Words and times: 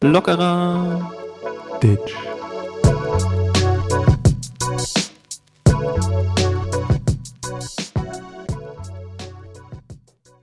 Lockerer 0.00 1.12
Ditch. 1.82 2.14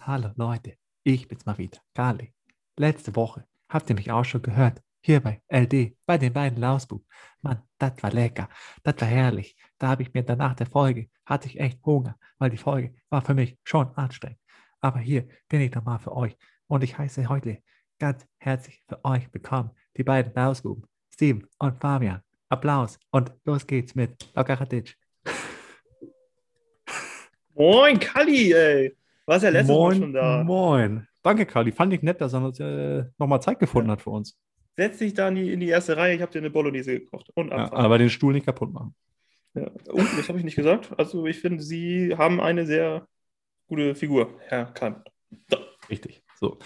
Hallo 0.02 0.30
Leute, 0.36 0.78
ich 1.04 1.28
bin's 1.28 1.44
mal 1.48 1.58
wieder, 1.58 1.80
Kali. 1.96 2.36
Letzte 2.78 3.16
Woche 3.16 3.48
habt 3.68 3.90
ihr 3.90 3.96
mich 3.96 4.12
auch 4.12 4.26
schon 4.26 4.44
gehört, 4.44 4.84
hier 5.02 5.22
bei 5.22 5.42
LD, 5.48 5.98
bei 6.06 6.20
den 6.20 6.34
beiden 6.34 6.60
Lausbub. 6.60 7.04
Mann, 7.42 7.64
das 7.80 7.94
war 8.04 8.12
lecker, 8.12 8.48
das 8.84 9.02
war 9.02 9.08
herrlich. 9.08 9.56
Da 9.80 9.88
habe 9.88 10.04
ich 10.04 10.14
mir 10.14 10.24
danach 10.24 10.56
der 10.56 10.68
Folge, 10.68 11.08
hatte 11.26 11.48
ich 11.48 11.58
echt 11.58 11.82
Hunger, 11.86 12.18
weil 12.38 12.50
die 12.50 12.58
Folge 12.58 12.94
war 13.10 13.22
für 13.22 13.34
mich 13.34 13.58
schon 13.64 13.88
anstrengend. 13.96 14.38
Aber 14.82 15.00
hier 15.00 15.26
bin 15.48 15.62
ich 15.62 15.74
nochmal 15.74 16.00
für 16.00 16.14
euch 16.16 16.36
und 16.68 16.84
ich 16.84 16.98
heiße 16.98 17.30
heute 17.30 17.60
ganz 17.98 18.28
herzlich 18.40 18.84
für 18.90 19.04
euch 19.06 19.34
willkommen, 19.34 19.72
die 19.96 20.04
beiden 20.04 20.34
Lausbuben, 20.34 20.84
Steven 21.14 21.48
und 21.60 21.80
Fabian. 21.80 22.22
Applaus 22.50 23.00
und 23.12 23.32
los 23.46 23.66
geht's 23.66 23.96
mit 23.96 24.30
Lockerer 24.36 24.66
Ditch. 24.66 24.98
Moin, 27.56 28.00
Kalli, 28.00 28.52
ey. 28.52 28.98
Warst 29.28 29.44
ja 29.44 29.50
letztes 29.50 29.74
Mal 29.74 29.96
schon 29.96 30.12
da. 30.12 30.44
Moin. 30.44 31.08
Danke, 31.22 31.46
Kali. 31.46 31.72
Fand 31.72 31.94
ich 31.94 32.02
nett, 32.02 32.20
dass 32.20 32.34
er 32.34 32.42
äh, 32.60 33.06
nochmal 33.18 33.42
Zeit 33.42 33.60
gefunden 33.60 33.92
hat 33.92 34.02
für 34.02 34.10
uns. 34.10 34.38
Setz 34.76 34.98
dich 34.98 35.14
da 35.14 35.30
in 35.30 35.36
die, 35.36 35.54
in 35.54 35.60
die 35.62 35.70
erste 35.70 35.96
Reihe, 35.96 36.16
ich 36.16 36.22
habe 36.22 36.32
dir 36.32 36.40
eine 36.40 36.50
Bolognese 36.50 37.00
gekocht. 37.00 37.30
Und 37.36 37.50
Ja, 37.50 37.72
aber 37.72 37.98
den 37.98 38.10
Stuhl 38.10 38.34
nicht 38.34 38.46
kaputt 38.46 38.74
machen. 38.74 38.96
Ja. 39.56 39.72
Und, 39.92 40.18
das 40.18 40.30
habe 40.30 40.38
ich 40.38 40.46
nicht 40.46 40.56
gesagt. 40.56 40.92
Also 40.98 41.26
ich 41.26 41.40
finde, 41.40 41.64
Sie 41.64 42.16
haben 42.16 42.40
eine 42.40 42.66
sehr 42.66 43.08
gute 43.68 43.96
Figur, 43.96 44.40
Herr 44.48 44.66
Kahn. 44.66 45.04
So. 45.50 45.58
Richtig. 45.90 46.24
So. 46.40 46.60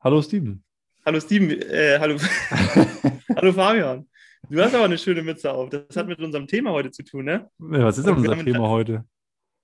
Hallo, 0.00 0.22
Steven. 0.22 0.62
Hallo 1.06 1.20
Steven, 1.20 1.50
äh, 1.52 1.98
hallo, 2.00 2.18
hallo 3.36 3.52
Fabian. 3.52 4.08
Du 4.50 4.60
hast 4.60 4.74
aber 4.74 4.86
eine 4.86 4.98
schöne 4.98 5.22
Mütze 5.22 5.52
auf. 5.52 5.70
Das 5.70 5.96
hat 5.96 6.08
mit 6.08 6.18
unserem 6.18 6.48
Thema 6.48 6.72
heute 6.72 6.90
zu 6.90 7.04
tun, 7.04 7.26
ne? 7.26 7.48
Ja, 7.60 7.84
Was 7.84 7.98
ist 7.98 8.08
denn 8.08 8.16
unser 8.16 8.36
Thema 8.36 8.68
heute? 8.68 9.04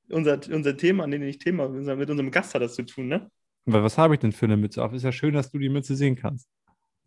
Unser, 0.09 0.39
unser 0.53 0.77
Thema, 0.77 1.09
nee, 1.09 1.19
nicht 1.19 1.43
Thema, 1.43 1.65
unser, 1.65 1.97
mit 1.97 2.09
unserem 2.09 2.31
Gast 2.31 2.55
hat 2.55 2.63
das 2.63 2.75
zu 2.75 2.85
tun, 2.85 3.09
ne? 3.09 3.29
Weil 3.65 3.83
Was 3.83 3.99
habe 3.99 4.15
ich 4.15 4.21
denn 4.21 4.31
für 4.31 4.47
eine 4.47 4.57
Mütze 4.57 4.85
auf? 4.85 4.93
Ist 4.93 5.03
ja 5.03 5.11
schön, 5.11 5.35
dass 5.35 5.51
du 5.51 5.59
die 5.59 5.69
Mütze 5.69 5.97
sehen 5.97 6.15
kannst. 6.15 6.49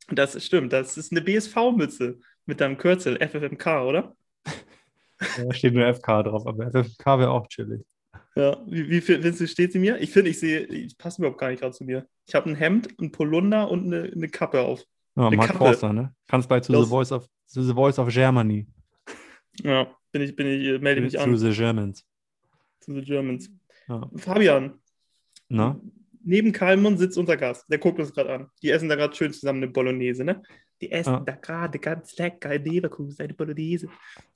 Das 0.09 0.43
stimmt, 0.43 0.73
das 0.73 0.97
ist 0.97 1.13
eine 1.13 1.21
BSV-Mütze 1.21 2.19
mit 2.45 2.59
deinem 2.59 2.77
Kürzel, 2.77 3.17
FFMK, 3.17 3.67
oder? 3.83 4.17
Da 5.19 5.53
steht 5.53 5.73
nur 5.73 5.85
FK 5.93 6.23
drauf, 6.23 6.45
aber 6.47 6.67
FFK 6.71 7.19
wäre 7.19 7.31
auch 7.31 7.47
chillig. 7.47 7.81
Ja, 8.35 8.61
wie, 8.67 8.89
wie 8.89 9.01
findest 9.01 9.39
du, 9.39 9.47
steht 9.47 9.71
sie 9.71 9.79
mir? 9.79 9.97
Ich 10.01 10.11
finde, 10.11 10.29
ich 10.29 10.39
sehe, 10.39 10.61
ich 10.65 10.97
passe 10.97 11.21
überhaupt 11.21 11.39
gar 11.39 11.49
nicht 11.49 11.61
gerade 11.61 11.73
zu 11.73 11.85
mir. 11.85 12.05
Ich 12.27 12.35
habe 12.35 12.49
ein 12.49 12.55
Hemd, 12.55 12.89
ein 12.99 13.11
Polunder 13.11 13.69
und 13.71 13.85
eine, 13.93 14.11
eine 14.11 14.27
Kappe 14.27 14.59
auf. 14.61 14.83
Ja, 15.15 15.27
Eine 15.27 15.37
Mark 15.37 15.47
Kappe. 15.47 15.59
Forster, 15.59 15.93
ne? 15.93 16.13
Kannst 16.27 16.49
bei 16.49 16.59
to 16.59 16.73
Los. 16.73 16.85
the, 16.85 16.89
Voice 16.89 17.11
of, 17.13 17.25
to 17.53 17.61
the 17.63 17.73
Voice 17.73 17.97
of 17.97 18.09
Germany. 18.09 18.67
Ja, 19.63 19.87
bin 20.11 20.21
ich, 20.21 20.35
bin 20.35 20.47
ich, 20.47 20.65
äh, 20.67 20.79
melde 20.79 20.99
mich 21.01 21.13
To 21.13 21.19
an 21.21 21.37
the 21.37 21.51
Germans. 21.51 22.05
zu 22.81 22.93
the 22.93 23.01
Germans. 23.01 23.49
Ja. 23.87 24.09
Fabian, 24.17 24.73
Na? 25.47 25.79
neben 26.23 26.51
Kalmund 26.51 26.99
sitzt 26.99 27.17
unser 27.17 27.37
Gast. 27.37 27.69
Der 27.69 27.77
guckt 27.77 27.99
uns 27.99 28.13
gerade 28.13 28.33
an. 28.33 28.49
Die 28.61 28.69
essen 28.71 28.89
da 28.89 28.95
gerade 28.95 29.15
schön 29.15 29.31
zusammen 29.31 29.63
eine 29.63 29.71
Bolognese, 29.71 30.25
ne? 30.25 30.41
Die 30.81 30.91
essen 30.91 31.13
Ja. 31.13 31.19
da 31.21 31.33
gerade 31.35 31.79
ganz 31.79 32.17
lecker 32.17 32.53
in 32.53 32.63
Leverkusen 32.65 33.21
eine 33.23 33.33
Bolognese. 33.33 33.87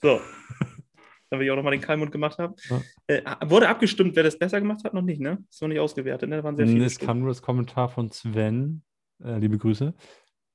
So. 0.02 0.20
Damit 1.32 1.46
ich 1.46 1.52
auch 1.52 1.56
nochmal 1.58 1.72
den 1.74 1.82
Kalmund 1.82 2.12
gemacht 2.12 2.40
habe. 2.40 2.56
Ja. 2.70 2.82
Äh, 3.08 3.22
wurde 3.46 3.70
abgestimmt, 3.70 4.16
wer 4.16 4.24
das 4.24 4.38
besser 4.40 4.60
gemacht 4.60 4.84
hat? 4.84 4.94
Noch 4.96 5.02
nicht, 5.04 5.22
ne? 5.22 5.44
Ist 5.50 5.62
noch 5.62 5.68
nicht 5.68 5.80
ausgewertet, 5.80 6.28
ne? 6.30 6.38
Da 6.38 6.44
waren 6.44 6.56
sehr 6.56 6.66
viele. 6.68 6.86
Es 6.86 6.94
Stimmen. 6.94 7.08
kam 7.08 7.20
nur 7.20 7.28
das 7.30 7.42
Kommentar 7.42 7.90
von 7.90 8.10
Sven. 8.10 8.82
Äh, 9.24 9.38
liebe 9.38 9.58
Grüße. 9.58 9.94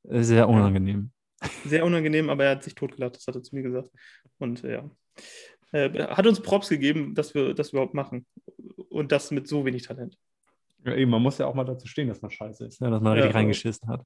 Äh, 0.08 0.22
Sehr 0.22 0.48
unangenehm. 0.48 1.12
Sehr 1.64 1.84
unangenehm, 1.84 2.28
aber 2.30 2.44
er 2.44 2.50
hat 2.52 2.64
sich 2.64 2.74
totgelacht, 2.74 3.16
das 3.16 3.26
hat 3.26 3.36
er 3.36 3.42
zu 3.42 3.54
mir 3.54 3.62
gesagt. 3.62 3.90
Und 4.38 4.64
äh, 4.64 4.72
ja. 4.74 4.90
Äh, 5.72 5.90
hat 6.08 6.26
uns 6.26 6.40
Props 6.40 6.68
gegeben, 6.70 7.14
dass 7.14 7.34
wir 7.34 7.54
das 7.54 7.70
überhaupt 7.70 7.94
machen. 7.94 8.26
Und 8.88 9.12
das 9.12 9.30
mit 9.30 9.46
so 9.46 9.64
wenig 9.64 9.82
Talent. 9.82 10.16
Ja, 10.84 10.94
eben, 10.94 11.10
man 11.10 11.22
muss 11.22 11.38
ja 11.38 11.46
auch 11.46 11.54
mal 11.54 11.64
dazu 11.64 11.86
stehen, 11.86 12.08
dass 12.08 12.20
man 12.22 12.30
scheiße 12.30 12.66
ist, 12.66 12.80
ne? 12.80 12.90
dass 12.90 13.00
man 13.00 13.12
Ja, 13.12 13.14
richtig 13.14 13.30
aber- 13.30 13.38
reingeschissen 13.38 13.88
hat. 13.88 14.02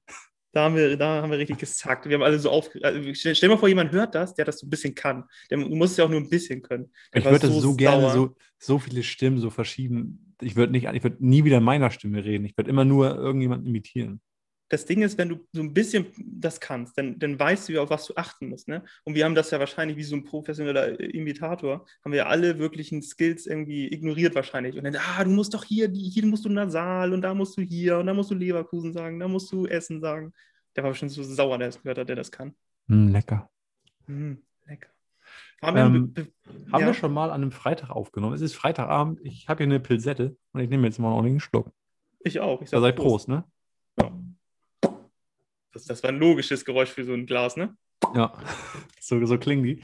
Da 0.52 0.64
haben 0.64 0.76
wir, 0.76 0.96
da 0.96 1.22
haben 1.22 1.30
wir 1.30 1.38
richtig 1.38 1.58
gesackt. 1.58 2.08
Wir 2.08 2.14
haben 2.14 2.22
alle 2.22 2.38
so 2.38 2.50
auf. 2.50 2.70
Also, 2.82 3.14
stell, 3.14 3.34
stell 3.34 3.48
mal 3.48 3.58
vor, 3.58 3.68
jemand 3.68 3.92
hört 3.92 4.14
das, 4.14 4.34
der 4.34 4.44
das 4.44 4.58
so 4.58 4.66
ein 4.66 4.70
bisschen 4.70 4.94
kann. 4.94 5.24
Der 5.50 5.58
muss 5.58 5.90
es 5.92 5.96
ja 5.98 6.04
auch 6.04 6.08
nur 6.08 6.20
ein 6.20 6.30
bisschen 6.30 6.62
können. 6.62 6.90
Der 7.12 7.20
Ich 7.20 7.24
würde 7.26 7.48
das 7.48 7.56
so 7.56 7.74
gerne, 7.74 8.10
so, 8.10 8.36
so 8.58 8.78
viele 8.78 9.02
Stimmen, 9.02 9.38
so 9.38 9.50
verschieden. 9.50 10.34
Ich 10.40 10.56
würde 10.56 10.72
nicht, 10.72 10.86
ich 10.86 11.02
würde 11.02 11.16
nie 11.20 11.44
wieder 11.44 11.58
in 11.58 11.64
meiner 11.64 11.90
Stimme 11.90 12.24
reden. 12.24 12.44
Ich 12.44 12.56
würde 12.56 12.70
immer 12.70 12.84
nur 12.84 13.14
irgendjemanden 13.14 13.66
imitieren. 13.66 14.20
Das 14.70 14.84
Ding 14.84 15.00
ist, 15.02 15.16
wenn 15.16 15.30
du 15.30 15.46
so 15.52 15.62
ein 15.62 15.72
bisschen 15.72 16.06
das 16.18 16.60
kannst, 16.60 16.98
dann, 16.98 17.18
dann 17.18 17.38
weißt 17.38 17.68
du, 17.68 17.80
auf 17.80 17.88
was 17.90 18.06
du 18.06 18.14
achten 18.16 18.48
musst. 18.48 18.68
Ne? 18.68 18.84
Und 19.04 19.14
wir 19.14 19.24
haben 19.24 19.34
das 19.34 19.50
ja 19.50 19.58
wahrscheinlich 19.58 19.96
wie 19.96 20.02
so 20.02 20.14
ein 20.14 20.24
professioneller 20.24 21.00
Imitator, 21.00 21.86
haben 22.04 22.12
wir 22.12 22.18
ja 22.18 22.26
alle 22.26 22.58
wirklichen 22.58 23.00
Skills 23.02 23.46
irgendwie 23.46 23.86
ignoriert 23.92 24.34
wahrscheinlich. 24.34 24.76
Und 24.76 24.84
dann, 24.84 24.96
ah, 24.96 25.24
du 25.24 25.30
musst 25.30 25.54
doch 25.54 25.64
hier, 25.64 25.90
hier 25.90 26.26
musst 26.26 26.44
du 26.44 26.48
nasal 26.50 27.12
und 27.14 27.22
da 27.22 27.32
musst 27.32 27.56
du 27.56 27.62
hier 27.62 27.98
und 27.98 28.06
da 28.06 28.12
musst 28.14 28.30
du 28.30 28.34
Leverkusen 28.34 28.92
sagen, 28.92 29.18
da 29.18 29.26
musst 29.28 29.50
du 29.52 29.66
Essen 29.66 30.00
sagen. 30.00 30.32
Der 30.76 30.84
war 30.84 30.90
bestimmt 30.90 31.12
so 31.12 31.22
sauer, 31.22 31.56
der 31.58 31.68
es 31.68 31.80
gehört 31.82 31.98
hat, 31.98 32.08
der 32.08 32.16
das 32.16 32.30
kann. 32.30 32.54
Hm, 32.88 33.08
lecker. 33.08 33.50
Mm, 34.06 34.34
lecker. 34.66 34.88
Fabian, 35.60 35.94
Ähm, 35.94 36.12
be- 36.12 36.28
Haben 36.72 36.80
ja? 36.82 36.86
wir 36.88 36.94
schon 36.94 37.12
mal 37.12 37.30
an 37.30 37.42
einem 37.42 37.52
Freitag 37.52 37.90
aufgenommen. 37.90 38.34
Es 38.34 38.42
ist 38.42 38.54
Freitagabend. 38.54 39.18
Ich 39.24 39.48
habe 39.48 39.58
hier 39.64 39.66
eine 39.72 39.80
Pilsette 39.80 40.36
und 40.52 40.60
ich 40.60 40.68
nehme 40.68 40.86
jetzt 40.86 40.98
mal 40.98 41.18
einen 41.18 41.40
Schluck. 41.40 41.72
Ich 42.20 42.38
auch. 42.38 42.62
Ich 42.62 42.70
Da 42.70 42.78
sag 42.80 42.88
seid 42.88 42.96
Prost, 42.96 43.28
ne? 43.28 43.44
Das, 45.78 45.84
das 45.84 46.02
war 46.02 46.10
ein 46.10 46.18
logisches 46.18 46.64
Geräusch 46.64 46.90
für 46.90 47.04
so 47.04 47.12
ein 47.12 47.24
Glas, 47.24 47.56
ne? 47.56 47.76
Ja, 48.12 48.32
so, 49.00 49.24
so 49.24 49.38
klingen 49.38 49.62
die. 49.62 49.82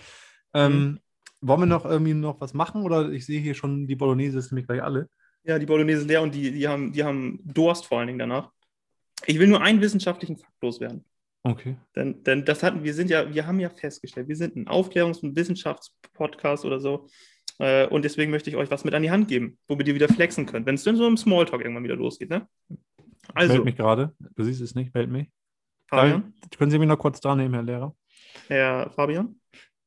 Ähm, 0.52 0.98
Wollen 1.40 1.60
wir 1.60 1.66
noch 1.66 1.84
irgendwie 1.84 2.14
noch 2.14 2.40
was 2.40 2.52
machen? 2.52 2.82
Oder 2.82 3.10
ich 3.10 3.26
sehe 3.26 3.40
hier 3.40 3.54
schon, 3.54 3.86
die 3.86 3.94
Bolognese 3.94 4.38
ist 4.38 4.50
nämlich 4.50 4.66
gleich 4.66 4.82
alle. 4.82 5.08
Ja, 5.44 5.58
die 5.58 5.66
Bolognese 5.66 6.00
ist 6.00 6.08
leer 6.08 6.22
und 6.22 6.34
die, 6.34 6.50
die, 6.50 6.66
haben, 6.66 6.92
die 6.92 7.04
haben 7.04 7.38
Durst 7.44 7.86
vor 7.86 7.98
allen 7.98 8.08
Dingen 8.08 8.18
danach. 8.18 8.50
Ich 9.26 9.38
will 9.38 9.46
nur 9.46 9.60
einen 9.60 9.80
wissenschaftlichen 9.80 10.36
Fakt 10.36 10.60
loswerden. 10.60 11.04
Okay. 11.44 11.76
Denn, 11.94 12.24
denn 12.24 12.44
das 12.44 12.64
hatten 12.64 12.82
wir 12.82 12.94
sind 12.94 13.10
ja, 13.10 13.32
wir 13.32 13.46
haben 13.46 13.60
ja 13.60 13.68
festgestellt, 13.68 14.26
wir 14.26 14.36
sind 14.36 14.56
ein 14.56 14.66
Aufklärungs- 14.66 15.22
und 15.22 15.36
Wissenschaftspodcast 15.36 16.64
oder 16.64 16.80
so. 16.80 17.06
Äh, 17.58 17.86
und 17.86 18.04
deswegen 18.04 18.32
möchte 18.32 18.50
ich 18.50 18.56
euch 18.56 18.70
was 18.70 18.84
mit 18.84 18.94
an 18.94 19.02
die 19.02 19.10
Hand 19.12 19.28
geben, 19.28 19.58
womit 19.68 19.86
ihr 19.86 19.94
wieder 19.94 20.08
flexen 20.08 20.46
könnt, 20.46 20.66
wenn 20.66 20.74
es 20.74 20.82
dann 20.82 20.96
so 20.96 21.06
im 21.06 21.16
Smalltalk 21.16 21.60
irgendwann 21.60 21.84
wieder 21.84 21.96
losgeht. 21.96 22.30
Ne? 22.30 22.48
Also. 23.32 23.52
Also, 23.52 23.64
mich 23.64 23.76
gerade. 23.76 24.12
Du 24.34 24.42
siehst 24.42 24.60
es 24.60 24.74
nicht, 24.74 24.92
meldet 24.92 25.12
mich. 25.12 25.28
Fabian, 25.88 26.34
Dann 26.40 26.58
können 26.58 26.70
Sie 26.70 26.78
mich 26.78 26.88
noch 26.88 26.98
kurz 26.98 27.20
dran 27.20 27.38
nehmen, 27.38 27.54
Herr 27.54 27.62
Lehrer? 27.62 27.94
Herr 28.48 28.90
Fabian, 28.90 29.40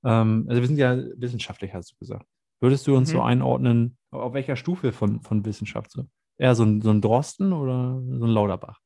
Ähm, 0.06 0.46
also 0.48 0.62
wir 0.62 0.68
sind 0.68 0.78
ja 0.78 0.96
wissenschaftlich, 1.18 1.74
hast 1.74 1.92
du 1.92 1.96
gesagt. 1.98 2.26
Würdest 2.60 2.88
du 2.88 2.96
uns 2.96 3.10
Mhm. 3.10 3.14
so 3.14 3.22
einordnen, 3.22 3.98
auf 4.12 4.34
welcher 4.34 4.56
Stufe 4.56 4.92
von, 4.92 5.22
von 5.22 5.46
Wissenschaft? 5.46 5.92
So? 5.92 6.08
Eher 6.38 6.56
so 6.56 6.64
ein, 6.64 6.82
so 6.82 6.90
ein 6.92 7.02
Drosten 7.02 7.52
oder 7.54 8.02
so 8.18 8.26
ein 8.26 8.32
Lauterbach? 8.32 8.80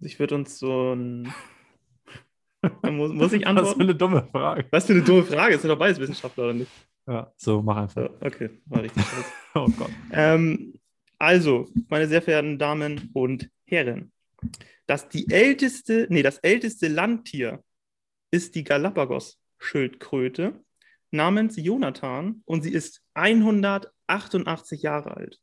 ich 0.00 0.18
würde 0.18 0.34
uns 0.34 0.58
so 0.58 0.92
ein. 0.94 1.32
muss, 2.82 3.12
muss 3.12 3.32
ich 3.32 3.42
Das 3.42 3.52
ist 3.52 3.58
antworten? 3.58 3.82
eine 3.82 3.94
dumme 3.94 4.22
Frage. 4.30 4.66
Was 4.70 4.86
für 4.86 4.92
eine 4.94 5.02
dumme 5.02 5.24
Frage. 5.24 5.54
Es 5.54 5.62
sind 5.62 5.70
doch 5.70 5.78
beides 5.78 5.98
Wissenschaftler, 5.98 6.44
oder 6.44 6.54
nicht? 6.54 6.70
Ja, 7.06 7.32
so, 7.36 7.62
mach 7.62 7.76
einfach. 7.76 8.02
Ja, 8.02 8.10
okay, 8.20 8.50
war 8.66 8.82
richtig. 8.82 9.04
Oh 9.56 9.68
Gott. 9.78 9.90
Ähm, 10.10 10.73
also, 11.24 11.68
meine 11.88 12.06
sehr 12.06 12.22
verehrten 12.22 12.58
Damen 12.58 13.10
und 13.12 13.50
Herren, 13.64 14.12
das 14.86 15.08
die 15.08 15.30
älteste, 15.30 16.06
nee, 16.10 16.22
das 16.22 16.38
älteste 16.38 16.88
Landtier 16.88 17.64
ist 18.30 18.54
die 18.54 18.64
Galapagos-Schildkröte 18.64 20.60
namens 21.10 21.56
Jonathan 21.56 22.42
und 22.44 22.62
sie 22.62 22.72
ist 22.72 23.02
188 23.14 24.82
Jahre 24.82 25.16
alt. 25.16 25.40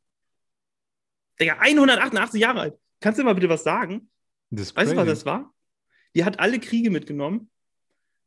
Digga, 1.40 1.58
188 1.60 2.40
Jahre 2.40 2.60
alt. 2.60 2.80
Kannst 3.00 3.20
du 3.20 3.24
mal 3.24 3.34
bitte 3.34 3.50
was 3.50 3.64
sagen? 3.64 4.10
Weißt 4.52 4.76
du, 4.92 4.96
was 4.96 5.08
das 5.08 5.26
war? 5.26 5.54
Die 6.14 6.26
hat 6.26 6.40
alle 6.40 6.60
Kriege 6.60 6.92
mitgenommen. 6.92 7.50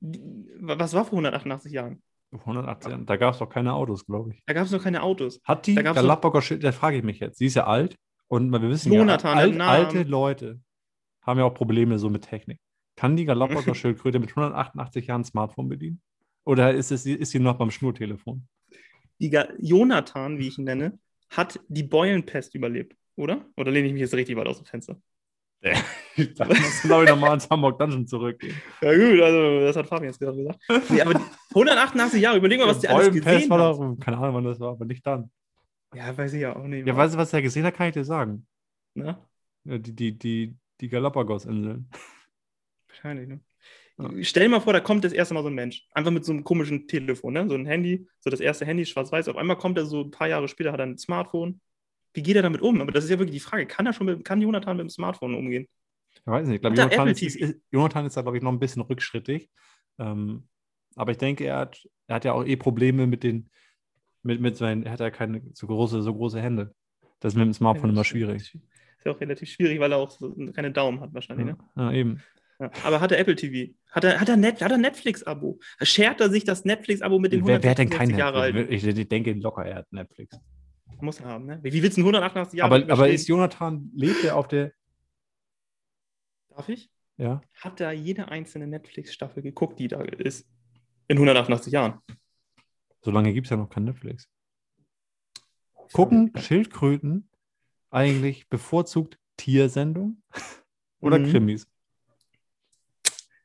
Was 0.00 0.94
war 0.94 1.05
vor 1.05 1.19
188 1.19 1.70
Jahren? 1.73 2.02
118. 2.40 3.06
Da 3.06 3.16
gab 3.16 3.34
es 3.34 3.38
doch 3.38 3.48
keine 3.48 3.75
Autos, 3.75 4.06
glaube 4.06 4.32
ich. 4.32 4.42
Da 4.46 4.54
gab 4.54 4.66
es 4.66 4.72
noch 4.72 4.82
keine 4.82 5.02
Autos. 5.02 5.40
Hat 5.44 5.66
die 5.66 5.75
Da 5.75 5.82
Galapagos, 5.82 6.52
da 6.60 6.72
frage 6.72 6.98
ich 6.98 7.02
mich 7.02 7.20
jetzt, 7.20 7.38
sie 7.38 7.46
ist 7.46 7.54
ja 7.54 7.66
alt 7.66 7.96
und 8.28 8.50
wir 8.50 8.62
wissen 8.62 8.92
Jonathan, 8.92 9.36
ja, 9.36 9.42
alt, 9.42 9.60
alte 9.60 10.02
Leute 10.02 10.60
haben 11.22 11.38
ja 11.38 11.44
auch 11.44 11.54
Probleme 11.54 11.98
so 11.98 12.10
mit 12.10 12.22
Technik. 12.22 12.60
Kann 12.96 13.16
die 13.16 13.25
Galapagos-Schildkröte 13.25 14.19
mit 14.20 14.31
188 14.31 15.06
Jahren 15.06 15.22
ein 15.22 15.25
Smartphone 15.25 15.69
bedienen? 15.69 16.00
Oder 16.44 16.75
ist, 16.75 16.90
es, 16.90 17.06
ist 17.06 17.31
sie 17.31 17.38
noch 17.38 17.56
beim 17.56 17.70
Schnurtelefon? 17.70 18.46
die 19.20 19.30
Ga 19.30 19.48
Jonathan, 19.58 20.38
wie 20.38 20.48
ich 20.48 20.58
ihn 20.58 20.64
nenne, 20.64 20.98
hat 21.30 21.60
die 21.69 21.82
Beulenpest 21.82 22.54
überlebt, 22.54 22.96
oder? 23.16 23.46
Oder 23.56 23.70
lehne 23.70 23.88
ich 23.88 23.92
mich 23.92 24.02
jetzt 24.02 24.14
richtig 24.14 24.37
weit 24.37 24.46
aus 24.46 24.58
dem 24.58 24.66
Fenster? 24.66 25.00
da 26.37 26.44
muss 26.44 26.82
glaube 26.82 27.04
ich, 27.04 27.10
nochmal 27.10 27.32
ins 27.32 27.48
Hamburg 27.48 27.78
Dungeon 27.78 28.06
zurückgehen. 28.06 28.54
Ja, 28.82 28.92
gut, 28.92 29.20
also 29.22 29.60
das 29.60 29.76
hat 29.76 29.87
Fabian 29.87 30.10
jetzt 30.10 30.20
gerade 30.20 30.37
gesagt. 30.37 30.60
Nee, 30.90 31.00
aber 31.00 31.14
die, 31.14 31.25
188 31.54 32.20
Jahre, 32.20 32.38
überleg 32.38 32.58
mal, 32.58 32.66
was 32.66 32.80
der 32.80 32.90
alles 32.90 33.12
gesehen 33.12 33.48
war 33.50 33.78
hat. 33.78 34.00
keine 34.00 34.18
Ahnung, 34.18 34.34
wann 34.34 34.44
das 34.44 34.60
war, 34.60 34.70
aber 34.70 34.84
nicht 34.84 35.06
dann. 35.06 35.30
Ja, 35.94 36.16
weiß 36.16 36.32
ich 36.32 36.40
ja 36.40 36.56
auch 36.56 36.64
nicht. 36.64 36.86
Ja, 36.86 36.96
weißt 36.96 37.14
du, 37.14 37.18
was 37.18 37.32
er 37.32 37.42
gesehen 37.42 37.64
hat, 37.64 37.74
kann 37.74 37.88
ich 37.88 37.94
dir 37.94 38.04
sagen. 38.04 38.46
Ne? 38.94 39.16
Ja, 39.64 39.78
die, 39.78 39.94
die, 39.94 40.18
die, 40.18 40.56
die 40.80 40.88
Galapagos-Inseln. 40.88 41.88
Wahrscheinlich, 42.88 43.28
ne? 43.28 43.40
Ja. 43.98 44.10
Stell 44.22 44.44
dir 44.44 44.48
mal 44.48 44.60
vor, 44.60 44.72
da 44.72 44.80
kommt 44.80 45.04
das 45.04 45.12
erste 45.12 45.34
Mal 45.34 45.42
so 45.42 45.48
ein 45.48 45.54
Mensch. 45.54 45.86
Einfach 45.92 46.10
mit 46.10 46.24
so 46.24 46.32
einem 46.32 46.42
komischen 46.42 46.88
Telefon, 46.88 47.34
ne? 47.34 47.48
So 47.48 47.54
ein 47.54 47.66
Handy, 47.66 48.08
so 48.18 48.28
das 48.28 48.40
erste 48.40 48.66
Handy, 48.66 48.84
schwarz-weiß. 48.84 49.28
Auf 49.28 49.36
einmal 49.36 49.56
kommt 49.56 49.78
er 49.78 49.86
so 49.86 50.02
ein 50.02 50.10
paar 50.10 50.28
Jahre 50.28 50.48
später, 50.48 50.72
hat 50.72 50.80
er 50.80 50.86
ein 50.86 50.98
Smartphone. 50.98 51.60
Wie 52.12 52.22
geht 52.22 52.34
er 52.34 52.42
damit 52.42 52.60
um? 52.60 52.80
Aber 52.80 52.90
das 52.90 53.04
ist 53.04 53.10
ja 53.10 53.18
wirklich 53.18 53.36
die 53.36 53.46
Frage. 53.48 53.66
Kann 53.66 53.86
er 53.86 53.92
schon 53.92 54.06
mit, 54.06 54.24
kann 54.24 54.40
Jonathan 54.40 54.76
mit 54.76 54.86
dem 54.86 54.90
Smartphone 54.90 55.34
umgehen? 55.34 55.68
Ich 56.12 56.26
weiß 56.26 56.46
nicht, 56.46 56.56
ich 56.56 56.60
glaube, 56.60 56.76
Jonathan, 56.76 57.54
Jonathan 57.70 58.06
ist 58.06 58.16
da, 58.16 58.22
glaube 58.22 58.36
ich, 58.36 58.42
noch 58.42 58.52
ein 58.52 58.58
bisschen 58.58 58.82
rückschrittig. 58.82 59.48
Ähm, 59.98 60.48
aber 60.96 61.12
ich 61.12 61.19
denke, 61.19 61.44
er 61.44 61.58
hat, 61.58 61.88
er 62.06 62.17
hat 62.17 62.25
ja 62.25 62.32
auch 62.32 62.44
eh 62.44 62.56
Probleme 62.56 63.06
mit 63.06 63.23
den, 63.23 63.50
mit, 64.23 64.41
mit 64.41 64.56
seinen, 64.56 64.85
er 64.85 64.93
hat 64.93 65.00
ja 65.00 65.11
keine 65.11 65.43
so 65.52 65.67
große, 65.67 66.02
so 66.02 66.14
große 66.14 66.41
Hände. 66.41 66.75
Das 67.20 67.32
ist 67.32 67.37
mit 67.37 67.46
dem 67.46 67.55
Smartphone 67.55 67.91
immer 67.91 68.05
schwierig. 68.05 68.55
Ist 68.55 69.05
ja 69.05 69.12
auch 69.12 69.20
relativ 69.20 69.49
schwierig, 69.50 69.81
weil 69.81 69.93
er 69.93 69.99
auch 69.99 70.11
so 70.11 70.35
keine 70.52 70.70
Daumen 70.70 71.00
hat 71.00 71.12
wahrscheinlich, 71.14 71.49
Ja, 71.49 71.52
ne? 71.52 71.58
ja, 71.76 71.93
eben. 71.93 72.23
Ja. 72.61 72.70
Aber 72.85 73.00
hat 73.00 73.11
er 73.11 73.19
Apple 73.19 73.35
TV? 73.35 73.75
Hat 73.91 74.05
er, 74.05 74.20
hat 74.20 74.29
er, 74.29 74.37
Net, 74.37 74.62
hat 74.62 74.70
er 74.70 74.79
Netflix-Abo? 74.79 75.58
Schert 75.82 76.20
er 76.20 76.31
sich 76.31 76.44
das 76.44 76.64
Netflix-Abo 76.64 77.19
mit 77.19 77.32
den 77.32 77.47
Wer, 77.47 77.62
wer 77.62 77.70
hat 77.70 77.79
denn 77.79 77.90
kein 77.90 78.14
166 78.14 78.19
Jahre? 78.19 78.52
Netflix? 78.52 78.85
Ich, 78.85 78.99
ich 78.99 79.08
denke 79.08 79.32
locker, 79.32 79.64
er 79.64 79.76
hat 79.76 79.93
Netflix. 79.93 80.38
Muss 81.00 81.20
er 81.20 81.26
haben, 81.26 81.47
ne? 81.47 81.58
Wie, 81.62 81.82
willst 81.82 81.97
du 81.97 82.02
denn 82.02 82.14
188 82.14 82.58
Jahre 82.58 82.75
aber, 82.76 82.93
aber 82.93 83.08
ist 83.08 83.26
Jonathan, 83.26 83.90
lebt 83.94 84.25
er 84.25 84.37
auf 84.37 84.47
der, 84.49 84.73
Darf 86.50 86.69
ich? 86.69 86.88
ja? 87.17 87.40
Hat 87.56 87.81
er 87.81 87.93
jede 87.93 88.29
einzelne 88.29 88.67
Netflix-Staffel 88.69 89.43
geguckt, 89.43 89.79
die 89.79 89.88
da 89.88 90.00
ist? 90.02 90.47
In 91.08 91.16
188 91.18 91.72
Jahren. 91.72 92.00
So 93.02 93.10
lange 93.10 93.32
gibt 93.34 93.46
es 93.46 93.50
ja 93.50 93.56
noch 93.56 93.68
kein 93.68 93.84
Netflix. 93.84 94.28
Gucken 95.92 96.32
Schildkröten 96.36 97.28
eigentlich 97.90 98.48
bevorzugt 98.48 99.18
Tiersendung 99.36 100.22
oder 101.00 101.18
Mhm. 101.18 101.30
Krimis? 101.30 101.68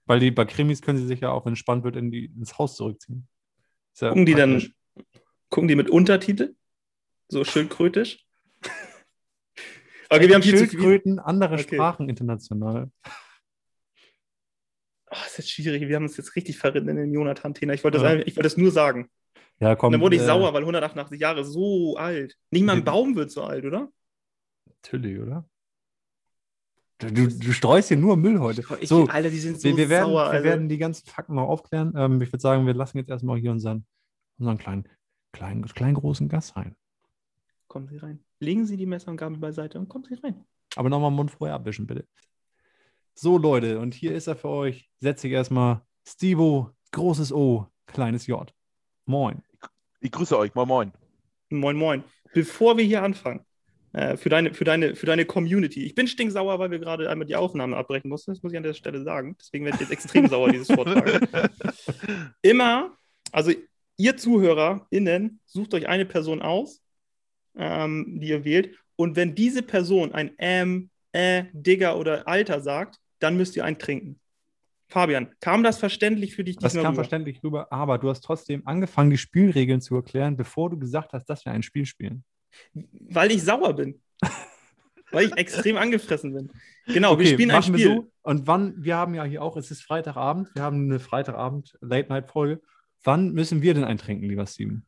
Weil 0.06 0.20
die, 0.20 0.32
bei 0.32 0.46
Krimis 0.46 0.82
können 0.82 0.98
sie 0.98 1.06
sich 1.06 1.20
ja 1.20 1.30
auch, 1.32 1.46
wenn 1.46 1.54
es 1.54 1.60
spannend 1.60 1.84
wird, 1.84 1.96
in 1.96 2.10
die, 2.12 2.26
ins 2.26 2.58
Haus 2.58 2.76
zurückziehen. 2.76 3.28
Ja 4.00 4.10
Gucken 4.10 4.26
die 4.26 4.34
dann, 4.34 4.52
praktisch. 4.60 4.74
gucken 5.50 5.68
die 5.68 5.76
mit 5.76 5.90
Untertitel? 5.90 6.56
So 7.28 7.44
schildkrötisch? 7.44 8.26
Okay, 10.12 10.28
wir 10.28 10.34
haben 10.34 10.42
viel 10.42 10.54
zu 10.58 10.66
viel. 10.66 10.70
Schildkröten, 10.70 11.20
andere 11.20 11.54
Okay. 11.54 11.76
Sprachen 11.76 12.10
international. 12.10 12.90
Oh, 15.22 15.26
ist 15.26 15.38
jetzt 15.38 15.52
schwierig. 15.52 15.88
Wir 15.88 15.96
haben 15.96 16.04
uns 16.04 16.18
jetzt 16.18 16.36
richtig 16.36 16.58
verritten 16.58 16.88
in 16.90 16.96
den 16.96 17.12
Jonathan-Thema. 17.14 17.74
Ich 17.74 17.84
wollte 17.84 17.98
das, 18.00 18.14
Ja. 18.14 18.20
ich 18.20 18.36
wollte 18.36 18.44
das 18.44 18.58
nur 18.58 18.72
sagen. 18.72 19.10
Ja, 19.60 19.76
komm. 19.76 19.88
Und 19.88 19.94
dann 19.94 20.02
wurde 20.02 20.16
ich 20.16 20.22
äh, 20.22 20.26
sauer, 20.26 20.54
weil 20.54 20.62
188 20.62 21.20
Jahre 21.20 21.44
so 21.44 21.98
alt. 21.98 22.38
Nicht 22.52 22.64
mal 22.66 22.78
ein 22.78 22.84
Baum 22.86 23.16
wird 23.16 23.32
so 23.32 23.44
alt, 23.44 23.66
oder? 23.66 23.90
Natürlich, 24.68 25.20
oder? 25.20 25.48
Du, 27.00 27.12
du, 27.12 27.28
du 27.28 27.52
streust 27.54 27.88
hier 27.90 27.98
nur 27.98 28.18
Müll 28.18 28.40
heute. 28.40 28.64
Ich, 28.82 28.90
so, 28.90 29.08
Alter, 29.08 29.30
die 29.30 29.38
sind 29.40 29.60
so 29.60 29.70
wir, 29.70 29.78
wir, 29.78 29.90
werden, 29.90 30.06
sauer. 30.08 30.26
wir 30.26 30.30
Alter. 30.32 30.44
werden 30.44 30.70
die 30.70 30.78
ganzen 30.78 31.06
Fakten 31.08 31.36
noch 31.36 31.48
aufklären. 31.48 31.94
Ähm, 31.96 32.22
ich 32.22 32.32
würde 32.32 32.42
sagen, 32.42 32.66
wir 32.66 32.74
lassen 32.74 32.98
jetzt 32.98 33.10
erstmal 33.10 33.38
hier 33.38 33.52
unseren, 33.52 33.86
unseren 34.38 34.58
kleinen, 34.58 34.88
kleinen, 35.32 35.66
kleinen 35.66 35.96
großen 35.96 36.28
Gast 36.30 36.56
rein. 36.56 36.76
Kommen 37.68 37.88
Sie 37.88 37.98
rein. 37.98 38.24
Legen 38.40 38.66
Sie 38.66 38.78
die 38.78 38.86
Messer 38.86 39.12
und 39.12 39.18
Gabel 39.18 39.38
beiseite 39.38 39.80
und 39.80 39.88
kommen 39.90 40.04
Sie 40.06 40.16
rein. 40.16 40.46
Aber 40.76 40.90
nochmal 40.90 41.12
Mund 41.12 41.32
vorher 41.32 41.56
abwischen, 41.56 41.88
bitte. 41.88 42.06
So, 43.22 43.38
Leute, 43.38 43.80
und 43.80 43.94
hier 43.94 44.14
ist 44.14 44.28
er 44.28 44.38
für 44.38 44.48
euch. 44.48 44.90
Setze 45.02 45.28
ich 45.28 45.34
erstmal 45.34 45.82
Stivo, 46.08 46.72
großes 46.94 47.34
O, 47.34 47.68
kleines 47.86 48.28
J. 48.28 48.50
Moin. 49.06 49.44
Ich 50.00 50.10
grüße 50.10 50.38
euch, 50.38 50.56
moin 50.56 50.70
moin. 50.70 50.94
Moin, 51.50 51.76
moin. 51.76 52.04
Bevor 52.34 52.78
wir 52.78 52.86
hier 52.86 53.04
anfangen, 53.04 53.46
äh, 53.92 54.16
für, 54.16 54.30
deine, 54.30 54.54
für, 54.54 54.64
deine, 54.64 54.96
für 54.96 55.06
deine 55.06 55.26
Community. 55.26 55.84
Ich 55.84 55.96
bin 55.96 56.08
stinksauer, 56.08 56.60
weil 56.60 56.72
wir 56.72 56.80
gerade 56.80 57.10
einmal 57.10 57.28
die 57.28 57.36
Aufnahme 57.36 57.76
abbrechen 57.76 58.08
mussten. 58.08 58.32
Das 58.32 58.42
muss 58.42 58.54
ich 58.54 58.58
an 58.58 58.64
der 58.64 58.74
Stelle 58.74 59.04
sagen. 59.04 59.36
Deswegen 59.38 59.66
werde 59.66 59.76
ich 59.76 59.82
jetzt 59.82 59.92
extrem 59.92 60.28
sauer, 60.28 60.50
dieses 60.50 60.72
Vortragen. 60.72 61.28
Immer, 62.42 62.96
also 63.34 63.52
ihr 63.98 64.16
ZuhörerInnen, 64.16 65.42
sucht 65.46 65.74
euch 65.74 65.90
eine 65.90 66.06
Person 66.06 66.42
aus, 66.42 66.82
ähm, 67.58 68.22
die 68.22 68.30
ihr 68.30 68.46
wählt. 68.46 68.78
Und 68.96 69.18
wenn 69.18 69.36
diese 69.36 69.62
Person 69.62 70.14
ein 70.14 70.32
Ähm, 70.38 70.90
äh, 71.12 71.44
Digger 71.52 71.98
oder 71.98 72.26
Alter 72.26 72.62
sagt, 72.62 72.98
dann 73.20 73.38
müsst 73.38 73.56
ihr 73.56 73.66
einen 73.66 73.78
trinken. 73.80 74.20
Fabian, 74.88 75.30
kam 75.40 75.62
das 75.62 75.78
verständlich 75.78 76.36
für 76.36 76.44
dich 76.44 76.58
Das 76.58 76.74
kam 76.74 76.82
rüber? 76.82 76.96
verständlich 76.96 77.44
rüber, 77.44 77.72
aber 77.72 78.00
du 78.00 78.10
hast 78.10 78.22
trotzdem 78.22 78.66
angefangen, 78.66 79.12
die 79.12 79.18
Spielregeln 79.18 79.82
zu 79.82 79.96
erklären, 79.96 80.36
bevor 80.36 80.72
du 80.72 80.80
gesagt 80.80 81.14
hast, 81.14 81.26
dass 81.26 81.46
wir 81.46 81.52
ein 81.52 81.62
Spiel 81.62 81.86
spielen. 81.86 82.24
Weil 82.74 83.32
ich 83.32 83.44
sauer 83.44 83.76
bin. 83.76 84.02
Weil 85.12 85.26
ich 85.26 85.38
extrem 85.38 85.78
angefressen 85.78 86.34
bin. 86.34 86.52
Genau, 86.86 87.18
wir 87.18 87.26
spielen 87.26 87.52
ein 87.52 87.64
Spiel. 87.64 87.80
so. 87.80 88.12
Und 88.22 88.46
wann, 88.48 88.76
wir 88.78 88.96
haben 88.96 89.16
ja 89.16 89.24
hier 89.24 89.42
auch, 89.42 89.58
es 89.58 89.72
ist 89.72 89.82
Freitagabend, 89.82 90.54
wir 90.54 90.62
haben 90.62 90.84
eine 90.86 91.00
Freitagabend-Late-Night-Folge. 91.00 92.62
Wann 93.04 93.32
müssen 93.34 93.62
wir 93.62 93.74
denn 93.74 93.84
eintrinken, 93.84 94.28
lieber 94.28 94.46
Steven? 94.46 94.86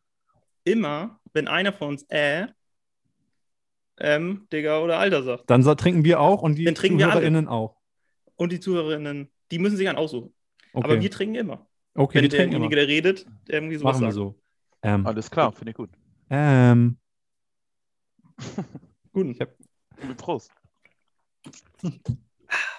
Immer, 0.64 1.20
wenn 1.34 1.48
einer 1.48 1.74
von 1.74 1.90
uns 1.90 2.06
äh, 2.10 2.48
ähm, 4.00 4.48
Digga 4.52 4.80
oder 4.80 5.00
Alter 5.00 5.24
sagt. 5.24 5.50
Dann 5.50 5.64
so, 5.64 5.74
trinken 5.76 6.04
wir 6.04 6.20
auch 6.20 6.42
und 6.42 6.56
die. 6.56 6.72
ZuhörerInnen 6.72 7.48
auch. 7.48 7.81
Und 8.42 8.52
die 8.52 8.60
Zuhörerinnen, 8.60 9.30
die 9.52 9.60
müssen 9.60 9.78
sich 9.78 9.88
einen 9.88 10.00
aussuchen. 10.00 10.34
Okay, 10.74 10.84
Aber 10.94 11.00
wir 11.00 11.12
trinken 11.12 11.36
immer. 11.36 11.68
okay 11.94 12.16
wenn 12.16 12.24
wir 12.24 12.30
trinken 12.32 12.52
derjenige, 12.52 12.76
immer. 12.76 12.76
der 12.76 12.88
redet, 12.88 13.28
der 13.48 13.54
irgendwie 13.56 13.76
sowas 13.76 13.98
Machen 13.98 14.08
wir 14.08 14.12
so. 14.14 14.42
Ähm, 14.82 15.06
Alles 15.06 15.30
klar, 15.30 15.52
finde 15.52 15.70
ich 15.70 15.78
gut. 15.78 15.92
ähm, 16.32 16.98
Gut. 19.14 19.28
Ich 19.28 19.40
hab- 19.42 19.54
Mit 20.08 20.18
Prost. 20.18 20.50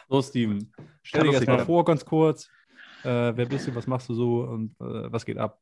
so, 0.09 0.21
Steven. 0.21 0.73
Stell 1.05 1.23
dich 1.23 1.35
erstmal 1.35 1.65
vor, 1.65 1.85
ganz 1.85 2.05
kurz. 2.05 2.49
Äh, 3.05 3.37
wer 3.37 3.47
bist 3.47 3.69
du, 3.69 3.75
was 3.77 3.87
machst 3.87 4.09
du 4.09 4.15
so 4.15 4.43
und 4.43 4.73
äh, 4.81 5.13
was 5.13 5.25
geht 5.25 5.39
ab? 5.39 5.61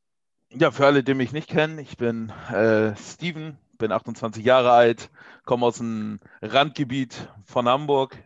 Ja, 0.51 0.71
für 0.71 0.87
alle, 0.87 1.03
die 1.03 1.13
mich 1.13 1.31
nicht 1.31 1.47
kennen, 1.47 1.77
ich 1.77 1.95
bin 1.97 2.29
äh, 2.51 2.95
Steven, 2.95 3.55
bin 3.77 3.91
28 3.91 4.43
Jahre 4.43 4.71
alt, 4.71 5.11
komme 5.45 5.67
aus 5.67 5.77
dem 5.77 6.19
Randgebiet 6.41 7.29
von 7.45 7.67
Hamburg. 7.67 8.17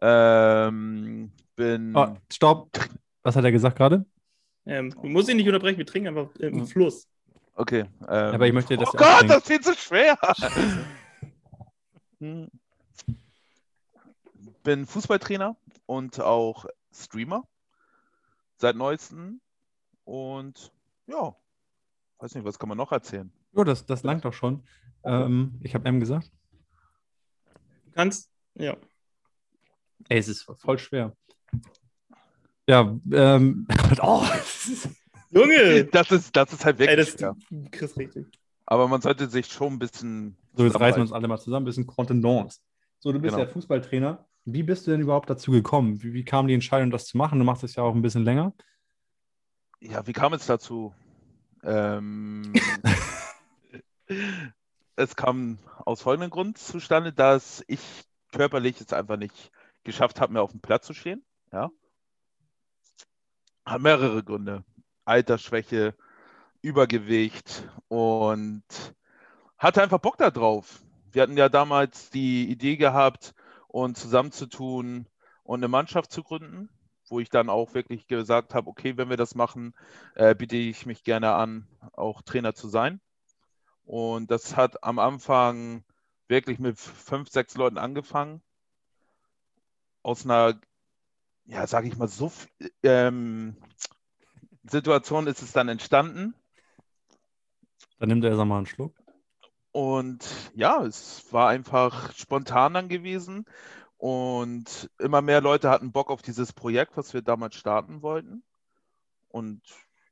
Ähm, 0.00 1.32
bin. 1.56 1.96
Oh, 1.96 2.16
stopp. 2.32 2.70
Was 3.22 3.36
hat 3.36 3.44
er 3.44 3.52
gesagt 3.52 3.76
gerade? 3.76 4.04
Ähm, 4.66 4.90
du 4.90 5.08
musst 5.08 5.28
ihn 5.28 5.36
nicht 5.36 5.46
unterbrechen, 5.46 5.78
wir 5.78 5.86
trinken 5.86 6.08
einfach 6.08 6.34
im. 6.36 6.66
Fluss. 6.66 7.06
Okay. 7.54 7.80
Ähm, 7.80 8.34
Aber 8.34 8.46
ich 8.46 8.52
möchte, 8.52 8.76
dass 8.76 8.88
oh 8.88 8.96
Gott, 8.96 9.28
das 9.28 9.38
ist 9.38 9.46
viel 9.46 9.60
zu 9.60 9.74
schwer. 9.74 10.18
Hm. 12.22 12.50
bin 14.62 14.84
Fußballtrainer 14.84 15.56
und 15.86 16.20
auch 16.20 16.66
Streamer 16.92 17.48
seit 18.58 18.76
neuestem. 18.76 19.40
Und 20.04 20.70
ja, 21.06 21.34
weiß 22.18 22.34
nicht, 22.34 22.44
was 22.44 22.58
kann 22.58 22.68
man 22.68 22.76
noch 22.76 22.92
erzählen? 22.92 23.32
Jo, 23.52 23.64
das, 23.64 23.86
das 23.86 24.02
langt 24.02 24.26
doch 24.26 24.34
schon. 24.34 24.62
Ähm, 25.02 25.58
ich 25.62 25.74
habe 25.74 25.88
M 25.88 25.98
gesagt. 25.98 26.30
Du 27.86 27.90
kannst, 27.92 28.30
ja. 28.54 28.76
Ey, 30.10 30.18
es 30.18 30.28
ist 30.28 30.42
voll 30.58 30.78
schwer. 30.78 31.16
Ja, 32.68 32.96
ähm, 33.12 33.66
oh, 34.02 34.24
Junge! 35.30 35.84
Das 35.84 36.10
ist, 36.10 36.34
das 36.34 36.52
ist 36.52 36.64
halt 36.64 36.80
Ey, 36.80 36.88
wirklich 36.88 37.06
das 37.14 37.18
schwer. 37.18 37.36
kriegst 37.70 37.96
richtig. 37.96 38.26
Aber 38.66 38.88
man 38.88 39.00
sollte 39.00 39.28
sich 39.28 39.46
schon 39.46 39.74
ein 39.74 39.78
bisschen. 39.78 40.36
so, 40.54 40.64
jetzt 40.64 40.78
reißen 40.78 40.98
wir 40.98 41.02
uns 41.02 41.12
alle 41.12 41.28
mal 41.28 41.38
zusammen, 41.38 41.62
ein 41.64 41.66
bisschen 41.66 41.86
Contenance. 41.86 42.60
So, 42.98 43.12
du 43.12 43.20
bist 43.20 43.34
Genau. 43.36 43.46
ja 43.46 43.52
Fußballtrainer. 43.52 44.26
Wie 44.44 44.62
bist 44.64 44.86
du 44.86 44.90
denn 44.90 45.00
überhaupt 45.00 45.30
dazu 45.30 45.52
gekommen? 45.52 46.02
Wie, 46.02 46.12
wie 46.12 46.24
kam 46.24 46.48
die 46.48 46.54
Entscheidung, 46.54 46.90
das 46.90 47.06
zu 47.06 47.16
machen? 47.16 47.38
Du 47.38 47.44
machst 47.44 47.62
das 47.62 47.76
ja 47.76 47.84
auch 47.84 47.94
ein 47.94 48.02
bisschen 48.02 48.24
länger. 48.24 48.52
Ja, 49.80 50.06
wie 50.08 50.12
kam 50.12 50.32
es 50.32 50.46
dazu? 50.46 50.92
Ähm, 51.62 52.52
es 54.96 55.14
kam 55.14 55.58
aus 55.84 56.02
folgendem 56.02 56.30
Grund 56.30 56.58
zustande, 56.58 57.12
dass 57.12 57.62
ich 57.68 57.80
körperlich 58.32 58.80
es 58.80 58.92
einfach 58.92 59.16
nicht 59.16 59.50
geschafft 59.90 60.20
habe, 60.20 60.32
mehr 60.32 60.42
auf 60.42 60.52
dem 60.52 60.60
Platz 60.60 60.86
zu 60.86 60.94
stehen. 60.94 61.24
Ja. 61.52 61.70
Hat 63.64 63.80
mehrere 63.80 64.22
Gründe. 64.22 64.64
Altersschwäche, 65.04 65.94
Übergewicht 66.62 67.68
und 67.88 68.62
hatte 69.58 69.82
einfach 69.82 69.98
Bock 69.98 70.16
da 70.18 70.30
drauf. 70.30 70.80
Wir 71.10 71.22
hatten 71.22 71.36
ja 71.36 71.48
damals 71.48 72.10
die 72.10 72.48
Idee 72.48 72.76
gehabt, 72.76 73.34
uns 73.66 74.00
zusammenzutun 74.00 75.06
und 75.42 75.60
eine 75.60 75.68
Mannschaft 75.68 76.12
zu 76.12 76.22
gründen, 76.22 76.68
wo 77.08 77.18
ich 77.18 77.28
dann 77.28 77.48
auch 77.48 77.74
wirklich 77.74 78.06
gesagt 78.06 78.54
habe, 78.54 78.68
okay, 78.68 78.96
wenn 78.96 79.10
wir 79.10 79.16
das 79.16 79.34
machen, 79.34 79.74
äh, 80.14 80.34
biete 80.34 80.56
ich 80.56 80.86
mich 80.86 81.02
gerne 81.02 81.32
an, 81.34 81.66
auch 81.92 82.22
Trainer 82.22 82.54
zu 82.54 82.68
sein. 82.68 83.00
Und 83.84 84.30
das 84.30 84.56
hat 84.56 84.84
am 84.84 85.00
Anfang 85.00 85.82
wirklich 86.28 86.60
mit 86.60 86.78
fünf, 86.78 87.28
sechs 87.28 87.56
Leuten 87.56 87.78
angefangen. 87.78 88.40
Aus 90.02 90.24
einer, 90.24 90.60
ja, 91.44 91.66
sage 91.66 91.88
ich 91.88 91.96
mal, 91.96 92.08
so, 92.08 92.32
ähm, 92.82 93.56
Situation 94.62 95.26
ist 95.26 95.42
es 95.42 95.52
dann 95.52 95.68
entstanden. 95.68 96.34
Dann 97.98 98.08
nimmt 98.08 98.24
er 98.24 98.30
erst 98.30 98.44
mal 98.44 98.56
einen 98.58 98.66
Schluck. 98.66 98.94
Und 99.72 100.26
ja, 100.54 100.84
es 100.84 101.32
war 101.32 101.48
einfach 101.48 102.12
spontan 102.14 102.74
dann 102.74 102.88
gewesen. 102.88 103.44
Und 103.96 104.90
immer 104.98 105.20
mehr 105.20 105.42
Leute 105.42 105.68
hatten 105.68 105.92
Bock 105.92 106.10
auf 106.10 106.22
dieses 106.22 106.52
Projekt, 106.52 106.96
was 106.96 107.12
wir 107.12 107.20
damals 107.22 107.54
starten 107.54 108.00
wollten. 108.02 108.42
Und 109.28 109.60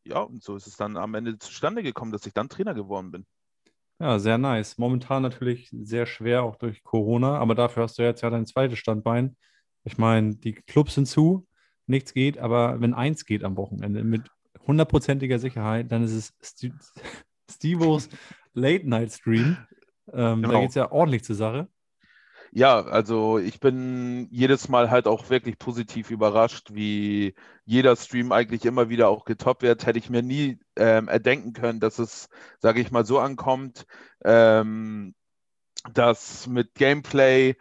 ja, 0.05 0.21
und 0.21 0.43
so 0.43 0.57
ist 0.57 0.67
es 0.67 0.77
dann 0.77 0.97
am 0.97 1.15
Ende 1.15 1.39
zustande 1.39 1.83
gekommen, 1.83 2.13
dass 2.13 2.27
ich 2.27 2.35
dann 2.35 2.49
Trainer 2.49 2.75
geworden 2.75 3.11
bin. 3.11 3.27
Ja, 3.99 4.19
sehr 4.19 4.39
nice. 4.39 4.79
Momentan 4.79 5.23
natürlich 5.23 5.71
sehr 5.73 6.07
schwer, 6.07 6.45
auch 6.45 6.57
durch 6.57 6.85
Corona, 6.85 7.39
aber 7.39 7.55
dafür 7.55 7.83
hast 7.83 7.99
du 7.99 8.03
jetzt 8.03 8.21
ja 8.21 8.31
dein 8.31 8.47
zweites 8.47 8.79
Standbein. 8.79 9.37
Ich 9.85 9.99
meine, 9.99 10.35
die 10.37 10.53
Clubs 10.53 10.95
sind 10.95 11.07
zu, 11.07 11.47
nichts 11.87 12.15
geht, 12.15 12.39
aber 12.39 12.81
wenn 12.81 12.95
eins 12.95 13.25
geht 13.25 13.45
am 13.45 13.57
Wochenende 13.57 14.05
mit 14.05 14.23
hundertprozentiger 14.67 15.39
Sicherheit, 15.39 15.91
dann 15.91 16.03
ist 16.03 16.13
es 16.13 16.35
St 16.45 16.73
Stevos 17.51 18.09
Late 18.53 18.89
Night 18.89 19.13
Stream. 19.13 19.57
Ähm, 20.13 20.43
Genau. 20.43 20.53
Da 20.53 20.61
geht 20.61 20.71
es 20.71 20.75
ja 20.75 20.91
ordentlich 20.91 21.25
zur 21.25 21.37
Sache. 21.37 21.69
Ja, 22.51 22.81
also 22.81 23.39
ich 23.39 23.61
bin 23.61 24.29
jedes 24.31 24.69
Mal 24.69 24.91
halt 24.91 25.07
auch 25.07 25.29
wirklich 25.29 25.59
positiv 25.59 26.11
überrascht, 26.11 26.71
wie 26.73 27.35
jeder 27.67 27.95
Stream 27.95 28.33
eigentlich 28.33 28.65
immer 28.65 28.89
wieder 28.89 29.09
auch 29.09 29.25
getoppt 29.25 29.63
wird. 29.63 29.85
Hätte 29.85 29.99
ich 29.99 30.09
mir 30.09 30.23
nie 30.23 30.59
ähm, 30.77 31.09
erdenken 31.09 31.53
können, 31.53 31.79
dass 31.79 31.99
es, 31.99 32.29
sage 32.59 32.81
ich 32.81 32.91
mal, 32.91 33.05
so 33.05 33.19
ankommt, 33.19 33.85
ähm, 34.25 35.15
dass 35.93 36.47
mit 36.47 36.75
Gameplay, 36.75 37.57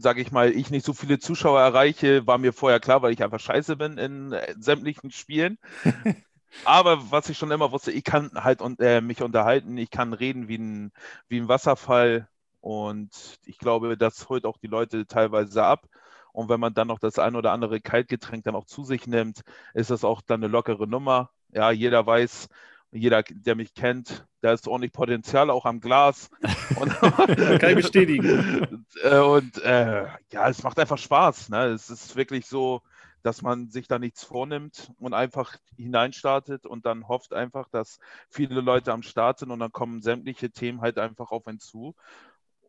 sage 0.00 0.20
ich 0.20 0.32
mal, 0.32 0.50
ich 0.50 0.70
nicht 0.70 0.84
so 0.84 0.92
viele 0.92 1.18
Zuschauer 1.18 1.60
erreiche, 1.60 2.26
war 2.26 2.38
mir 2.38 2.52
vorher 2.52 2.80
klar, 2.80 3.02
weil 3.02 3.12
ich 3.12 3.22
einfach 3.22 3.40
scheiße 3.40 3.76
bin 3.76 3.98
in 3.98 4.32
äh, 4.32 4.54
sämtlichen 4.58 5.10
Spielen. 5.10 5.58
Aber 6.64 7.10
was 7.10 7.28
ich 7.28 7.38
schon 7.38 7.50
immer 7.50 7.72
wusste, 7.72 7.92
ich 7.92 8.04
kann 8.04 8.30
halt 8.34 8.60
äh, 8.80 9.00
mich 9.00 9.22
unterhalten, 9.22 9.78
ich 9.78 9.90
kann 9.90 10.12
reden 10.12 10.48
wie 10.48 10.58
ein, 10.58 10.92
wie 11.28 11.38
ein 11.40 11.48
Wasserfall. 11.48 12.28
Und 12.60 13.38
ich 13.46 13.58
glaube, 13.58 13.96
das 13.96 14.28
holt 14.28 14.44
auch 14.44 14.58
die 14.58 14.66
Leute 14.66 15.06
teilweise 15.06 15.64
ab. 15.64 15.86
Und 16.32 16.48
wenn 16.48 16.60
man 16.60 16.74
dann 16.74 16.88
noch 16.88 16.98
das 16.98 17.18
ein 17.18 17.36
oder 17.36 17.52
andere 17.52 17.80
Kaltgetränk 17.80 18.44
dann 18.44 18.54
auch 18.54 18.66
zu 18.66 18.84
sich 18.84 19.06
nimmt, 19.06 19.42
ist 19.74 19.90
das 19.90 20.04
auch 20.04 20.20
dann 20.22 20.42
eine 20.42 20.52
lockere 20.52 20.86
Nummer. 20.86 21.30
Ja, 21.52 21.70
jeder 21.70 22.06
weiß, 22.06 22.48
jeder, 22.92 23.22
der 23.22 23.54
mich 23.54 23.74
kennt, 23.74 24.26
da 24.40 24.52
ist 24.52 24.66
ordentlich 24.66 24.92
Potenzial 24.92 25.50
auch 25.50 25.64
am 25.64 25.80
Glas. 25.80 26.30
Und, 26.76 26.90
Kann 26.90 27.70
ich 27.70 27.76
bestätigen. 27.76 28.86
Äh, 29.02 29.18
Und 29.18 29.62
äh, 29.62 30.06
ja, 30.30 30.48
es 30.48 30.62
macht 30.62 30.78
einfach 30.78 30.98
Spaß. 30.98 31.48
Ne? 31.48 31.66
Es 31.66 31.88
ist 31.88 32.16
wirklich 32.16 32.46
so, 32.46 32.82
dass 33.22 33.42
man 33.42 33.68
sich 33.68 33.86
da 33.86 33.98
nichts 33.98 34.24
vornimmt 34.24 34.92
und 34.98 35.14
einfach 35.14 35.56
hineinstartet 35.76 36.66
und 36.66 36.86
dann 36.86 37.06
hofft 37.08 37.32
einfach, 37.32 37.68
dass 37.68 37.98
viele 38.28 38.60
Leute 38.60 38.92
am 38.92 39.02
Start 39.02 39.38
sind 39.38 39.50
und 39.50 39.60
dann 39.60 39.72
kommen 39.72 40.02
sämtliche 40.02 40.50
Themen 40.50 40.80
halt 40.80 40.98
einfach 40.98 41.30
auf 41.30 41.46
einen 41.46 41.60
zu. 41.60 41.94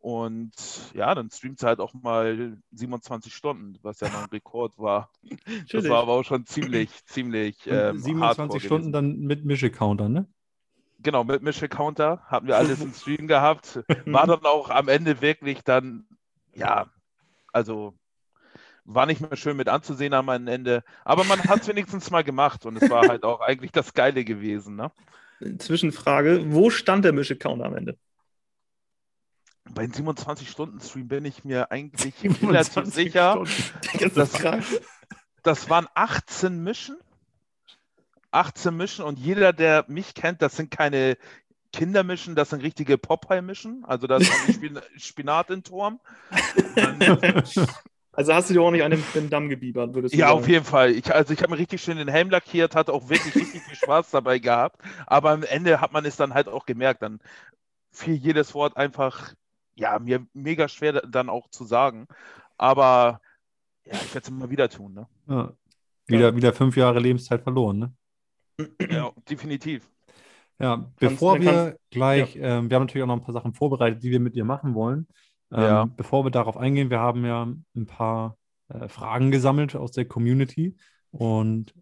Und 0.01 0.51
ja, 0.95 1.13
dann 1.13 1.29
streamt 1.29 1.59
es 1.59 1.63
halt 1.63 1.79
auch 1.79 1.93
mal 1.93 2.57
27 2.71 3.33
Stunden, 3.35 3.77
was 3.83 3.99
ja 3.99 4.09
noch 4.09 4.23
ein 4.23 4.29
Rekord 4.31 4.79
war. 4.79 5.11
Das 5.71 5.87
war 5.87 6.01
aber 6.01 6.13
auch 6.13 6.23
schon 6.23 6.43
ziemlich, 6.47 6.89
ziemlich 7.05 7.67
ähm, 7.67 7.99
27 7.99 8.19
hardcore 8.19 8.59
Stunden 8.59 8.91
gewesen. 8.91 8.93
dann 8.93 9.19
mit 9.19 9.45
Mische-Counter, 9.45 10.09
ne? 10.09 10.27
Genau, 11.03 11.23
mit 11.23 11.43
Mische 11.43 11.69
Counter 11.69 12.23
hatten 12.25 12.47
wir 12.47 12.57
alles 12.57 12.81
im 12.81 12.93
Stream 12.95 13.27
gehabt. 13.27 13.79
War 14.05 14.25
dann 14.25 14.43
auch 14.43 14.71
am 14.71 14.87
Ende 14.87 15.21
wirklich 15.21 15.61
dann, 15.63 16.07
ja, 16.55 16.87
also 17.53 17.93
war 18.83 19.05
nicht 19.05 19.21
mehr 19.21 19.35
schön 19.35 19.55
mit 19.57 19.69
anzusehen 19.69 20.13
am 20.13 20.29
Ende. 20.29 20.83
Aber 21.05 21.23
man 21.25 21.43
hat 21.43 21.61
es 21.61 21.67
wenigstens 21.67 22.09
mal 22.09 22.23
gemacht 22.23 22.65
und 22.65 22.81
es 22.81 22.89
war 22.89 23.07
halt 23.07 23.23
auch 23.23 23.41
eigentlich 23.41 23.71
das 23.71 23.93
Geile 23.93 24.25
gewesen. 24.25 24.75
Ne? 24.75 24.91
Zwischenfrage: 25.59 26.51
Wo 26.51 26.71
stand 26.71 27.05
der 27.05 27.13
Mische-Counter 27.13 27.65
am 27.65 27.75
Ende? 27.75 27.97
Bei 29.69 29.85
den 29.85 29.93
27-Stunden-Stream 29.93 31.07
bin 31.07 31.25
ich 31.25 31.43
mir 31.43 31.71
eigentlich 31.71 32.15
relativ 32.41 32.85
sicher. 32.85 33.43
Das 34.15 34.31
Das-. 34.31 34.81
Das 35.43 35.69
waren 35.69 35.87
18 35.95 36.63
Mischen. 36.63 36.97
18 38.31 38.75
Mischen 38.75 39.03
und 39.05 39.19
jeder, 39.19 39.53
der 39.53 39.85
mich 39.87 40.13
kennt, 40.13 40.41
das 40.41 40.55
sind 40.55 40.71
keine 40.71 41.17
Kindermischen, 41.73 42.35
das 42.35 42.49
sind 42.49 42.61
richtige 42.63 42.97
Popeye-Mischen. 42.97 43.83
Also 43.85 44.07
da 44.07 44.17
ist 44.17 44.31
Spin 44.53 44.79
Spinat 44.97 45.49
in 45.49 45.63
Turm. 45.63 45.99
Also 48.13 48.33
hast 48.33 48.49
du 48.49 48.53
dir 48.53 48.61
auch 48.61 48.71
nicht 48.71 48.83
an 48.83 48.91
den, 48.91 49.01
den 49.15 49.29
Damm 49.29 49.47
gebiebert, 49.47 49.93
würdest 49.93 50.13
du 50.13 50.19
Ja, 50.19 50.27
sagen? 50.27 50.39
auf 50.39 50.47
jeden 50.49 50.65
Fall. 50.65 50.91
Ich, 50.91 51.15
also 51.15 51.31
ich 51.33 51.41
habe 51.41 51.51
mir 51.53 51.57
richtig 51.59 51.81
schön 51.81 51.95
den 51.95 52.09
Helm 52.09 52.29
lackiert, 52.29 52.75
hatte 52.75 52.91
auch 52.91 53.07
wirklich 53.07 53.33
richtig 53.33 53.61
viel 53.61 53.77
Spaß 53.77 54.11
dabei 54.11 54.37
gehabt. 54.37 54.81
Aber 55.07 55.31
am 55.31 55.43
Ende 55.43 55.79
hat 55.79 55.93
man 55.93 56.03
es 56.03 56.17
dann 56.17 56.33
halt 56.33 56.49
auch 56.49 56.65
gemerkt. 56.65 57.03
Dann 57.03 57.21
fiel 57.89 58.15
jedes 58.15 58.53
Wort 58.53 58.75
einfach, 58.75 59.33
ja, 59.75 59.99
mir 59.99 60.25
mega 60.33 60.67
schwer 60.67 60.93
dann 61.07 61.29
auch 61.29 61.49
zu 61.49 61.63
sagen. 61.65 62.07
Aber 62.57 63.21
ja, 63.85 63.93
ich 63.95 64.13
werde 64.13 64.23
es 64.25 64.29
immer 64.29 64.49
wieder 64.49 64.69
tun. 64.69 64.93
Ne? 64.93 65.07
Ja. 65.27 65.53
Wieder, 66.07 66.35
wieder 66.35 66.53
fünf 66.53 66.75
Jahre 66.77 66.99
Lebenszeit 66.99 67.41
verloren, 67.43 67.79
ne? 67.79 67.93
Ja, 68.89 69.11
definitiv. 69.29 69.89
Ja, 70.59 70.91
bevor 70.99 71.33
dann 71.35 71.41
wir 71.41 71.51
kannst- 71.51 71.79
gleich, 71.89 72.35
ähm, 72.35 72.69
wir 72.69 72.75
haben 72.75 72.83
natürlich 72.83 73.03
auch 73.03 73.07
noch 73.07 73.15
ein 73.17 73.23
paar 73.23 73.33
Sachen 73.33 73.53
vorbereitet, 73.53 74.03
die 74.03 74.11
wir 74.11 74.19
mit 74.19 74.35
dir 74.35 74.45
machen 74.45 74.75
wollen. 74.75 75.07
Ähm, 75.51 75.61
Ja. 75.61 75.85
Bevor 75.85 76.23
wir 76.23 76.31
darauf 76.31 76.57
eingehen, 76.57 76.89
wir 76.89 76.99
haben 76.99 77.25
ja 77.25 77.43
ein 77.75 77.85
paar 77.87 78.37
äh, 78.69 78.87
Fragen 78.87 79.31
gesammelt 79.31 79.75
aus 79.75 79.91
der 79.91 80.05
Community. 80.05 80.75
Und 81.11 81.73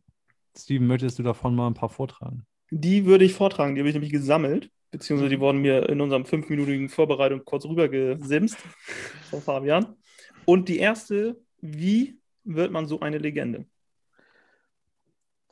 Steven, 0.58 0.88
möchtest 0.88 1.20
du 1.20 1.24
davon 1.24 1.56
mal 1.56 1.68
ein 1.68 1.74
paar 1.74 1.90
vortragen? 1.90 2.46
Die 2.72 3.06
würde 3.06 3.26
ich 3.26 3.34
vortragen, 3.34 3.76
die 3.76 3.82
habe 3.82 3.90
ich 3.90 3.96
nämlich 3.96 4.12
gesammelt, 4.12 4.72
beziehungsweise 4.92 5.30
die 5.30 5.40
wurden 5.40 5.62
mir 5.62 5.90
in 5.90 6.02
unserem 6.02 6.26
fünfminütigen 6.26 6.90
Vorbereitung 6.90 7.44
kurz 7.46 7.66
rübergesimst 7.66 8.58
von 9.30 9.42
Fabian. 9.42 9.96
Und 10.46 10.70
die 10.70 10.80
erste, 10.80 11.40
wie 11.62 12.20
wird 12.44 12.72
man 12.72 12.88
so 12.88 13.00
eine 13.00 13.18
Legende? 13.18 13.66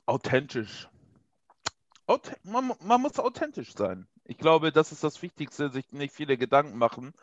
Authentisch. 0.06 0.90
Auth 2.08 2.34
man, 2.44 2.72
man 2.82 3.02
muss 3.02 3.20
authentisch 3.20 3.74
sein. 3.76 4.08
Ich 4.24 4.38
glaube, 4.38 4.72
das 4.72 4.92
ist 4.92 5.04
das 5.04 5.22
Wichtigste, 5.22 5.70
sich 5.70 5.92
nicht 5.92 6.14
viele 6.14 6.38
Gedanken 6.38 6.78
machen. 6.78 7.14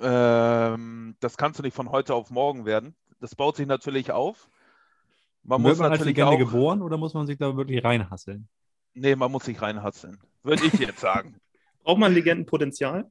Ähm, 0.00 1.16
das 1.20 1.36
kannst 1.36 1.58
du 1.58 1.62
nicht 1.62 1.74
von 1.74 1.90
heute 1.90 2.14
auf 2.14 2.30
morgen 2.30 2.64
werden. 2.64 2.94
Das 3.20 3.34
baut 3.34 3.56
sich 3.56 3.66
natürlich 3.66 4.12
auf. 4.12 4.48
Man 5.42 5.62
Wird 5.62 5.72
muss 5.72 5.78
man 5.78 5.90
als 5.90 6.00
natürlich 6.00 6.16
Legende 6.16 6.44
auch, 6.44 6.50
geboren 6.50 6.82
oder 6.82 6.96
muss 6.96 7.14
man 7.14 7.26
sich 7.26 7.38
da 7.38 7.56
wirklich 7.56 7.84
reinhasseln? 7.84 8.48
Nee, 8.94 9.16
man 9.16 9.30
muss 9.30 9.44
sich 9.44 9.60
reinhasseln, 9.60 10.18
würde 10.42 10.64
ich 10.66 10.74
jetzt 10.74 11.00
sagen. 11.00 11.36
Braucht 11.82 11.98
man 11.98 12.12
Legendenpotenzial? 12.12 13.10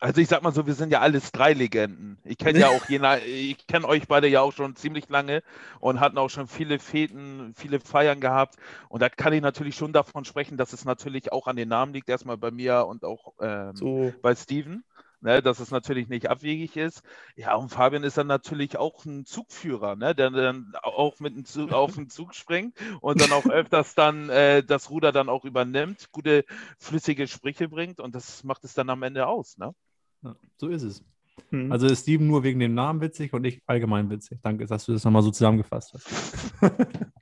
Also 0.00 0.20
ich 0.20 0.28
sag 0.28 0.42
mal 0.42 0.52
so, 0.52 0.64
wir 0.64 0.74
sind 0.74 0.92
ja 0.92 1.00
alles 1.00 1.32
drei 1.32 1.52
Legenden. 1.54 2.18
Ich 2.22 2.38
kenne 2.38 2.60
ja 2.60 2.68
auch 2.68 2.88
jena, 2.88 3.18
ich 3.18 3.66
kenne 3.66 3.88
euch 3.88 4.06
beide 4.06 4.28
ja 4.28 4.40
auch 4.40 4.52
schon 4.52 4.76
ziemlich 4.76 5.08
lange 5.08 5.42
und 5.80 5.98
hatten 5.98 6.18
auch 6.18 6.30
schon 6.30 6.46
viele 6.46 6.78
Feten, 6.78 7.52
viele 7.56 7.80
Feiern 7.80 8.20
gehabt. 8.20 8.54
Und 8.88 9.02
da 9.02 9.08
kann 9.08 9.32
ich 9.32 9.42
natürlich 9.42 9.74
schon 9.74 9.92
davon 9.92 10.24
sprechen, 10.24 10.56
dass 10.56 10.72
es 10.72 10.84
natürlich 10.84 11.32
auch 11.32 11.48
an 11.48 11.56
den 11.56 11.68
Namen 11.68 11.92
liegt, 11.92 12.08
erstmal 12.08 12.36
bei 12.36 12.52
mir 12.52 12.86
und 12.86 13.04
auch 13.04 13.34
ähm, 13.40 13.74
So, 13.74 14.14
bei 14.22 14.36
Steven, 14.36 14.84
ne, 15.20 15.42
dass 15.42 15.60
es 15.60 15.70
natürlich 15.70 16.08
nicht 16.08 16.30
abwegig 16.30 16.76
ist. 16.76 17.02
Ja, 17.36 17.54
und 17.54 17.70
Fabian 17.70 18.04
ist 18.04 18.18
dann 18.18 18.26
natürlich 18.26 18.76
auch 18.76 19.04
ein 19.04 19.24
Zugführer, 19.24 19.96
ne, 19.96 20.14
der 20.14 20.30
dann 20.30 20.72
auch 20.82 21.20
mit 21.20 21.34
dem 21.34 21.44
Zug, 21.44 21.72
auf 21.72 21.94
den 21.94 22.08
Zug 22.08 22.34
springt 22.34 22.74
und 23.00 23.20
dann 23.20 23.32
auch 23.32 23.46
öfters 23.46 23.94
dann 23.94 24.28
äh, 24.30 24.62
das 24.62 24.90
Ruder 24.90 25.12
dann 25.12 25.28
auch 25.28 25.44
übernimmt, 25.44 26.10
gute 26.12 26.44
flüssige 26.78 27.26
Sprüche 27.26 27.68
bringt 27.68 28.00
und 28.00 28.14
das 28.14 28.44
macht 28.44 28.64
es 28.64 28.74
dann 28.74 28.90
am 28.90 29.02
Ende 29.02 29.26
aus, 29.26 29.58
ne? 29.58 29.74
Ja, 30.22 30.36
so 30.56 30.68
ist 30.68 30.82
es. 30.82 31.04
hm. 31.50 31.70
Also 31.70 31.86
ist 31.86 32.02
Steven 32.02 32.26
nur 32.26 32.42
wegen 32.42 32.60
dem 32.60 32.74
Namen 32.74 33.00
witzig 33.00 33.32
und 33.32 33.44
ich 33.44 33.62
allgemein 33.66 34.10
witzig. 34.10 34.40
Danke, 34.42 34.66
dass 34.66 34.86
du 34.86 34.92
das 34.92 35.04
nochmal 35.04 35.22
so 35.22 35.30
zusammengefasst 35.30 35.94
hast. 35.94 36.54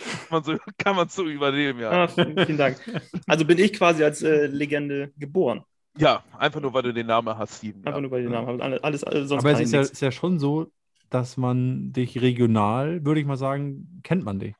Kann 0.00 0.28
man 0.30 0.44
so, 0.44 0.56
kann 0.78 0.96
man 0.96 1.08
so 1.08 1.26
übernehmen, 1.26 1.80
ja. 1.80 1.90
ah, 1.90 2.08
vielen, 2.08 2.46
vielen 2.46 2.56
Dank. 2.56 2.78
Also 3.26 3.44
bin 3.44 3.58
ich 3.58 3.72
quasi 3.72 4.02
als 4.02 4.22
äh, 4.22 4.46
Legende 4.46 5.12
geboren. 5.18 5.62
Ja, 6.00 6.24
einfach 6.38 6.60
nur, 6.60 6.72
weil 6.72 6.82
du 6.82 6.92
den 6.94 7.06
Namen 7.06 7.36
hast, 7.36 7.58
Steven. 7.58 7.78
Einfach 7.84 7.94
ja. 7.96 8.00
nur 8.00 8.10
bei 8.10 8.20
den 8.22 8.30
Namen. 8.32 8.46
habe. 8.48 8.62
Alles, 8.62 8.82
alles, 8.82 9.04
alles 9.04 9.28
sonst 9.28 9.44
Aber 9.44 9.52
es 9.52 9.60
ist 9.60 9.72
ja, 9.72 9.80
ist 9.82 10.00
ja 10.00 10.10
schon 10.10 10.38
so, 10.38 10.70
dass 11.10 11.36
man 11.36 11.92
dich 11.92 12.20
regional, 12.20 13.04
würde 13.04 13.20
ich 13.20 13.26
mal 13.26 13.36
sagen, 13.36 14.00
kennt 14.02 14.24
man 14.24 14.38
dich. 14.38 14.54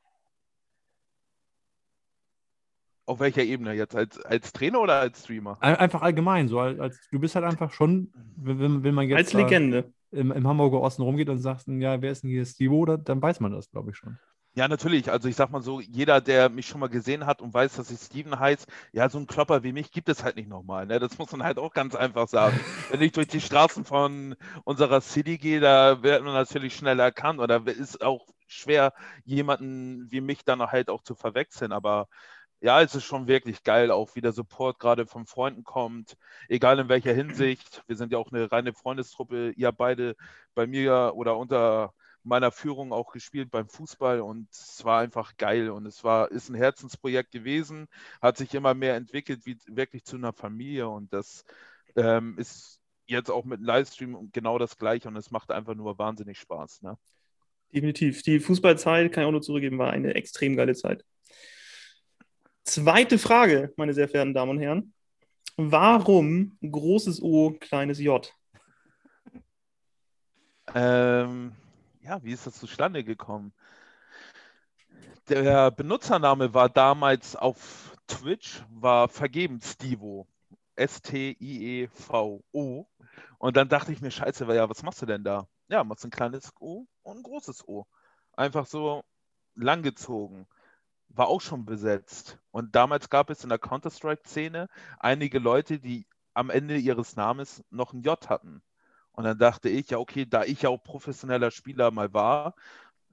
Auf 3.05 3.19
welcher 3.19 3.43
Ebene 3.43 3.73
jetzt? 3.73 3.95
Als, 3.95 4.19
als 4.21 4.53
Trainer 4.53 4.79
oder 4.79 4.99
als 4.99 5.23
Streamer? 5.23 5.57
Ein- 5.59 5.75
Einfach 5.75 6.01
allgemein, 6.01 6.47
so 6.47 6.59
als, 6.59 6.79
als 6.79 6.99
du 7.11 7.19
bist 7.19 7.35
halt 7.35 7.45
einfach 7.45 7.71
schon, 7.73 8.11
wenn, 8.37 8.83
wenn- 8.83 8.93
man 8.93 9.07
jetzt 9.09 9.17
Als 9.17 9.33
Legende. 9.33 9.91
im, 10.11 10.31
im 10.31 10.47
Hamburger 10.47 10.79
Osten 10.81 11.01
rumgeht 11.01 11.27
und 11.29 11.39
sagt, 11.39 11.67
ja, 11.67 12.01
wer 12.01 12.11
ist 12.11 12.23
denn 12.23 12.29
hier 12.29 12.45
Steve, 12.45 12.85
dann, 12.85 13.03
dann 13.03 13.21
weiß 13.21 13.39
man 13.39 13.51
das, 13.51 13.69
glaube 13.71 13.91
ich 13.91 13.97
schon. 13.97 14.17
Ja, 14.53 14.67
natürlich. 14.67 15.09
Also 15.09 15.29
ich 15.29 15.35
sag 15.37 15.49
mal 15.49 15.61
so, 15.61 15.79
jeder, 15.79 16.19
der 16.19 16.49
mich 16.49 16.67
schon 16.67 16.81
mal 16.81 16.89
gesehen 16.89 17.25
hat 17.25 17.41
und 17.41 17.53
weiß, 17.53 17.75
dass 17.77 17.89
ich 17.89 17.99
Steven 18.01 18.37
heiße, 18.37 18.65
ja, 18.91 19.07
so 19.09 19.17
ein 19.17 19.25
Klopper 19.27 19.63
wie 19.63 19.71
mich 19.71 19.91
gibt 19.91 20.09
es 20.09 20.23
halt 20.25 20.35
nicht 20.35 20.49
nochmal. 20.49 20.85
Ne? 20.85 20.99
Das 20.99 21.17
muss 21.17 21.31
man 21.31 21.43
halt 21.43 21.57
auch 21.57 21.73
ganz 21.73 21.95
einfach 21.95 22.27
sagen. 22.27 22.59
Wenn 22.89 23.01
ich 23.01 23.13
durch 23.13 23.27
die 23.27 23.39
Straßen 23.39 23.85
von 23.85 24.35
unserer 24.65 24.99
City 24.99 25.37
gehe, 25.37 25.61
da 25.61 26.03
wird 26.03 26.23
man 26.23 26.33
natürlich 26.33 26.75
schnell 26.75 26.99
erkannt 26.99 27.39
oder 27.39 27.65
ist 27.65 28.01
auch 28.01 28.27
schwer, 28.47 28.93
jemanden 29.23 30.11
wie 30.11 30.19
mich 30.19 30.43
dann 30.43 30.61
halt 30.61 30.89
auch 30.89 31.01
zu 31.03 31.15
verwechseln. 31.15 31.71
Aber 31.71 32.09
ja, 32.59 32.81
es 32.81 32.93
ist 32.93 33.05
schon 33.05 33.27
wirklich 33.27 33.63
geil, 33.63 33.89
auch 33.91 34.15
wie 34.15 34.21
der 34.21 34.33
Support 34.33 34.79
gerade 34.79 35.05
von 35.07 35.25
Freunden 35.25 35.63
kommt, 35.63 36.17
egal 36.49 36.77
in 36.79 36.89
welcher 36.89 37.13
Hinsicht. 37.13 37.83
Wir 37.87 37.95
sind 37.95 38.11
ja 38.11 38.17
auch 38.19 38.31
eine 38.31 38.51
reine 38.51 38.73
Freundestruppe. 38.73 39.51
Ihr 39.55 39.71
beide 39.71 40.15
bei 40.55 40.67
mir 40.67 41.13
oder 41.15 41.37
unter 41.37 41.93
meiner 42.23 42.51
Führung 42.51 42.93
auch 42.93 43.11
gespielt 43.11 43.49
beim 43.51 43.67
Fußball 43.67 44.21
und 44.21 44.49
es 44.51 44.83
war 44.83 44.99
einfach 45.01 45.37
geil 45.37 45.69
und 45.69 45.85
es 45.85 46.03
war 46.03 46.31
ist 46.31 46.49
ein 46.49 46.55
Herzensprojekt 46.55 47.31
gewesen, 47.31 47.87
hat 48.21 48.37
sich 48.37 48.53
immer 48.53 48.73
mehr 48.73 48.95
entwickelt 48.95 49.45
wie 49.45 49.57
wirklich 49.67 50.03
zu 50.03 50.17
einer 50.17 50.33
Familie 50.33 50.87
und 50.87 51.11
das 51.13 51.43
ähm, 51.95 52.37
ist 52.37 52.79
jetzt 53.07 53.29
auch 53.29 53.45
mit 53.45 53.61
Livestream 53.61 54.29
genau 54.31 54.57
das 54.57 54.77
gleiche 54.77 55.07
und 55.07 55.15
es 55.15 55.31
macht 55.31 55.51
einfach 55.51 55.75
nur 55.75 55.97
wahnsinnig 55.97 56.39
Spaß. 56.39 56.81
Ne? 56.81 56.97
Definitiv. 57.73 58.21
Die 58.23 58.39
Fußballzeit, 58.39 59.11
kann 59.11 59.23
ich 59.23 59.27
auch 59.27 59.31
nur 59.31 59.41
zurückgeben, 59.41 59.77
war 59.77 59.91
eine 59.91 60.13
extrem 60.15 60.55
geile 60.55 60.75
Zeit. 60.75 61.05
Zweite 62.63 63.17
Frage, 63.17 63.73
meine 63.75 63.93
sehr 63.93 64.07
verehrten 64.07 64.33
Damen 64.33 64.51
und 64.51 64.59
Herren. 64.59 64.93
Warum 65.57 66.57
großes 66.61 67.21
O, 67.21 67.51
kleines 67.59 67.99
J? 67.99 68.31
Ähm, 70.73 71.53
ja, 72.01 72.23
wie 72.23 72.31
ist 72.31 72.47
das 72.47 72.59
zustande 72.59 73.03
gekommen? 73.03 73.53
Der 75.29 75.71
Benutzername 75.71 76.53
war 76.53 76.69
damals 76.69 77.35
auf 77.35 77.95
Twitch, 78.07 78.63
war 78.69 79.07
vergeben 79.07 79.61
Stivo. 79.61 80.27
S-T-I-E-V-O. 80.75 82.87
Und 83.37 83.57
dann 83.57 83.69
dachte 83.69 83.91
ich 83.91 84.01
mir, 84.01 84.11
scheiße, 84.11 84.45
ja, 84.53 84.69
was 84.69 84.83
machst 84.83 85.01
du 85.01 85.05
denn 85.05 85.23
da? 85.23 85.47
Ja, 85.67 85.83
machst 85.83 86.05
ein 86.05 86.11
kleines 86.11 86.51
O 86.59 86.85
und 87.03 87.17
ein 87.17 87.23
großes 87.23 87.67
O. 87.67 87.85
Einfach 88.33 88.65
so 88.65 89.03
langgezogen 89.55 90.47
war 91.09 91.27
auch 91.27 91.41
schon 91.41 91.65
besetzt. 91.65 92.39
Und 92.51 92.75
damals 92.75 93.09
gab 93.09 93.29
es 93.29 93.43
in 93.43 93.49
der 93.49 93.59
Counter-Strike-Szene 93.59 94.67
einige 94.99 95.39
Leute, 95.39 95.79
die 95.79 96.07
am 96.33 96.49
Ende 96.49 96.77
ihres 96.77 97.15
Namens 97.15 97.63
noch 97.69 97.93
ein 97.93 98.01
J 98.01 98.29
hatten. 98.29 98.61
Und 99.13 99.23
dann 99.25 99.37
dachte 99.37 99.69
ich, 99.69 99.89
ja, 99.89 99.97
okay, 99.97 100.25
da 100.25 100.43
ich 100.43 100.61
ja 100.61 100.69
auch 100.69 100.81
professioneller 100.81 101.51
Spieler 101.51 101.91
mal 101.91 102.13
war, 102.13 102.55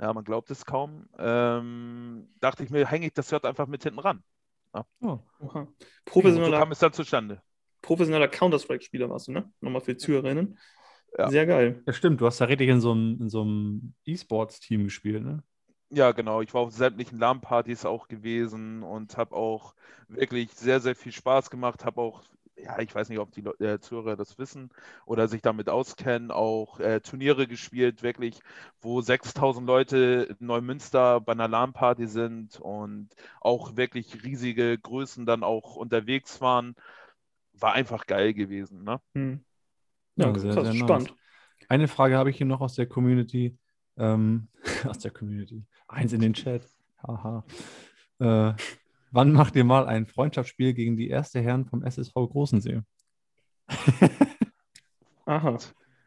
ja, 0.00 0.12
man 0.12 0.24
glaubt 0.24 0.50
es 0.50 0.64
kaum, 0.64 1.08
ähm, 1.18 2.28
dachte 2.40 2.62
ich 2.62 2.70
mir, 2.70 2.86
hänge 2.86 3.06
ich 3.06 3.14
das 3.14 3.30
J 3.30 3.44
einfach 3.44 3.66
mit 3.66 3.82
hinten 3.82 3.98
ran. 3.98 4.22
Ja. 4.74 4.86
Oh, 5.00 5.18
professioneller, 6.04 6.56
so 6.56 6.62
kam 6.62 6.72
es 6.72 6.78
dann 6.78 6.92
zustande. 6.92 7.42
Professioneller 7.82 8.28
Counter-Strike-Spieler 8.28 9.08
warst 9.10 9.28
du, 9.28 9.32
ne? 9.32 9.50
Nochmal 9.60 9.80
für 9.80 9.96
Zuhörerinnen. 9.96 10.58
Ja. 11.16 11.30
Sehr 11.30 11.46
geil. 11.46 11.82
Ja, 11.86 11.92
stimmt. 11.92 12.20
Du 12.20 12.26
hast 12.26 12.40
da 12.40 12.44
richtig 12.44 12.68
in 12.68 12.80
so 12.80 12.92
einem, 12.92 13.18
in 13.20 13.28
so 13.28 13.42
einem 13.42 13.94
E-Sports-Team 14.04 14.84
gespielt, 14.84 15.24
ne? 15.24 15.42
Ja, 15.90 16.12
genau. 16.12 16.42
Ich 16.42 16.52
war 16.52 16.60
auf 16.60 16.72
sämtlichen 16.72 17.18
LAN-Partys 17.18 17.86
auch 17.86 18.08
gewesen 18.08 18.82
und 18.82 19.16
habe 19.16 19.34
auch 19.34 19.74
wirklich 20.06 20.52
sehr, 20.52 20.80
sehr 20.80 20.94
viel 20.94 21.12
Spaß 21.12 21.48
gemacht. 21.48 21.84
Habe 21.86 22.02
auch, 22.02 22.22
ja, 22.62 22.78
ich 22.78 22.94
weiß 22.94 23.08
nicht, 23.08 23.18
ob 23.18 23.32
die 23.32 23.44
äh, 23.64 23.78
Zuhörer 23.80 24.16
das 24.16 24.38
wissen 24.38 24.70
oder 25.06 25.28
sich 25.28 25.42
damit 25.42 25.68
auskennen, 25.68 26.30
auch 26.30 26.80
äh, 26.80 27.00
Turniere 27.00 27.46
gespielt, 27.46 28.02
wirklich, 28.02 28.40
wo 28.80 29.00
6000 29.00 29.66
Leute 29.66 30.36
in 30.38 30.46
Neumünster 30.46 31.20
bei 31.20 31.32
einer 31.32 31.48
LAN-Party 31.48 32.06
sind 32.06 32.60
und 32.60 33.08
auch 33.40 33.76
wirklich 33.76 34.24
riesige 34.24 34.78
Größen 34.78 35.26
dann 35.26 35.42
auch 35.42 35.76
unterwegs 35.76 36.40
waren. 36.40 36.74
War 37.52 37.72
einfach 37.72 38.06
geil 38.06 38.34
gewesen. 38.34 38.84
Ne? 38.84 39.00
Hm. 39.14 39.44
Ja, 40.16 40.26
ja 40.26 40.38
sehr, 40.38 40.52
sehr 40.52 40.74
spannend. 40.74 41.08
Nice. 41.08 41.18
Eine 41.68 41.88
Frage 41.88 42.16
habe 42.16 42.30
ich 42.30 42.36
hier 42.36 42.46
noch 42.46 42.60
aus 42.60 42.74
der 42.74 42.86
Community. 42.86 43.58
Ähm, 43.96 44.48
aus 44.86 44.98
der 44.98 45.10
Community. 45.10 45.64
Eins 45.88 46.12
in 46.12 46.20
den 46.20 46.34
Chat. 46.34 46.66
Haha. 47.02 47.44
Äh, 48.20 48.54
wann 49.10 49.32
macht 49.32 49.56
ihr 49.56 49.64
mal 49.64 49.86
ein 49.86 50.06
Freundschaftsspiel 50.06 50.74
gegen 50.74 50.96
die 50.96 51.08
erste 51.08 51.40
Herren 51.40 51.66
vom 51.66 51.82
SSV 51.82 52.14
Großensee? 52.14 52.82
Aha. 55.26 55.58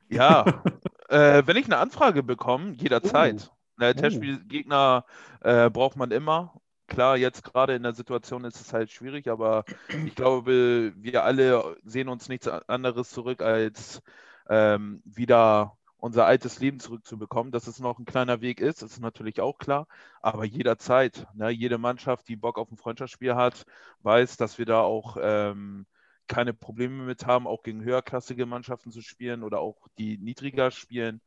Ja, 0.09 0.63
äh, 1.09 1.43
wenn 1.45 1.57
ich 1.57 1.65
eine 1.65 1.77
Anfrage 1.77 2.23
bekomme, 2.23 2.73
jederzeit. 2.73 3.51
Uh. 3.79 3.83
Äh, 3.83 3.95
Testspielgegner 3.95 5.05
äh, 5.41 5.69
braucht 5.69 5.97
man 5.97 6.11
immer. 6.11 6.61
Klar, 6.87 7.17
jetzt 7.17 7.43
gerade 7.43 7.73
in 7.73 7.83
der 7.83 7.93
Situation 7.93 8.43
ist 8.43 8.59
es 8.59 8.73
halt 8.73 8.91
schwierig, 8.91 9.27
aber 9.29 9.63
ich 10.05 10.13
glaube, 10.13 10.93
wir 10.95 11.23
alle 11.23 11.77
sehen 11.83 12.09
uns 12.09 12.27
nichts 12.27 12.47
anderes 12.47 13.09
zurück, 13.11 13.41
als 13.41 14.01
ähm, 14.49 15.01
wieder 15.05 15.77
unser 16.01 16.25
altes 16.25 16.59
Leben 16.59 16.79
zurückzubekommen. 16.79 17.51
Dass 17.51 17.67
es 17.67 17.79
noch 17.79 17.99
ein 17.99 18.05
kleiner 18.05 18.41
Weg 18.41 18.59
ist, 18.59 18.81
ist 18.81 18.99
natürlich 18.99 19.39
auch 19.39 19.57
klar. 19.57 19.87
Aber 20.21 20.43
jederzeit, 20.43 21.27
ne, 21.33 21.49
jede 21.51 21.77
Mannschaft, 21.77 22.27
die 22.27 22.35
Bock 22.35 22.57
auf 22.57 22.69
ein 22.71 22.77
Freundschaftsspiel 22.77 23.35
hat, 23.35 23.65
weiß, 24.01 24.35
dass 24.35 24.57
wir 24.57 24.65
da 24.65 24.81
auch 24.81 25.15
ähm, 25.21 25.85
keine 26.27 26.53
Probleme 26.53 27.03
mit 27.03 27.25
haben, 27.25 27.47
auch 27.47 27.61
gegen 27.61 27.83
höherklassige 27.83 28.45
Mannschaften 28.45 28.91
zu 28.91 29.01
spielen 29.01 29.43
oder 29.43 29.59
auch 29.59 29.87
die 29.97 30.17
niedriger 30.17 30.71
spielen. 30.71 31.21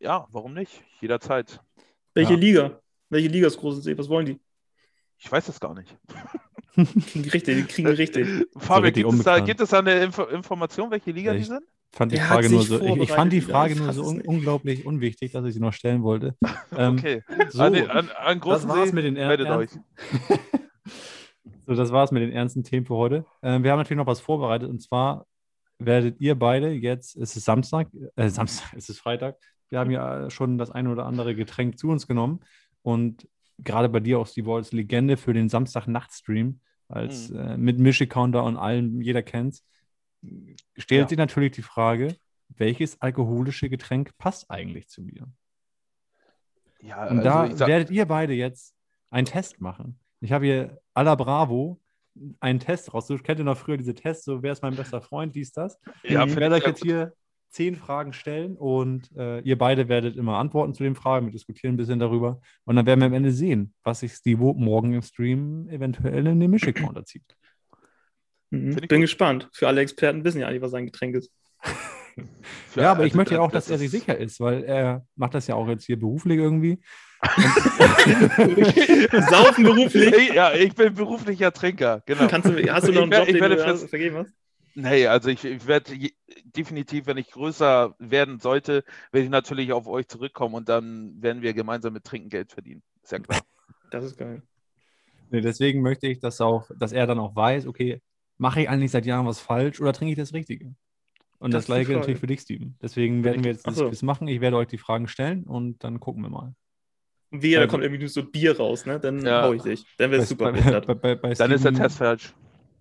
Ja, 0.00 0.26
warum 0.30 0.54
nicht? 0.54 0.82
Jederzeit. 1.00 1.60
Welche 2.14 2.32
ja. 2.34 2.38
Liga? 2.38 2.80
Welche 3.10 3.28
Liga 3.28 3.46
ist 3.46 3.58
Großensee? 3.58 3.96
Was 3.96 4.08
wollen 4.08 4.26
die? 4.26 4.40
Ich 5.18 5.30
weiß 5.30 5.48
es 5.48 5.60
gar 5.60 5.74
nicht. 5.74 5.96
richtig, 6.76 7.56
die 7.56 7.64
kriegen 7.64 7.88
richtig. 7.88 8.48
Fabian, 8.56 8.92
gibt, 8.92 9.12
es 9.12 9.22
da, 9.22 9.38
gibt 9.38 9.60
es 9.60 9.70
da 9.70 9.78
eine 9.78 10.00
Info 10.00 10.24
Information, 10.24 10.90
welche 10.90 11.12
Liga 11.12 11.32
ja, 11.32 11.38
die 11.38 11.44
sind? 11.44 11.62
Fand 11.94 12.12
die 12.12 12.18
Frage 12.18 12.50
nur 12.50 12.62
so, 12.62 12.80
ich, 12.80 12.96
ich, 12.96 13.12
fand 13.12 13.32
die 13.32 13.40
Frage 13.40 13.76
nur 13.76 13.92
so 13.92 14.04
un 14.04 14.20
unglaublich 14.20 14.84
unwichtig, 14.84 15.32
dass 15.32 15.44
ich 15.44 15.54
sie 15.54 15.60
noch 15.60 15.72
stellen 15.72 16.02
wollte. 16.02 16.36
Ähm, 16.76 16.96
okay. 16.98 17.22
So, 17.50 17.62
an, 17.62 17.74
an, 17.88 18.08
an 18.10 18.40
das 18.40 18.66
war's 18.66 18.92
mit 18.92 19.04
den 19.04 19.14
ernsten. 19.14 19.84
so, 21.66 21.74
das 21.76 21.92
war's 21.92 22.10
mit 22.10 22.20
den 22.20 22.32
ernsten 22.32 22.64
Themen 22.64 22.84
für 22.84 22.96
heute. 22.96 23.26
Ähm, 23.42 23.62
wir 23.62 23.70
haben 23.70 23.78
natürlich 23.78 23.98
noch 23.98 24.08
was 24.08 24.18
vorbereitet 24.18 24.68
und 24.68 24.82
zwar 24.82 25.26
werdet 25.78 26.20
ihr 26.20 26.34
beide 26.36 26.70
jetzt, 26.72 27.16
es 27.16 27.36
ist 27.36 27.44
Samstag, 27.44 27.88
äh, 28.16 28.28
Samstag, 28.28 28.72
es 28.76 28.88
ist 28.88 28.98
Freitag, 28.98 29.36
wir 29.68 29.78
haben 29.78 29.92
ja 29.92 30.30
schon 30.30 30.58
das 30.58 30.72
ein 30.72 30.88
oder 30.88 31.06
andere 31.06 31.36
Getränk 31.36 31.78
zu 31.78 31.90
uns 31.90 32.08
genommen 32.08 32.40
und 32.82 33.28
gerade 33.58 33.88
bei 33.88 34.00
dir 34.00 34.18
auch 34.18 34.26
Steve 34.26 34.52
als 34.52 34.72
Legende 34.72 35.16
für 35.16 35.32
den 35.32 35.48
Samstag-Nacht-Stream 35.48 36.58
als 36.88 37.30
mhm. 37.30 37.38
äh, 37.38 37.56
mit 37.56 37.78
Mischikounter 37.78 38.42
und 38.42 38.56
allem, 38.56 39.00
jeder 39.00 39.22
kennt's 39.22 39.64
stellt 40.76 41.02
ja. 41.02 41.08
sich 41.08 41.18
natürlich 41.18 41.52
die 41.52 41.62
Frage, 41.62 42.16
welches 42.48 43.00
alkoholische 43.00 43.68
Getränk 43.68 44.16
passt 44.18 44.50
eigentlich 44.50 44.88
zu 44.88 45.02
mir? 45.02 45.26
Ja, 46.80 47.06
Und 47.06 47.26
also 47.26 47.56
da 47.56 47.66
werdet 47.66 47.90
ihr 47.90 48.06
beide 48.06 48.34
jetzt 48.34 48.74
einen 49.10 49.26
Test 49.26 49.60
machen. 49.60 49.98
Ich 50.20 50.32
habe 50.32 50.44
hier 50.44 50.80
à 50.94 51.02
la 51.02 51.14
Bravo 51.14 51.80
einen 52.40 52.60
Test 52.60 52.92
rausgesucht. 52.92 53.24
Kennt 53.24 53.40
ihr 53.40 53.44
noch 53.44 53.56
früher 53.56 53.76
diese 53.76 53.94
Tests, 53.94 54.24
so 54.24 54.42
wer 54.42 54.52
ist 54.52 54.62
mein 54.62 54.76
bester 54.76 55.00
Freund, 55.00 55.34
dies, 55.34 55.52
das? 55.52 55.78
Ja, 56.02 56.24
ich 56.24 56.36
werde 56.36 56.56
euch 56.56 56.66
jetzt 56.66 56.82
hier 56.82 57.12
zehn 57.54 57.76
Fragen 57.76 58.12
stellen 58.12 58.56
und 58.56 59.16
äh, 59.16 59.40
ihr 59.40 59.56
beide 59.56 59.88
werdet 59.88 60.16
immer 60.16 60.38
antworten 60.38 60.74
zu 60.74 60.82
den 60.82 60.96
Fragen. 60.96 61.26
Wir 61.26 61.32
diskutieren 61.32 61.74
ein 61.74 61.76
bisschen 61.76 62.00
darüber. 62.00 62.40
Und 62.64 62.74
dann 62.76 62.84
werden 62.84 63.00
wir 63.00 63.06
am 63.06 63.14
Ende 63.14 63.30
sehen, 63.30 63.72
was 63.84 64.00
sich 64.00 64.12
Steve 64.12 64.54
morgen 64.56 64.92
im 64.92 65.02
Stream 65.02 65.68
eventuell 65.68 66.26
in 66.26 66.40
den 66.40 66.50
Mischcounter 66.50 67.04
zieht. 67.04 67.36
Mhm. 68.54 68.74
Bin 68.76 68.88
gut. 68.88 69.00
gespannt. 69.00 69.48
Für 69.52 69.68
alle 69.68 69.80
Experten 69.80 70.24
wissen 70.24 70.40
ja 70.40 70.46
eigentlich, 70.46 70.62
was 70.62 70.70
sein 70.70 70.86
Getränk 70.86 71.16
ist. 71.16 71.30
ja, 72.76 72.92
aber 72.92 73.06
ich 73.06 73.14
möchte 73.14 73.34
ja 73.34 73.40
auch, 73.40 73.50
dass 73.50 73.70
er 73.70 73.78
sich 73.78 73.90
sicher 73.90 74.16
ist, 74.16 74.40
weil 74.40 74.64
er 74.64 75.04
macht 75.16 75.34
das 75.34 75.46
ja 75.46 75.54
auch 75.54 75.68
jetzt 75.68 75.86
hier 75.86 75.98
beruflich 75.98 76.38
irgendwie. 76.38 76.80
Saufen 79.30 79.64
beruflich? 79.64 80.34
Ja, 80.34 80.52
ich 80.52 80.74
bin 80.74 80.94
beruflicher 80.94 81.52
Trinker, 81.52 82.02
genau. 82.04 82.28
Kannst 82.28 82.48
du, 82.48 82.72
hast 82.72 82.86
du 82.86 82.92
noch 82.92 83.02
einen 83.02 83.12
Job, 83.12 83.28
ich, 83.28 83.34
ich 83.34 83.40
den 83.40 83.50
du 83.50 83.88
vergeben 83.88 84.16
hast? 84.18 84.30
Nee, 84.74 85.06
also 85.06 85.30
ich, 85.30 85.44
ich 85.44 85.66
werde 85.66 85.92
definitiv, 86.44 87.06
wenn 87.06 87.16
ich 87.16 87.30
größer 87.30 87.94
werden 87.98 88.40
sollte, 88.40 88.84
werde 89.12 89.24
ich 89.24 89.30
natürlich 89.30 89.72
auf 89.72 89.86
euch 89.86 90.08
zurückkommen 90.08 90.54
und 90.54 90.68
dann 90.68 91.22
werden 91.22 91.42
wir 91.42 91.54
gemeinsam 91.54 91.92
mit 91.92 92.04
Trinken 92.04 92.28
Geld 92.28 92.52
verdienen. 92.52 92.82
Ist 93.02 93.12
ja 93.12 93.20
klar. 93.20 93.40
Das 93.90 94.04
ist 94.04 94.18
geil. 94.18 94.42
Nee, 95.30 95.40
deswegen 95.40 95.80
möchte 95.80 96.08
ich, 96.08 96.18
dass, 96.18 96.40
auch, 96.40 96.68
dass 96.76 96.92
er 96.92 97.06
dann 97.06 97.20
auch 97.20 97.34
weiß, 97.34 97.66
okay, 97.66 98.02
mache 98.38 98.62
ich 98.62 98.68
eigentlich 98.68 98.90
seit 98.90 99.06
Jahren 99.06 99.26
was 99.26 99.40
falsch 99.40 99.80
oder 99.80 99.92
trinke 99.92 100.12
ich 100.12 100.18
das 100.18 100.32
Richtige? 100.32 100.74
Und 101.38 101.52
das, 101.52 101.62
das 101.62 101.66
gleiche 101.66 101.86
gilt 101.86 101.98
natürlich 101.98 102.20
für 102.20 102.26
dich, 102.26 102.40
Steven. 102.40 102.76
Deswegen 102.80 103.24
werden 103.24 103.44
wir 103.44 103.52
jetzt 103.52 103.66
das 103.66 103.78
Quiz 103.78 104.02
machen. 104.02 104.28
Ich 104.28 104.40
werde 104.40 104.56
euch 104.56 104.68
die 104.68 104.78
Fragen 104.78 105.08
stellen 105.08 105.44
und 105.44 105.82
dann 105.84 106.00
gucken 106.00 106.22
wir 106.22 106.30
mal. 106.30 106.54
Wie, 107.30 107.52
da 107.52 107.66
kommt 107.66 107.82
irgendwie 107.82 108.00
nur 108.00 108.08
so 108.08 108.22
Bier 108.22 108.56
raus, 108.56 108.86
ne? 108.86 109.00
Dann 109.00 109.24
ja. 109.26 109.42
hau 109.42 109.52
ich 109.52 109.62
dich. 109.62 109.84
Dann 109.98 110.10
wäre 110.10 110.22
es 110.22 110.28
super. 110.28 110.52
Bei, 110.52 110.94
bei, 110.94 111.14
bei 111.16 111.34
dann 111.34 111.50
ist 111.50 111.64
der 111.64 111.74
Test 111.74 111.98
falsch. 111.98 112.32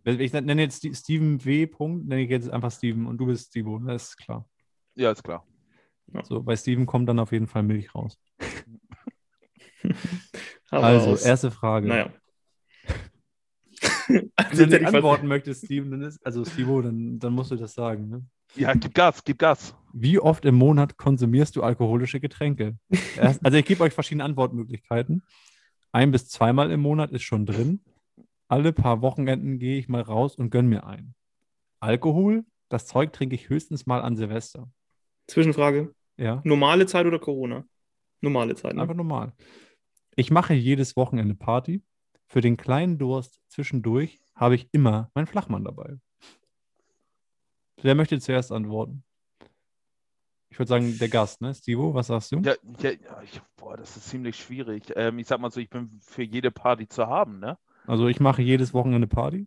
Ich 0.06 0.34
nenne 0.34 0.62
jetzt 0.62 0.86
Steven 0.96 1.44
W. 1.44 1.66
Punkt, 1.66 2.08
nenne 2.08 2.22
ich 2.22 2.30
jetzt 2.30 2.50
einfach 2.50 2.72
Steven 2.72 3.08
und 3.08 3.18
du 3.18 3.26
bist 3.26 3.50
Stevo, 3.50 3.80
das 3.80 4.10
ist 4.10 4.18
klar. 4.18 4.48
Ja, 4.96 5.12
ist 5.12 5.24
klar. 5.24 5.46
So, 6.24 6.44
bei 6.44 6.56
Steven 6.56 6.86
kommt 6.86 7.10
dann 7.10 7.20
auf 7.20 7.32
jeden 7.32 7.48
Fall 7.48 7.64
Milch 7.64 7.96
raus. 7.96 8.20
also, 10.70 11.16
erste 11.26 11.50
Frage. 11.50 11.88
Naja. 11.88 12.14
also, 14.36 14.62
Wenn 14.64 14.70
du 14.70 14.88
antworten 14.88 15.28
möchtest, 15.28 15.66
Steven, 15.66 15.92
dann 15.92 16.02
ist, 16.02 16.26
also 16.26 16.46
Stevo, 16.46 16.82
dann, 16.82 17.20
dann 17.20 17.34
musst 17.34 17.52
du 17.52 17.56
das 17.56 17.74
sagen. 17.74 18.10
Ne? 18.10 18.26
Ja, 18.56 18.74
gib 18.74 18.94
Gas, 18.94 19.24
gib 19.24 19.40
Gas. 19.40 19.76
Wie 19.94 20.20
oft 20.20 20.46
im 20.46 20.56
Monat 20.56 20.98
konsumierst 20.98 21.56
du 21.56 21.64
alkoholische 21.64 22.20
Getränke? 22.20 22.78
Also 23.44 23.58
ich 23.58 23.66
gebe 23.66 23.84
euch 23.84 23.94
verschiedene 23.94 24.24
Antwortmöglichkeiten. 24.24 25.24
Ein 25.92 26.12
bis 26.12 26.28
zweimal 26.30 26.72
im 26.72 26.82
Monat 26.82 27.12
ist 27.12 27.24
schon 27.24 27.46
drin. 27.46 27.82
Alle 28.48 28.74
paar 28.74 29.02
Wochenenden 29.02 29.60
gehe 29.60 29.78
ich 29.78 29.88
mal 29.88 30.02
raus 30.02 30.36
und 30.36 30.50
gönn 30.50 30.68
mir 30.68 30.86
ein. 30.86 31.14
Alkohol, 31.80 32.46
das 32.70 32.88
Zeug 32.88 33.14
trinke 33.14 33.36
ich 33.36 33.50
höchstens 33.50 33.86
mal 33.86 34.02
an 34.02 34.16
Silvester. 34.16 34.72
Zwischenfrage. 35.28 35.94
Ja, 36.18 36.42
Normale 36.44 36.86
Zeit 36.86 37.06
oder 37.06 37.20
Corona? 37.20 37.66
Normale 38.22 38.56
Zeit. 38.56 38.76
Ne? 38.76 38.82
einfach 38.82 38.96
normal. 38.96 39.34
Ich 40.16 40.32
mache 40.32 40.54
jedes 40.54 40.96
Wochenende 40.96 41.36
Party. 41.36 41.84
Für 42.34 42.42
den 42.42 42.58
kleinen 42.58 42.98
Durst 42.98 43.40
zwischendurch 43.48 44.20
habe 44.34 44.56
ich 44.56 44.68
immer 44.72 45.12
meinen 45.14 45.28
Flachmann 45.28 45.64
dabei. 45.64 46.00
Wer 47.84 47.94
möchte 47.94 48.20
zuerst 48.20 48.52
antworten? 48.52 49.04
Ich 50.50 50.58
würde 50.58 50.70
sagen, 50.70 50.98
der 50.98 51.10
Gast, 51.10 51.42
ne? 51.42 51.54
Stivo, 51.54 51.94
was 51.94 52.08
sagst 52.08 52.32
du? 52.32 52.38
Ja, 52.40 52.56
ja, 52.80 52.90
ja 52.90 53.22
boah, 53.56 53.78
das 53.78 53.98
ist 53.98 54.10
ziemlich 54.10 54.36
schwierig. 54.36 54.94
Ähm, 54.96 55.20
ich 55.20 55.28
sag 55.28 55.42
mal 55.42 55.52
so, 55.52 55.60
ich 55.60 55.70
bin 55.70 56.00
für 56.02 56.24
jede 56.24 56.50
Party 56.50 56.88
zu 56.88 57.06
haben, 57.06 57.38
ne? 57.38 57.60
Also 57.86 58.08
ich 58.08 58.20
mache 58.20 58.42
jedes 58.42 58.74
Wochenende 58.74 59.06
Party. 59.06 59.46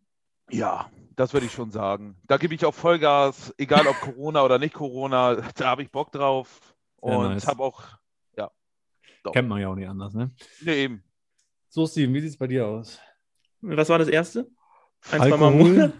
Ja, 0.48 0.88
das 1.16 1.32
würde 1.32 1.46
ich 1.46 1.52
schon 1.52 1.72
sagen. 1.72 2.16
Da 2.28 2.36
gebe 2.36 2.54
ich 2.54 2.64
auch 2.64 2.74
Vollgas, 2.74 3.52
egal 3.58 3.88
ob 3.88 4.00
Corona 4.00 4.44
oder 4.44 4.60
nicht 4.60 4.74
Corona, 4.74 5.34
da 5.56 5.70
habe 5.70 5.82
ich 5.82 5.90
Bock 5.90 6.12
drauf 6.12 6.60
Sehr 7.02 7.18
und 7.18 7.30
nice. 7.30 7.48
habe 7.48 7.64
auch, 7.64 7.82
ja, 8.36 8.48
doch. 9.24 9.32
Kennt 9.32 9.48
man 9.48 9.60
ja 9.60 9.70
auch 9.70 9.74
nicht 9.74 9.88
anders, 9.88 10.14
ne? 10.14 10.30
Nee, 10.60 10.84
eben. 10.84 11.02
So, 11.76 11.86
Steven, 11.86 12.14
wie 12.14 12.20
sieht 12.20 12.30
es 12.30 12.38
bei 12.38 12.46
dir 12.46 12.66
aus? 12.66 12.98
Was 13.60 13.90
war 13.90 13.98
das 13.98 14.08
erste? 14.08 14.48
Ein, 15.10 15.20
zwei 15.20 15.36
Mal 15.36 15.52
im 15.52 15.58
Monat? 15.58 15.92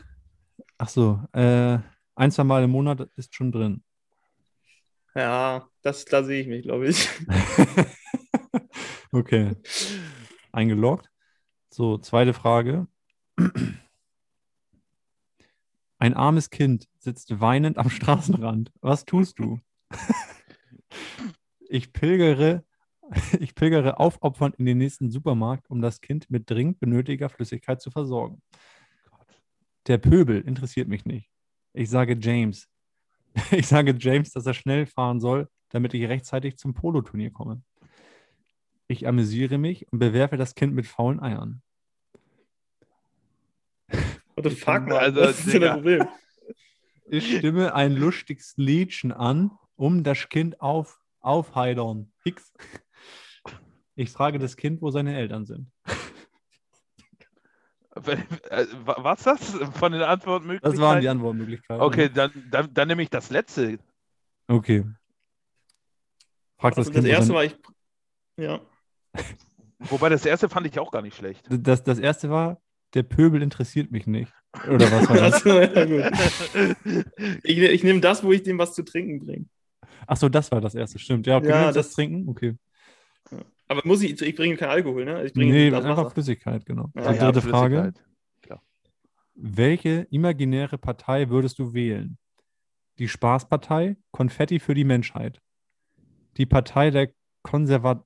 Ach 0.79 0.89
so, 0.89 1.21
äh, 1.35 1.79
ein, 2.15 2.31
zwei 2.31 2.45
Mal 2.45 2.65
im 2.65 2.71
Monat 2.71 3.11
ist 3.17 3.35
schon 3.35 3.53
drin. 3.53 3.85
Ja, 5.15 5.69
das, 5.83 6.07
da 6.07 6.25
sehe 6.25 6.41
ich 6.41 6.47
mich, 6.47 6.63
glaube 6.63 6.89
ich. 6.89 7.07
okay. 9.13 9.55
Eingeloggt. 10.51 11.11
So, 11.69 11.99
zweite 11.99 12.33
Frage. 12.33 12.87
Ein 15.99 16.15
armes 16.15 16.49
Kind 16.49 16.89
sitzt 16.97 17.39
weinend 17.39 17.77
am 17.77 17.91
Straßenrand. 17.91 18.73
Was 18.81 19.05
tust 19.05 19.39
du? 19.39 19.61
ich 21.69 21.93
pilgere, 21.93 22.65
ich 23.41 23.55
pilgere 23.55 23.99
aufopfernd 23.99 24.57
in 24.57 24.67
den 24.67 24.79
nächsten 24.79 25.11
Supermarkt, 25.11 25.71
um 25.71 25.81
das 25.81 26.01
Kind 26.01 26.31
mit 26.31 26.51
dringend 26.51 26.81
benötiger 26.81 27.29
Flüssigkeit 27.29 27.81
zu 27.81 27.91
versorgen. 27.91 28.43
Der 29.87 29.99
Pöbel 29.99 30.41
interessiert 30.41 30.89
mich 30.89 31.05
nicht. 31.05 31.31
Ich 31.73 31.91
sage 31.91 32.17
James. 32.21 32.69
Ich 33.51 33.67
sage 33.67 33.95
James, 33.99 34.31
dass 34.33 34.47
er 34.47 34.55
schnell 34.55 34.87
fahren 34.87 35.21
soll, 35.21 35.49
damit 35.69 35.93
ich 35.93 36.09
rechtzeitig 36.09 36.57
zum 36.57 36.73
Poloturnier 36.73 37.31
komme. 37.31 37.63
Ich 38.89 39.07
amüsiere 39.07 39.59
mich 39.59 39.91
und 39.93 39.99
bewerfe 39.99 40.37
das 40.37 40.55
Kind 40.55 40.75
mit 40.75 40.87
faulen 40.87 41.21
Eiern. 41.21 41.63
What 44.35 44.45
the 44.45 44.51
fuck, 44.51 44.87
Mann? 44.87 44.93
Also, 44.93 45.21
Was 45.21 45.39
ist 45.39 45.47
denn 45.47 45.53
Digga. 45.53 45.67
das 45.67 45.75
Problem? 45.75 46.09
Ich 47.09 47.39
stimme 47.39 47.75
ein 47.75 47.93
lustiges 47.93 48.55
Liedchen 48.57 49.13
an, 49.13 49.51
um 49.77 50.03
das 50.03 50.29
Kind 50.29 50.61
auf, 50.61 50.99
aufheitern. 51.21 52.13
Hix. 52.25 52.53
Ich 53.97 54.11
frage 54.11 54.39
das 54.39 54.57
Kind, 54.57 54.83
wo 54.83 54.91
seine 54.91 55.17
Eltern 55.17 55.47
sind. 55.47 55.71
Äh, 57.95 58.67
wa- 58.85 58.97
Was 58.99 59.23
das 59.23 59.41
von 59.79 59.93
den 59.93 60.03
Antwortmöglichkeiten? 60.03 60.71
Das 60.77 60.81
waren 60.81 61.01
die 61.01 61.09
Antwortmöglichkeiten. 61.09 61.83
Okay, 61.83 62.11
dann, 62.13 62.31
dann, 62.51 62.73
dann 62.75 62.89
nehme 62.89 63.03
ich 63.03 63.09
das 63.11 63.31
letzte. 63.31 63.79
Okay. 64.49 64.85
Frag 66.59 66.75
das 66.75 66.89
Also 66.89 66.91
das 66.91 67.05
Kind. 67.05 67.07
wo 67.07 67.09
erste 67.19 67.35
war 67.35 67.45
ich. 67.45 67.57
Ja. 68.37 68.61
Wobei 69.79 70.11
das 70.11 70.27
erste 70.27 70.49
fand 70.51 70.67
ich 70.67 70.79
auch 70.79 70.91
gar 70.91 71.01
nicht 71.03 71.17
schlecht. 71.17 71.47
das, 71.49 71.83
das 71.85 71.99
erste 71.99 72.29
war, 72.29 72.61
der 72.95 73.03
Pöbel 73.03 73.41
interessiert 73.43 73.91
mich 73.91 74.07
nicht. 74.07 74.33
Oder 74.69 74.91
was 74.93 75.09
war 75.09 75.17
das? 75.17 75.43
Ja, 75.45 75.85
gut. 75.85 77.15
Ich, 77.45 77.59
ich 77.59 77.83
nehme 77.83 78.01
das, 78.01 78.23
wo 78.23 78.33
ich 78.33 78.43
dem 78.43 78.59
was 78.59 78.75
zu 78.75 78.83
trinken 78.85 79.21
bringe. 79.25 79.47
Ach 80.07 80.17
so, 80.19 80.29
das 80.29 80.51
war 80.53 80.61
das 80.61 80.75
erste, 80.75 80.99
stimmt. 80.99 81.27
Ja, 81.27 81.39
okay, 81.39 81.49
Ja, 81.49 81.57
ja 81.63 81.67
das, 81.73 81.87
das- 81.89 81.95
trinken? 81.95 82.29
Okay. 82.29 82.57
Aber 83.69 83.83
muss 83.85 84.03
ich, 84.03 84.21
ich 84.21 84.37
bringe 84.37 84.57
keinen 84.57 84.71
Alkohol, 84.71 85.05
ne? 85.05 85.25
Ich 85.25 85.33
bringe 85.33 85.53
Nee, 85.53 85.71
das 85.71 85.85
einfach 85.85 86.05
Wasser. 86.05 86.11
Flüssigkeit, 86.11 86.65
genau. 86.65 86.91
Ja, 86.95 87.13
Die 87.13 87.19
dritte 87.19 87.43
Frage. 87.43 87.93
Welche 89.39 90.07
imaginäre 90.11 90.79
Partei 90.79 91.29
würdest 91.29 91.59
du 91.59 91.75
wählen? 91.75 92.17
Die 92.99 93.07
Spaßpartei, 93.09 93.97
Konfetti 94.11 94.59
für 94.59 94.73
die 94.73 94.85
Menschheit. 94.85 95.43
Die 96.39 96.47
Partei 96.47 96.91
der 96.91 97.13
Konservat 97.43 98.03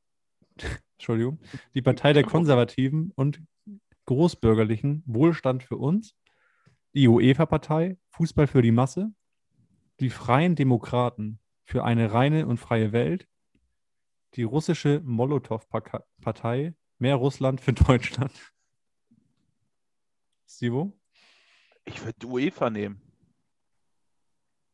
Entschuldigung, 0.98 1.38
die 1.74 1.82
Partei 1.82 2.12
der 2.12 2.24
Konservativen 2.24 3.12
und 3.14 3.40
Großbürgerlichen, 4.06 5.04
Wohlstand 5.06 5.62
für 5.62 5.76
uns. 5.76 6.16
Die 6.94 7.06
UEFA-Partei, 7.06 7.96
Fußball 8.10 8.48
für 8.48 8.60
die 8.60 8.72
Masse. 8.72 9.12
Die 10.00 10.10
Freien 10.10 10.56
Demokraten 10.56 11.38
für 11.64 11.84
eine 11.84 12.12
reine 12.12 12.48
und 12.48 12.58
freie 12.58 12.90
Welt. 12.92 13.28
Die 14.34 14.42
russische 14.44 15.00
Molotow-Partei, 15.04 16.74
mehr 16.98 17.16
Russland 17.16 17.60
für 17.60 17.72
Deutschland. 17.72 18.32
Stivo? 20.48 20.92
Ich 21.84 22.04
würde 22.04 22.26
UEFA 22.26 22.70
nehmen. 22.70 23.00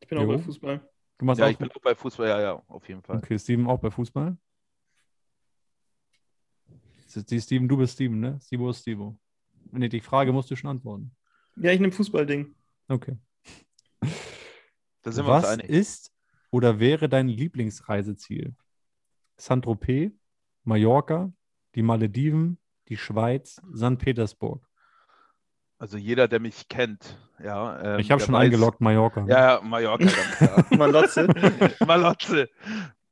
Ich 0.01 0.09
bin 0.09 0.19
auch 0.19 0.23
Jo. 0.23 0.29
bei 0.29 0.39
Fußball. 0.39 0.89
Du 1.19 1.25
machst 1.25 1.39
Ja, 1.41 1.47
auch 1.47 1.51
ich 1.51 1.59
bin 1.59 1.71
auch 1.71 1.81
bei 1.81 1.95
Fußball, 1.95 2.29
ja, 2.29 2.41
ja, 2.41 2.63
auf 2.69 2.87
jeden 2.89 3.03
Fall. 3.03 3.17
Okay, 3.19 3.39
Steven 3.39 3.67
auch 3.67 3.81
bei 3.81 3.91
Fußball. 3.91 4.37
Die 7.15 7.41
Steven, 7.41 7.67
du 7.67 7.79
bist 7.79 7.95
Steven, 7.95 8.21
ne? 8.21 8.39
Stivo 8.43 8.69
ist 8.71 8.81
Stivo. 8.81 9.19
Nee, 9.73 9.89
die 9.89 10.01
Frage 10.01 10.33
musst 10.33 10.51
du 10.51 10.57
schon 10.57 10.69
antworten. 10.71 11.17
Ja, 11.57 11.73
ich 11.73 11.81
nehme 11.81 11.93
Fußballding. 11.93 12.55
Okay. 12.89 13.17
Da 15.01 15.13
sind 15.13 15.25
wir 15.27 15.35
uns 15.35 15.45
Was 15.45 15.51
einig. 15.59 15.71
ist 15.71 16.13
oder 16.51 16.79
wäre 16.79 17.09
dein 17.09 17.29
Lieblingsreiseziel? 17.29 18.55
Saint-Tropez, 19.37 20.13
Mallorca, 20.65 21.33
die 21.75 21.83
Malediven, 21.83 22.59
die 22.89 22.97
Schweiz, 22.97 23.61
St. 23.75 23.99
Petersburg. 23.99 24.67
Also 25.79 25.99
jeder, 25.99 26.27
der 26.29 26.41
mich 26.41 26.69
kennt, 26.69 27.19
ja. 27.43 27.95
ähm, 27.95 28.01
ich 28.01 28.11
habe 28.11 28.19
der 28.21 28.27
schon 28.27 28.35
weiß- 28.35 28.39
eingeloggt, 28.39 28.81
Mallorca. 28.81 29.27
Ja, 29.29 29.57
ja, 29.57 29.61
Mallorca. 29.63 30.07
Malotze. 30.77 31.27
Malotze. 31.87 32.49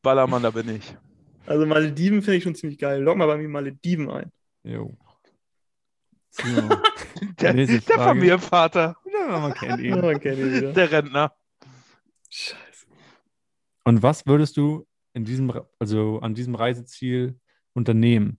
Ballermann, 0.03 0.43
da 0.43 0.51
bin 0.51 0.69
ich. 0.75 0.97
Also 1.47 1.67
Malediven 1.67 2.23
finde 2.23 2.37
ich 2.39 2.43
schon 2.45 2.55
ziemlich 2.55 2.79
geil. 2.79 3.03
Log 3.03 3.17
mal 3.19 3.27
bei 3.27 3.37
mir 3.37 3.49
Malediven 3.49 4.11
ein. 4.11 4.33
Jo. 4.63 4.97
So. 6.31 6.43
Der, 7.41 7.53
Nächste 7.55 7.81
der 7.81 7.97
Frage. 7.97 8.09
Familienvater, 8.09 8.97
ja, 9.13 9.39
man 9.39 9.55
kennt 9.55 9.81
Ja, 9.83 9.95
ihn. 9.97 10.01
man 10.01 10.19
kennt 10.21 10.39
ihn 10.39 10.75
der 10.75 10.91
Rentner. 10.91 11.33
Scheiße. 12.31 12.87
Und 13.85 14.03
was 14.03 14.27
würdest 14.27 14.57
du 14.57 14.87
in 15.15 15.25
diesem, 15.25 15.53
also 15.79 16.21
an 16.21 16.35
diesem 16.35 16.55
Reiseziel 16.55 17.41
unternehmen? 17.73 18.39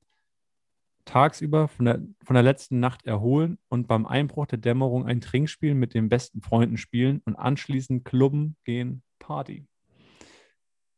Tagsüber 1.05 1.67
von 1.67 1.85
der, 1.85 2.01
von 2.23 2.33
der 2.33 2.43
letzten 2.43 2.79
Nacht 2.79 3.05
erholen 3.05 3.59
und 3.69 3.87
beim 3.87 4.05
Einbruch 4.05 4.47
der 4.47 4.57
Dämmerung 4.57 5.05
ein 5.05 5.21
Trinkspiel 5.21 5.75
mit 5.75 5.93
den 5.93 6.09
besten 6.09 6.41
Freunden 6.41 6.77
spielen 6.77 7.21
und 7.25 7.35
anschließend 7.35 8.05
klubben 8.05 8.57
gehen, 8.63 9.03
Party. 9.19 9.67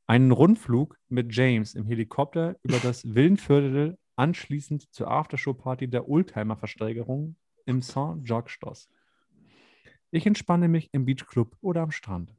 Einen 0.06 0.32
Rundflug 0.32 0.98
mit 1.10 1.36
James 1.36 1.76
im 1.76 1.86
Helikopter 1.86 2.56
über 2.64 2.80
das 2.80 3.14
Villenviertel, 3.14 3.98
anschließend 4.16 4.94
zur 4.94 5.12
Aftershow-Party 5.12 5.90
der 5.90 6.08
Oldtimer-Versteigerung 6.08 7.36
im 7.66 7.82
Saint-Jacques-Schloss. 7.82 8.90
Ich 10.12 10.26
entspanne 10.26 10.70
mich 10.70 10.90
im 10.94 11.04
Beachclub 11.04 11.58
oder 11.60 11.82
am 11.82 11.92
Strand 11.92 12.37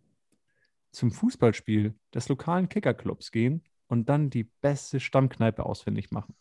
zum 0.91 1.11
Fußballspiel 1.11 1.95
des 2.15 2.29
lokalen 2.29 2.69
Kickerclubs 2.69 3.31
gehen 3.31 3.63
und 3.87 4.09
dann 4.09 4.31
die 4.31 4.45
beste 4.45 5.01
Stammkneipe 5.01 5.65
ausfindig 5.65 6.11
machen. 6.11 6.35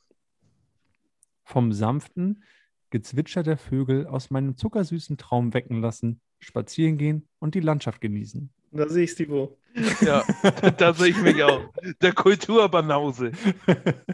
Vom 1.44 1.72
sanften 1.72 2.44
Gezwitscher 2.90 3.44
der 3.44 3.58
Vögel 3.58 4.08
aus 4.08 4.30
meinem 4.30 4.56
zuckersüßen 4.58 5.18
Traum 5.18 5.54
wecken 5.54 5.82
lassen, 5.82 6.22
spazieren 6.40 6.98
gehen 6.98 7.28
und 7.40 7.56
die 7.56 7.60
Landschaft 7.60 8.02
genießen. 8.02 8.50
Da 8.72 8.88
sehe 8.88 9.06
ich 9.06 9.12
Stivo. 9.12 9.58
Ja, 10.02 10.24
da 10.78 10.94
sehe 10.94 11.10
ich 11.10 11.22
mich 11.22 11.42
auch. 11.44 11.72
Der 12.02 12.14
Kulturbanause. 12.14 13.32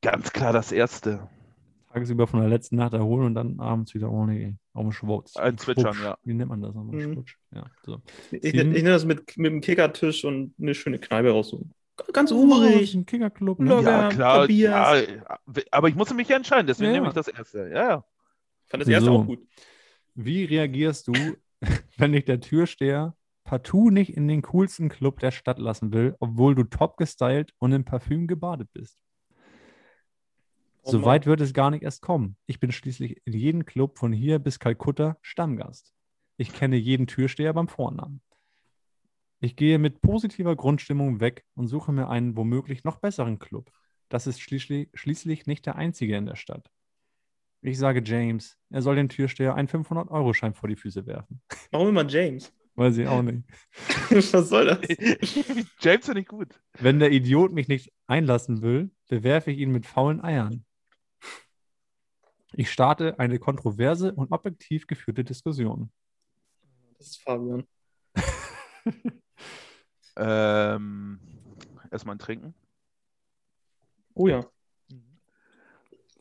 Ganz 0.00 0.32
klar 0.32 0.52
das 0.52 0.72
Erste. 0.72 1.28
Tagesüber 1.92 2.26
von 2.26 2.40
der 2.40 2.48
letzten 2.48 2.76
Nacht 2.76 2.92
erholen 2.94 3.26
und 3.26 3.34
dann 3.34 3.60
abends 3.60 3.94
wieder 3.94 4.10
ohne 4.10 4.56
auf 4.72 4.82
dem 4.82 4.92
Schwutz. 4.92 5.36
Ein 5.36 5.58
Zwitschern, 5.58 5.96
ja. 6.02 6.16
Wie 6.24 6.34
nennt 6.34 6.48
man 6.50 6.60
das 6.62 6.74
nochmal? 6.74 7.06
Mhm. 7.06 7.24
Ja, 7.54 7.66
so. 7.84 8.00
Ich, 8.30 8.44
ich 8.44 8.54
nehme 8.54 8.88
das 8.90 9.04
mit, 9.04 9.36
mit 9.36 9.52
dem 9.52 9.60
Kickertisch 9.60 10.24
und 10.24 10.54
eine 10.60 10.74
schöne 10.74 10.98
Kneipe 10.98 11.30
raussuchen. 11.30 11.72
Ganz 12.12 12.32
urig. 12.32 12.94
Ein 12.94 13.04
Kickerclub. 13.06 13.60
Ne? 13.60 13.82
Ja, 13.82 14.08
klar. 14.08 14.42
Tobias. 14.42 15.06
Ja, 15.06 15.38
aber 15.70 15.88
ich 15.88 15.94
musste 15.94 16.14
mich 16.14 16.28
ja 16.28 16.36
entscheiden, 16.36 16.66
deswegen 16.66 16.90
Ja. 16.90 16.94
nehme 16.94 17.08
ich 17.08 17.14
das 17.14 17.28
Erste. 17.28 17.68
Ja, 17.72 17.88
ja. 17.88 18.04
Ich 18.64 18.70
fand 18.70 18.80
das 18.82 18.88
erste 18.88 19.06
So. 19.10 19.18
auch 19.18 19.26
gut. 19.26 19.46
Wie 20.14 20.44
reagierst 20.44 21.08
du, 21.08 21.12
wenn 21.98 22.12
dich 22.12 22.24
der 22.24 22.40
Türsteher 22.40 23.14
partout 23.44 23.90
nicht 23.90 24.16
in 24.16 24.28
den 24.28 24.42
coolsten 24.42 24.88
Club 24.88 25.20
der 25.20 25.30
Stadt 25.30 25.58
lassen 25.58 25.92
will, 25.92 26.16
obwohl 26.20 26.54
du 26.54 26.64
top 26.64 26.96
gestylt 26.96 27.52
und 27.58 27.72
im 27.72 27.84
Parfüm 27.84 28.26
gebadet 28.26 28.68
bist. 28.72 28.98
Oh 30.82 30.90
So 30.90 31.04
weit 31.04 31.26
wird 31.26 31.40
es 31.40 31.54
gar 31.54 31.70
nicht 31.70 31.82
erst 31.82 32.02
kommen. 32.02 32.36
Ich 32.46 32.58
bin 32.58 32.72
schließlich 32.72 33.20
in 33.24 33.32
jedem 33.34 33.64
Club 33.64 33.98
von 33.98 34.12
hier 34.12 34.38
bis 34.38 34.58
Kalkutta 34.58 35.16
Stammgast. 35.22 35.92
Ich 36.36 36.52
kenne 36.52 36.76
jeden 36.76 37.06
Türsteher 37.06 37.52
beim 37.52 37.68
Vornamen. 37.68 38.20
Ich 39.40 39.56
gehe 39.56 39.78
mit 39.78 40.00
positiver 40.00 40.56
Grundstimmung 40.56 41.20
weg 41.20 41.44
und 41.54 41.68
suche 41.68 41.92
mir 41.92 42.08
einen 42.08 42.36
womöglich 42.36 42.84
noch 42.84 42.98
besseren 42.98 43.38
Club. 43.38 43.70
Das 44.08 44.26
ist 44.26 44.40
schließlich, 44.40 44.88
schließlich 44.94 45.46
nicht 45.46 45.66
der 45.66 45.76
einzige 45.76 46.16
in 46.16 46.26
der 46.26 46.36
Stadt. 46.36 46.70
Ich 47.60 47.78
sage 47.78 48.02
James, 48.04 48.58
er 48.70 48.82
soll 48.82 48.96
dem 48.96 49.08
Türsteher 49.08 49.54
einen 49.54 49.68
500-Euro-Schein 49.68 50.54
vor 50.54 50.68
die 50.68 50.76
Füße 50.76 51.06
werfen. 51.06 51.40
Warum 51.70 51.88
immer 51.88 52.06
James? 52.06 52.52
Weiß 52.74 52.96
ich 52.96 53.06
auch 53.06 53.22
nicht. 53.22 53.44
Was 54.10 54.48
soll 54.48 54.66
das? 54.66 54.78
James 55.80 56.06
finde 56.06 56.20
ich 56.22 56.26
gut. 56.26 56.60
Wenn 56.78 56.98
der 56.98 57.12
Idiot 57.12 57.52
mich 57.52 57.68
nicht 57.68 57.92
einlassen 58.06 58.62
will, 58.62 58.90
bewerfe 59.08 59.50
ich 59.50 59.58
ihn 59.58 59.70
mit 59.70 59.86
faulen 59.86 60.22
Eiern. 60.22 60.64
Ich 62.54 62.70
starte 62.70 63.18
eine 63.18 63.38
kontroverse 63.38 64.12
und 64.12 64.32
objektiv 64.32 64.86
geführte 64.86 65.24
Diskussion. 65.24 65.90
Das 66.98 67.08
ist 67.08 67.22
Fabian. 67.22 67.66
Ähm, 70.16 71.20
erstmal 71.90 72.16
ein 72.16 72.18
Trinken. 72.18 72.54
Oh 74.14 74.28
ja. 74.28 74.44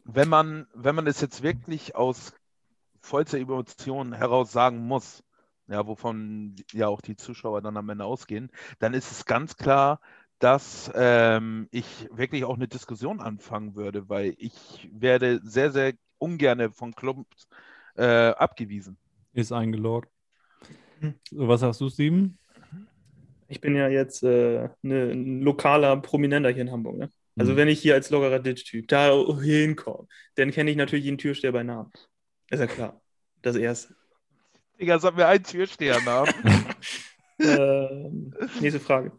Wenn 0.03 0.29
man, 0.29 0.67
wenn 0.73 0.95
man 0.95 1.07
es 1.07 1.21
jetzt 1.21 1.43
wirklich 1.43 1.95
aus 1.95 2.33
vollster 3.01 3.37
Emotion 3.37 4.13
heraus 4.13 4.51
sagen 4.51 4.79
muss, 4.87 5.23
ja, 5.67 5.85
wovon 5.87 6.55
ja 6.71 6.87
auch 6.87 7.01
die 7.01 7.15
Zuschauer 7.15 7.61
dann 7.61 7.77
am 7.77 7.89
Ende 7.89 8.05
ausgehen, 8.05 8.51
dann 8.79 8.93
ist 8.93 9.11
es 9.11 9.25
ganz 9.25 9.57
klar, 9.57 9.99
dass 10.39 10.91
ähm, 10.95 11.67
ich 11.71 12.09
wirklich 12.11 12.45
auch 12.45 12.55
eine 12.55 12.67
Diskussion 12.67 13.21
anfangen 13.21 13.75
würde, 13.75 14.09
weil 14.09 14.33
ich 14.37 14.89
werde 14.91 15.39
sehr, 15.43 15.71
sehr 15.71 15.93
ungern 16.21 16.73
von 16.73 16.93
Clubs 16.93 17.47
äh, 17.95 18.03
abgewiesen. 18.03 18.97
Ist 19.33 19.51
eingeloggt. 19.51 20.09
Hm. 20.99 21.15
So, 21.29 21.47
was 21.47 21.61
sagst 21.61 21.81
du, 21.81 21.89
Steven? 21.89 22.37
Ich 23.47 23.59
bin 23.59 23.75
ja 23.75 23.87
jetzt 23.89 24.23
äh, 24.23 24.69
ne, 24.81 25.11
ein 25.11 25.41
lokaler 25.41 25.97
Prominenter 25.97 26.49
hier 26.49 26.61
in 26.61 26.71
Hamburg. 26.71 26.97
Ne? 26.97 27.09
Also 27.37 27.51
Hm. 27.51 27.57
wenn 27.57 27.67
ich 27.67 27.81
hier 27.81 27.95
als 27.95 28.09
lockerer 28.09 28.39
Ditch-Typ 28.39 28.87
da 28.87 29.11
hinkomme, 29.41 30.07
dann 30.35 30.51
kenne 30.51 30.71
ich 30.71 30.77
natürlich 30.77 31.05
jeden 31.05 31.17
Türsteher 31.17 31.51
bei 31.51 31.63
Namen. 31.63 31.91
Ist 32.49 32.59
ja 32.59 32.67
klar. 32.67 33.01
Das 33.41 33.55
erste. 33.55 33.95
Digga, 34.79 34.99
sag 34.99 35.15
mir 35.15 35.27
einen 35.27 35.43
Türstehernamen. 35.43 36.33
ähm, 37.39 38.33
nächste 38.59 38.79
Frage. 38.79 39.11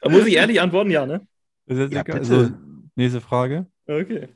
Da 0.00 0.08
muss 0.08 0.26
ich 0.26 0.34
ehrlich 0.34 0.60
antworten, 0.60 0.90
ja, 0.90 1.06
ne? 1.06 1.26
Ja. 1.66 2.02
Also, 2.02 2.50
nächste 2.94 3.20
Frage. 3.20 3.66
Okay. 3.86 4.28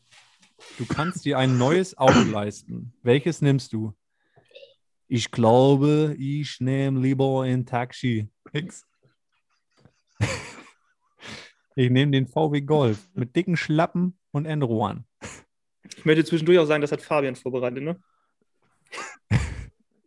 Du 0.79 0.87
kannst 0.87 1.25
dir 1.25 1.39
ein 1.39 1.59
neues 1.59 1.97
Auto 1.99 2.21
leisten. 2.21 2.93
Welches 3.03 3.43
nimmst 3.43 3.73
du? 3.73 3.93
Ich 5.09 5.31
glaube, 5.31 6.17
ich 6.19 6.61
nehme 6.61 7.01
lieber 7.01 7.43
ein 7.43 7.67
Taxi. 7.67 8.29
X. 8.53 8.87
Ich 11.77 11.91
nehme 11.91 12.13
den 12.13 12.27
VW 12.27 12.61
Golf 12.61 13.09
mit 13.15 13.35
dicken 13.35 13.57
Schlappen 13.57 14.17
und 14.31 14.47
Endrohren. 14.47 15.05
Ich 15.97 16.05
möchte 16.05 16.25
zwischendurch 16.25 16.59
auch 16.59 16.67
sagen, 16.67 16.81
das 16.81 16.93
hat 16.93 17.03
Fabian 17.03 17.35
vorbereitet, 17.37 17.83
ne? 17.83 18.01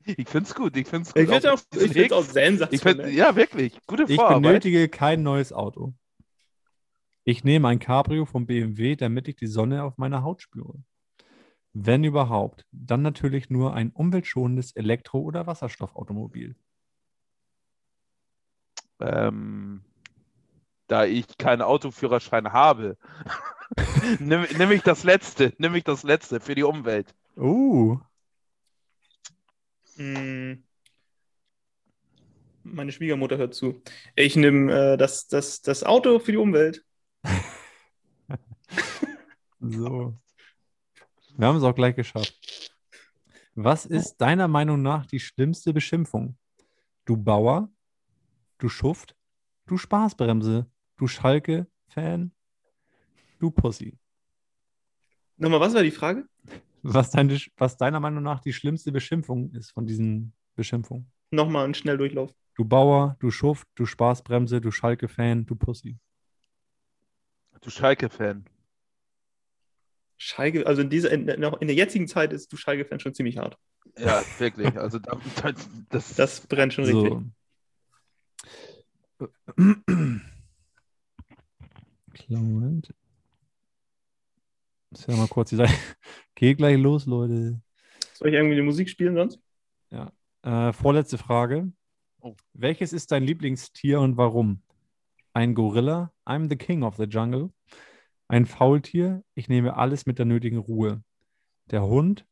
Ich 0.06 0.30
find's 0.30 0.56
gut, 0.56 0.76
ich 0.78 0.88
find's 0.88 1.14
gut. 1.14 1.24
Ich 1.24 1.30
finde 1.30 1.54
auch, 1.54 1.60
ich 1.76 1.92
find's 1.92 2.14
auch 2.14 2.24
sensationell. 2.24 3.06
Ich 3.06 3.06
find, 3.08 3.18
ja, 3.18 3.36
wirklich. 3.36 3.78
Gute 3.86 4.06
Ich 4.08 4.16
Vorarbeit. 4.16 4.42
benötige 4.42 4.88
kein 4.88 5.22
neues 5.22 5.52
Auto. 5.52 5.94
Ich 7.30 7.44
nehme 7.44 7.68
ein 7.68 7.80
Cabrio 7.80 8.24
vom 8.24 8.46
BMW, 8.46 8.96
damit 8.96 9.28
ich 9.28 9.36
die 9.36 9.48
Sonne 9.48 9.84
auf 9.84 9.98
meiner 9.98 10.24
Haut 10.24 10.42
spüre. 10.42 10.82
Wenn 11.74 12.06
überhaupt, 12.06 12.66
dann 12.72 13.02
natürlich 13.02 13.50
nur 13.50 13.74
ein 13.74 13.92
umweltschonendes 13.92 14.74
Elektro- 14.78 15.20
oder 15.20 15.46
Wasserstoffautomobil. 15.46 16.56
Ähm, 19.02 19.84
da 20.88 21.04
ich 21.04 21.38
keinen 21.38 21.64
Autoführerschein 21.64 22.54
habe, 22.54 22.98
nimm, 24.20 24.46
nimm 24.58 24.72
ich 24.72 24.84
das 24.84 25.04
letzte, 25.04 25.54
nimm 25.58 25.76
ich 25.76 25.84
das 25.84 26.04
letzte 26.04 26.40
für 26.40 26.56
die 26.56 26.64
Umwelt. 26.64 27.14
Uh, 27.36 28.00
Hm. 29.98 30.64
Meine 32.64 32.92
Schwiegermutter 32.94 33.38
hört 33.38 33.54
zu. 33.54 33.82
Ich 34.16 34.38
nehme 34.38 34.94
äh, 34.94 34.98
das, 34.98 35.28
das, 35.28 35.62
das 35.62 35.84
Auto 35.84 36.20
für 36.20 36.32
die 36.32 36.38
Umwelt. 36.38 36.87
so. 39.60 40.18
Wir 41.38 41.48
haben 41.48 41.58
es 41.58 41.64
auch 41.64 41.76
gleich 41.76 41.96
geschafft. 41.96 42.36
Was 43.56 43.86
ist 43.86 44.18
deiner 44.18 44.48
Meinung 44.48 44.82
nach 44.82 45.06
die 45.06 45.20
schlimmste 45.20 45.74
Beschimpfung? 45.74 46.38
Du 47.06 47.18
Bauer, 47.18 47.70
du 48.60 48.70
Schuft, 48.70 49.16
du 49.66 49.78
Spaßbremse, 49.78 50.70
du 50.98 51.08
Schalke-Fan, 51.08 52.32
du 53.40 53.52
Pussy. 53.52 53.98
Nochmal, 55.38 55.60
was 55.60 55.74
war 55.74 55.84
die 55.84 55.92
Frage? 55.92 56.28
Was, 56.82 57.12
deine, 57.12 57.40
was 57.58 57.78
deiner 57.78 58.00
Meinung 58.00 58.24
nach 58.24 58.40
die 58.40 58.54
schlimmste 58.54 58.92
Beschimpfung 58.92 59.52
ist 59.52 59.72
von 59.72 59.86
diesen 59.86 60.34
Beschimpfungen? 60.56 61.12
Nochmal 61.32 61.66
ein 61.66 61.74
Schnelldurchlauf. 61.74 62.34
Du 62.56 62.66
Bauer, 62.66 63.18
du 63.20 63.30
Schuft, 63.30 63.68
du 63.76 63.86
Spaßbremse, 63.86 64.62
du 64.62 64.72
Schalke-Fan, 64.72 65.46
du 65.46 65.56
Pussy. 65.56 66.00
Du 67.62 67.70
Schalke-Fan. 67.70 68.46
Schalke, 70.18 70.66
also 70.66 70.82
in, 70.82 70.90
dieser, 70.90 71.12
in, 71.12 71.28
in 71.28 71.68
der 71.68 71.76
jetzigen 71.76 72.08
Zeit 72.08 72.34
ist 72.34 72.52
du 72.52 72.58
Schalke-Fan 72.58 73.00
schon 73.00 73.14
ziemlich 73.14 73.38
hart. 73.38 73.58
Ja, 73.98 74.24
wirklich. 74.40 74.76
Also 74.78 75.00
da, 75.00 75.20
da, 75.42 75.54
das, 75.90 76.16
Das 76.16 76.42
brennt 76.42 76.74
schon 76.74 76.86
richtig. 76.86 77.14
So. 79.20 79.28
Kleinen 82.14 82.54
Moment. 82.54 82.94
Muss 84.92 85.06
ja 85.08 85.16
mal 85.16 85.28
kurz 85.28 85.50
die 85.50 85.56
Seite. 85.56 85.74
Geht 86.36 86.58
gleich 86.58 86.78
los, 86.78 87.06
Leute. 87.06 87.62
Soll 88.14 88.30
ich 88.30 88.36
irgendwie 88.36 88.56
die 88.56 88.62
Musik 88.62 88.90
spielen 88.90 89.16
sonst? 89.16 89.40
Äh, 90.48 90.72
vorletzte 90.72 91.18
Frage. 91.18 91.74
Oh. 92.22 92.34
Welches 92.54 92.94
ist 92.94 93.12
dein 93.12 93.24
Lieblingstier 93.24 94.00
und 94.00 94.16
warum? 94.16 94.62
Ein 95.38 95.54
Gorilla, 95.54 96.12
I'm 96.26 96.50
the 96.50 96.56
king 96.56 96.82
of 96.82 96.96
the 96.98 97.04
jungle. 97.04 97.52
Ein 98.28 98.48
Faultier, 98.48 99.24
ich 99.36 99.48
nehme 99.50 99.78
alles 99.78 100.08
mit 100.08 100.18
der 100.18 100.26
nötigen 100.26 100.58
Ruhe. 100.58 101.04
Der 101.70 101.84
Hund, 101.84 102.26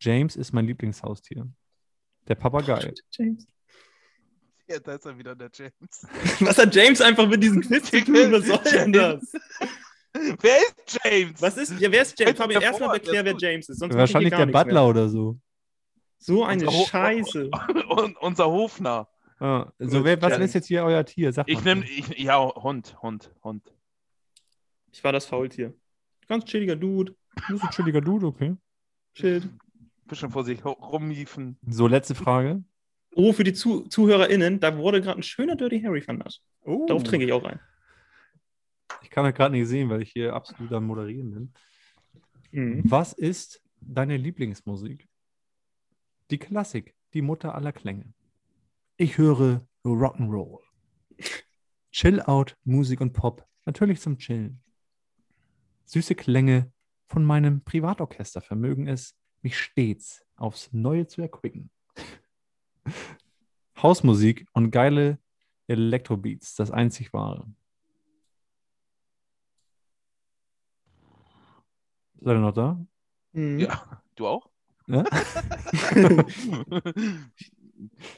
James 0.00 0.34
ist 0.34 0.52
mein 0.52 0.66
Lieblingshaustier. 0.66 1.46
Der 2.26 2.34
Papagei. 2.34 2.92
James. 3.12 3.46
ja, 4.68 4.80
da 4.80 4.94
ist 4.96 5.06
er 5.06 5.16
wieder, 5.16 5.36
der 5.36 5.50
James. 5.54 6.04
Was 6.40 6.58
hat 6.58 6.74
James 6.74 7.00
einfach 7.00 7.28
mit 7.28 7.40
diesem 7.40 7.60
Quiz 7.60 7.88
zu 7.88 8.04
tun? 8.04 8.32
Was 8.32 8.44
soll 8.44 8.58
denn 8.72 8.92
das? 8.92 9.32
Wer 10.40 10.56
ist 10.58 10.98
James? 11.04 11.40
Was 11.40 11.56
ist, 11.58 11.78
ja, 11.80 11.92
wer 11.92 12.02
ist 12.02 12.18
James? 12.18 12.36
Fabian, 12.36 12.60
erstmal 12.60 12.96
erklär, 12.96 13.24
wer. 13.24 13.36
James 13.38 13.68
ist. 13.68 13.78
Sonst 13.78 13.94
Wahrscheinlich 13.94 14.34
der 14.34 14.46
Butler 14.46 14.88
oder 14.88 15.08
so. 15.08 15.32
mehr. 15.34 15.40
So 16.18 16.44
eine 16.44 16.66
Unser 16.66 16.76
Ho- 16.76 16.86
Scheiße. 16.86 17.50
Und 17.88 18.16
unser 18.18 18.46
Hofner. 18.46 19.08
Ah, 19.42 19.72
so, 19.80 20.04
wer, 20.04 20.22
was 20.22 20.38
ist 20.38 20.54
jetzt 20.54 20.68
hier 20.68 20.84
euer 20.84 21.04
Tier? 21.04 21.32
Sag 21.32 21.48
Ich 21.48 21.64
nehme, 21.64 21.84
ja, 22.16 22.38
Hund, 22.38 22.96
Hund, 23.02 23.34
Hund. 23.42 23.74
Ich 24.92 25.02
war 25.02 25.10
das 25.10 25.26
Faultier. 25.26 25.74
Ganz 26.28 26.44
chilliger 26.44 26.76
Dude. 26.76 27.16
Du 27.48 27.54
bist 27.54 27.64
ein 27.64 27.70
chilliger 27.70 28.00
Dude, 28.00 28.24
okay. 28.24 28.54
Chillt. 29.16 29.48
Bisschen 30.04 30.30
vor 30.30 30.44
sich 30.44 30.64
rumhieven. 30.64 31.58
So, 31.66 31.88
letzte 31.88 32.14
Frage. 32.14 32.62
Oh, 33.16 33.32
für 33.32 33.42
die 33.42 33.52
Zu 33.52 33.88
ZuhörerInnen, 33.88 34.60
da 34.60 34.76
wurde 34.78 35.00
gerade 35.00 35.18
ein 35.18 35.24
schöner 35.24 35.56
Dirty 35.56 35.82
Harry 35.82 36.02
vernascht. 36.02 36.40
Oh. 36.60 36.86
Darauf 36.86 37.02
trinke 37.02 37.26
ich 37.26 37.32
auch 37.32 37.42
ein. 37.42 37.58
Ich 39.02 39.10
kann 39.10 39.24
das 39.24 39.34
gerade 39.34 39.56
nicht 39.56 39.66
sehen, 39.66 39.90
weil 39.90 40.02
ich 40.02 40.12
hier 40.12 40.34
absolut 40.34 40.72
am 40.72 40.86
Moderieren 40.86 41.32
bin. 41.32 41.52
Mhm. 42.52 42.82
Was 42.84 43.12
ist 43.12 43.60
deine 43.80 44.16
Lieblingsmusik? 44.16 45.08
Die 46.30 46.38
Klassik, 46.38 46.94
die 47.12 47.22
Mutter 47.22 47.56
aller 47.56 47.72
Klänge. 47.72 48.14
Ich 49.02 49.18
höre 49.18 49.66
Rock'n'Roll. 49.84 50.60
Chill-Out, 51.90 52.56
Musik 52.62 53.00
und 53.00 53.12
Pop, 53.12 53.44
natürlich 53.66 54.00
zum 54.00 54.16
Chillen. 54.16 54.62
Süße 55.86 56.14
Klänge 56.14 56.72
von 57.08 57.24
meinem 57.24 57.64
Privatorchester 57.64 58.40
vermögen 58.40 58.86
es, 58.86 59.16
mich 59.40 59.58
stets 59.58 60.24
aufs 60.36 60.72
Neue 60.72 61.08
zu 61.08 61.20
erquicken. 61.20 61.72
Hausmusik 63.82 64.46
und 64.52 64.70
geile 64.70 65.18
Elektrobeats, 65.66 66.54
das 66.54 66.70
einzig 66.70 67.12
wahre. 67.12 67.52
Seid 72.20 72.36
ihr 72.36 72.40
noch 72.40 72.54
da? 72.54 72.86
Mhm. 73.32 73.58
Ja, 73.58 74.00
du 74.14 74.28
auch? 74.28 74.48
Ja? 74.86 75.02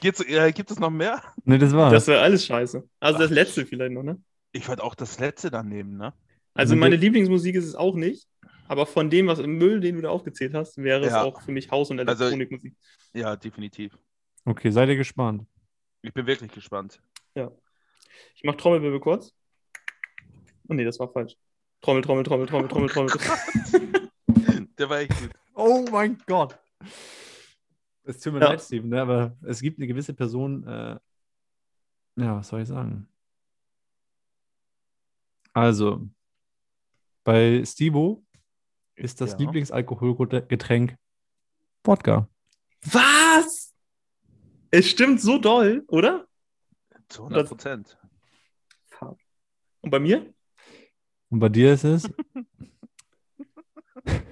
Äh, 0.03 0.51
gibt 0.51 0.71
es 0.71 0.79
noch 0.79 0.89
mehr? 0.89 1.21
Ne, 1.45 1.57
das 1.59 1.73
war's. 1.73 1.91
Das 1.93 2.07
wäre 2.07 2.21
alles 2.21 2.45
scheiße. 2.45 2.87
Also 2.99 3.19
das 3.19 3.31
letzte 3.31 3.65
vielleicht 3.65 3.91
noch, 3.93 4.03
ne? 4.03 4.21
Ich 4.51 4.67
würde 4.67 4.83
auch 4.83 4.95
das 4.95 5.19
letzte 5.19 5.51
dann 5.51 5.69
nehmen, 5.69 5.97
ne? 5.97 6.13
Also 6.53 6.73
Also 6.73 6.75
meine 6.77 6.95
Lieblingsmusik 6.95 7.55
ist 7.55 7.65
es 7.65 7.75
auch 7.75 7.95
nicht. 7.95 8.27
Aber 8.67 8.85
von 8.87 9.09
dem, 9.11 9.27
was 9.27 9.39
im 9.39 9.57
Müll, 9.57 9.79
den 9.79 9.95
du 9.95 10.01
da 10.01 10.09
aufgezählt 10.09 10.53
hast, 10.55 10.77
wäre 10.77 11.01
es 11.05 11.11
Ja. 11.11 11.23
auch 11.23 11.41
für 11.41 11.51
mich 11.51 11.69
Haus- 11.71 11.91
und 11.91 11.99
Also- 11.99 12.23
Elektronikmusik. 12.25 12.73
Ja, 13.13 13.35
definitiv. 13.35 13.97
okay, 14.45 14.71
seid 14.71 14.89
ihr 14.89 14.95
gespannt? 14.95 15.45
Ich 16.01 16.13
bin 16.13 16.25
wirklich 16.27 16.51
gespannt. 16.51 16.99
Ich 17.35 18.43
mach 18.43 18.55
Trommelwirbel 18.55 18.99
kurz. 18.99 19.33
Oh 20.67 20.73
nee, 20.73 20.83
das 20.85 20.99
war 20.99 21.09
falsch. 21.11 21.35
Trommel, 21.81 22.01
Trommel, 22.01 22.23
Trommel, 22.23 22.47
Trommel, 22.47 22.69
Trommel, 22.69 22.89
Trommel. 22.89 23.11
Der 24.79 24.89
war 24.89 24.99
echt 24.99 25.11
gut. 25.19 25.31
Oh 25.53 25.85
mein 25.91 26.17
Gott. 26.25 26.57
Es 28.05 28.19
tut 28.19 28.33
mir 28.33 28.39
Ja. 28.39 28.49
leid, 28.49 28.61
Steven, 28.61 28.89
ne, 28.89 29.01
aber 29.01 29.35
es 29.41 29.61
gibt 29.61 29.79
eine 29.79 29.87
gewisse 29.87 30.13
Person, 30.13 30.63
äh, 30.67 30.99
ja, 32.17 32.37
was 32.37 32.47
soll 32.47 32.61
ich 32.61 32.67
sagen? 32.67 33.07
Also, 35.53 36.07
bei 37.23 37.63
Stivo 37.65 38.23
ist 38.95 39.21
das 39.21 39.31
Ja. 39.31 39.37
Lieblingsalkoholgetränk 39.39 40.95
Wodka. 41.83 42.29
Was? 42.83 43.73
Es 44.69 44.89
stimmt 44.89 45.21
so 45.21 45.39
doll, 45.39 45.83
oder? 45.87 46.27
Zu 47.07 47.23
100 47.23 47.47
Prozent. 47.47 47.97
Und 49.81 49.89
bei 49.89 49.99
mir? 49.99 50.33
Und 51.29 51.39
bei 51.39 51.49
dir 51.49 51.73
ist 51.73 51.83
es 51.83 52.09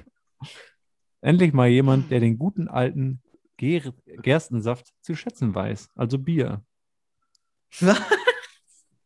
endlich 1.22 1.54
mal 1.54 1.70
jemand, 1.70 2.12
der 2.12 2.20
den 2.20 2.38
guten 2.38 2.68
alten 2.68 3.23
Ger 3.64 3.94
Gerstensaft 4.06 4.94
zu 5.02 5.16
schätzen 5.16 5.56
weiß, 5.56 5.90
also 5.96 6.18
Bier. 6.20 6.62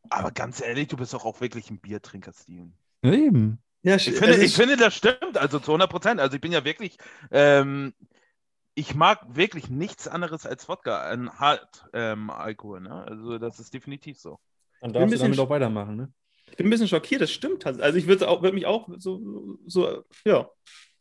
Aber 0.10 0.32
ganz 0.32 0.62
ehrlich, 0.62 0.88
du 0.88 0.98
bist 0.98 1.14
doch 1.14 1.26
auch 1.26 1.42
wirklich 1.42 1.70
ein 1.70 1.80
Biertrinker, 1.80 2.34
Steven. 2.34 2.74
Ja, 3.04 3.14
eben. 3.14 3.60
Ja, 3.84 3.96
Ich 3.98 4.10
finde, 4.12 4.36
ich 4.38 4.56
finde, 4.56 4.76
das 4.76 4.96
stimmt, 4.96 5.38
also 5.38 5.60
zu 5.60 5.72
100 5.72 5.90
Prozent. 5.90 6.20
Also 6.20 6.36
ich 6.36 6.42
bin 6.42 6.52
ja 6.52 6.66
wirklich, 6.66 6.98
ähm, 7.30 7.94
ich 8.74 8.96
mag 8.96 9.20
wirklich 9.36 9.70
nichts 9.70 10.08
anderes 10.08 10.46
als 10.46 10.68
Wodka, 10.68 11.08
ein 11.08 11.32
Hart 11.40 11.86
ähm, 11.94 12.32
Alkohol. 12.32 12.82
Ne? 12.82 13.06
Also 13.08 13.38
das 13.38 13.60
ist 13.60 13.74
definitiv 13.74 14.20
so. 14.20 14.40
Dann 14.82 14.94
darfst 14.94 15.16
du 15.16 15.20
damit 15.20 15.40
auch 15.40 15.50
weitermachen, 15.50 15.96
ne? 15.96 16.12
Ich 16.50 16.58
bin 16.58 16.68
ein 16.68 16.70
bisschen 16.70 16.88
schockiert, 16.88 17.22
das 17.22 17.32
stimmt. 17.32 17.66
Also 17.66 17.98
ich 17.98 18.08
würde 18.08 18.26
würd 18.26 18.54
mich 18.54 18.66
auch 18.66 18.90
so, 18.98 19.58
so 19.66 20.04
ja. 20.26 20.50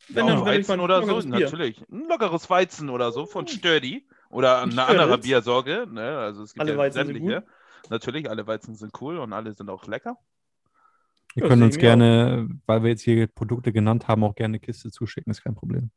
Wenn 0.09 0.27
ja, 0.27 0.39
ich 0.39 0.45
Weizen 0.45 0.79
oder 0.79 1.03
so, 1.03 1.19
natürlich. 1.27 1.81
Ein 1.91 2.07
lockeres 2.07 2.49
Weizen 2.49 2.89
oder 2.89 3.11
so 3.11 3.25
von 3.25 3.47
Sturdy 3.47 4.07
oder 4.29 4.61
Ein 4.61 4.71
eine 4.71 4.85
andere 4.85 5.05
Störritz. 5.07 5.25
Biersorge. 5.25 5.87
Ne? 5.89 6.17
Also 6.17 6.43
es 6.43 6.53
gibt 6.53 6.61
Alle 6.61 6.73
ja 6.73 6.77
Weizen 6.77 7.05
sind 7.05 7.15
sämtliche. 7.15 7.43
Natürlich, 7.89 8.29
alle 8.29 8.45
Weizen 8.47 8.75
sind 8.75 8.91
cool 9.01 9.17
und 9.17 9.33
alle 9.33 9.53
sind 9.53 9.69
auch 9.69 9.85
lecker. 9.87 10.17
Wir 11.35 11.43
Ja, 11.43 11.49
können 11.49 11.61
sehe 11.61 11.65
uns 11.67 11.75
ich 11.75 11.81
gerne, 11.81 12.49
weil 12.65 12.83
wir 12.83 12.89
jetzt 12.89 13.03
hier 13.03 13.27
Produkte 13.27 13.71
genannt 13.71 14.07
haben, 14.07 14.23
auch 14.23 14.35
gerne 14.35 14.53
eine 14.53 14.59
Kiste 14.59 14.91
zuschicken, 14.91 15.31
ist 15.31 15.43
kein 15.43 15.55
Problem. 15.55 15.91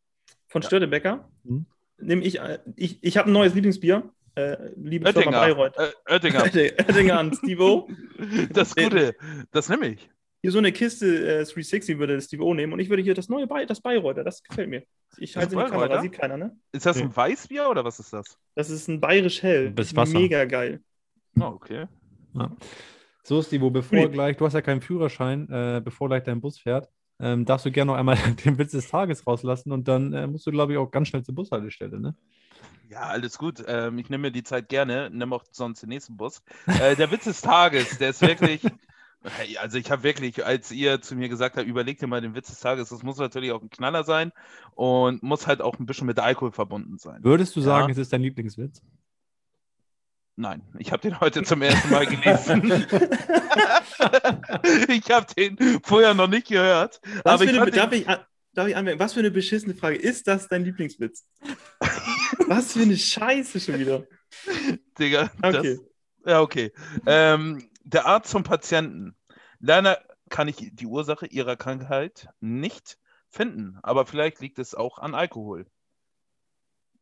Von 0.49 0.63
Störtebecker 0.63 1.29
Mhm. 1.45 1.67
nehme 1.99 2.23
ich, 2.25 2.41
äh, 2.41 2.59
ich, 2.77 3.03
ich 3.03 3.17
habe 3.17 3.31
ein 3.31 3.33
neues 3.33 3.55
Lieblingsbier. 3.55 4.11
Äh, 4.37 4.57
liebe 4.77 5.07
Oettinger. 5.09 5.31
Bayreuth. 5.33 5.75
Oettinger. 6.09 6.45
Oettinger 6.55 7.19
an 7.19 7.35
Steve 7.35 7.87
Das 8.53 8.75
Gute, 8.77 9.17
das 9.51 9.69
nehme 9.69 9.89
ich. 9.89 10.09
Hier 10.43 10.53
so 10.53 10.59
eine 10.59 10.73
Kiste 10.73 11.07
äh, 11.07 11.45
360 11.45 11.99
würde 11.99 12.21
Steve 12.21 12.43
O 12.45 12.55
nehmen 12.55 12.73
und 12.73 12.81
ich 12.81 12.89
würde 12.89 13.03
hier 13.03 13.15
das 13.15 13.29
neue 13.29 13.47
Bay, 13.47 13.67
das 13.67 13.81
Bayreuther, 13.81 14.25
das 14.25 14.43
gefällt 14.43 14.71
mir. 14.71 14.85
Ich 15.19 15.37
halte 15.37 15.53
in 15.53 15.59
die 15.59 15.65
Kamera, 15.65 15.81
Bayreuther? 15.87 16.03
sieht 16.03 16.13
keiner, 16.13 16.37
ne? 16.37 16.57
Ist 16.73 16.87
das 16.87 16.97
Okay. 16.97 17.07
ein 17.07 17.17
Weißbier 17.17 17.69
oder 17.69 17.85
was 17.85 17.99
ist 17.99 18.13
das? 18.13 18.39
Das 18.55 18.71
ist 18.71 18.89
ein 18.89 19.01
bayerisch 19.01 19.43
hell. 19.43 19.71
Bis 19.71 19.95
Wasser. 19.95 20.19
Mega 20.19 20.45
geil. 20.47 20.81
Oh, 21.39 21.45
okay. 21.45 21.87
So, 23.23 23.43
Stivo, 23.43 23.71
bevor 23.71 23.99
Ui. 23.99 24.09
gleich, 24.09 24.37
du 24.37 24.47
hast 24.47 24.55
ja 24.55 24.63
keinen 24.63 24.81
Führerschein, 24.81 25.49
äh, 25.51 25.81
bevor 25.85 26.09
gleich 26.09 26.23
dein 26.23 26.41
Bus 26.41 26.59
fährt, 26.59 26.89
ähm, 27.21 27.45
darfst 27.45 27.67
du 27.67 27.71
gerne 27.71 27.93
noch 27.93 27.99
einmal 27.99 28.17
den 28.45 28.57
Witz 28.59 28.73
des 28.73 28.89
Tages 28.89 29.27
rauslassen 29.27 29.73
und 29.73 29.87
dann 29.89 30.13
äh, 30.15 30.27
musst 30.27 30.47
du, 30.47 30.51
glaube 30.51 30.73
ich, 30.73 30.79
auch 30.79 30.91
ganz 30.91 31.09
schnell 31.09 31.23
zur 31.23 31.35
Bushaltestelle, 31.35 32.01
ne? 32.01 32.15
Ja, 32.89 33.03
alles 33.03 33.39
gut. 33.39 33.63
Ähm, 33.69 33.99
ich 33.99 34.09
nehme 34.09 34.23
mir 34.23 34.33
die 34.33 34.43
Zeit 34.43 34.69
gerne, 34.69 35.11
nehme 35.11 35.37
auch 35.37 35.45
sonst 35.53 35.83
den 35.83 35.91
nächsten 35.91 36.17
Bus. 36.17 36.43
Äh, 36.67 36.97
der 36.97 37.11
Witz 37.13 37.25
des 37.25 37.41
Tages, 37.41 37.99
der 37.99 38.11
ist 38.11 38.23
wirklich. 38.23 38.63
Also 39.61 39.77
ich 39.77 39.91
habe 39.91 40.03
wirklich, 40.03 40.45
als 40.47 40.71
ihr 40.73 41.03
zu 41.03 41.15
mir 41.15 41.29
gesagt 41.29 41.57
habt, 41.59 41.67
überleg 41.67 41.99
dir 41.99 42.07
mal 42.07 42.23
den 42.23 42.35
Witz 42.35 42.49
des 42.49 42.61
Tages, 42.61 42.89
das 42.89 43.03
muss 43.03 43.19
natürlich 43.19 43.53
auch 43.53 43.61
ein 43.61 43.69
Knaller 43.69 44.03
sein 44.05 44.33
und 44.75 45.23
muss 45.23 45.47
halt 45.47 45.61
auch 45.61 45.79
ein 45.79 45.85
bisschen 45.85 46.07
mit 46.07 46.19
Alkohol 46.19 46.53
verbunden 46.53 46.97
sein. 46.97 47.23
Würdest 47.23 47.55
du 47.55 47.61
sagen, 47.61 47.89
Ja. 47.89 47.93
es 47.93 47.99
ist 47.99 48.13
dein 48.15 48.23
Lieblingswitz? 48.23 48.83
Nein, 50.37 50.63
ich 50.79 50.91
habe 50.91 51.03
den 51.03 51.21
heute 51.21 51.43
zum 51.43 51.61
ersten 51.61 51.91
Mal 51.91 52.07
gelesen. 52.07 52.63
ich 54.89 55.11
habe 55.11 55.27
den 55.35 55.81
vorher 55.83 56.15
noch 56.15 56.29
nicht 56.29 56.49
gehört. 56.49 57.01
Was 57.25 57.35
aber 57.35 57.45
ich 57.45 57.61
eine, 57.61 57.71
darf, 57.71 57.93
ich, 57.93 58.07
darf 58.55 58.69
ich 58.69 58.75
anmerken, 58.77 59.01
was 59.01 59.13
für 59.13 59.21
eine 59.21 59.31
beschissene 59.31 59.75
Frage. 59.75 59.97
Ist 59.97 60.27
das 60.29 60.49
dein 60.49 60.65
Lieblingswitz? 60.65 61.27
was 62.49 62.73
für 62.73 62.81
eine 62.81 62.97
Scheiße 62.97 63.61
schon 63.61 63.79
wieder. 63.79 64.05
Digga, 64.99 65.31
Okay. 65.43 65.77
das, 65.77 66.33
ja, 66.33 66.41
okay. 66.41 66.73
Ähm, 67.07 67.70
der 67.81 68.07
Arzt 68.07 68.31
zum 68.31 68.43
Patienten. 68.43 69.15
Leider 69.59 70.03
kann 70.29 70.49
ich 70.49 70.57
die 70.73 70.87
Ursache 70.87 71.27
ihrer 71.27 71.57
Krankheit 71.57 72.29
nicht 72.41 72.99
finden, 73.29 73.79
aber 73.83 74.07
vielleicht 74.07 74.41
liegt 74.41 74.59
es 74.59 74.75
auch 74.75 74.99
an 74.99 75.15
Alkohol, 75.15 75.67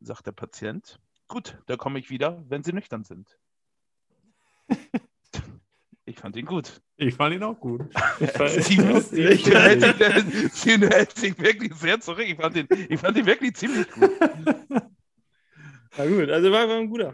sagt 0.00 0.26
der 0.26 0.32
Patient. 0.32 0.98
Gut, 1.28 1.58
da 1.66 1.76
komme 1.76 1.98
ich 1.98 2.10
wieder, 2.10 2.42
wenn 2.48 2.62
Sie 2.64 2.72
nüchtern 2.72 3.04
sind. 3.04 3.38
Ich 6.04 6.18
fand 6.18 6.36
ihn 6.36 6.46
gut. 6.46 6.80
Ich 6.96 7.14
fand 7.14 7.34
ihn 7.34 7.42
auch 7.42 7.60
gut. 7.60 7.82
Steven 8.16 8.96
echt 9.28 9.46
hält 9.46 9.82
sich- 10.54 10.78
hält 10.80 11.18
sich 11.18 11.38
wirklich 11.38 11.74
sehr 11.74 12.00
zurück. 12.00 12.24
Ich 12.26 12.36
fand 12.36 12.56
ihn, 12.56 12.66
ich 12.88 12.98
fand 12.98 13.14
ihn 13.18 13.26
wirklich 13.26 13.54
ziemlich 13.54 13.86
gut. 13.90 14.10
Na 15.98 16.06
gut, 16.06 16.30
also 16.30 16.50
war, 16.50 16.66
war 16.66 16.76
ein 16.78 16.88
guter. 16.88 17.12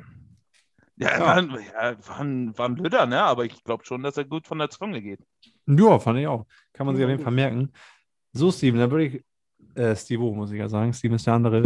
Ja, 0.96 1.08
er 1.08 1.18
Ja. 1.18 1.26
war, 1.26 1.34
ein- 1.36 1.50
ja, 1.50 2.08
war, 2.08 2.20
ein, 2.20 2.58
war 2.58 2.68
ein 2.68 2.74
Blöder, 2.76 3.06
ne? 3.06 3.22
aber 3.22 3.44
ich 3.44 3.62
glaube 3.64 3.84
schon, 3.84 4.02
dass 4.02 4.16
er 4.16 4.24
gut 4.24 4.46
von 4.46 4.58
der 4.58 4.70
Zunge 4.70 5.02
geht. 5.02 5.20
Ja, 5.66 5.98
fand 5.98 6.18
ich 6.20 6.26
auch. 6.26 6.46
Kann 6.72 6.86
man 6.86 6.94
sich 6.96 7.02
Ja, 7.02 7.06
auf 7.06 7.10
jeden. 7.12 7.22
Fall 7.22 7.32
merken. 7.32 7.72
So, 8.32 8.50
Steven, 8.50 8.78
dann 8.80 8.90
würde 8.90 9.04
ich, 9.06 9.24
äh, 9.76 9.96
Stevo 9.96 10.32
muss 10.34 10.52
ich 10.52 10.58
ja 10.58 10.68
sagen, 10.68 10.92
Steven 10.92 11.16
ist 11.16 11.26
der 11.26 11.34
andere 11.34 11.62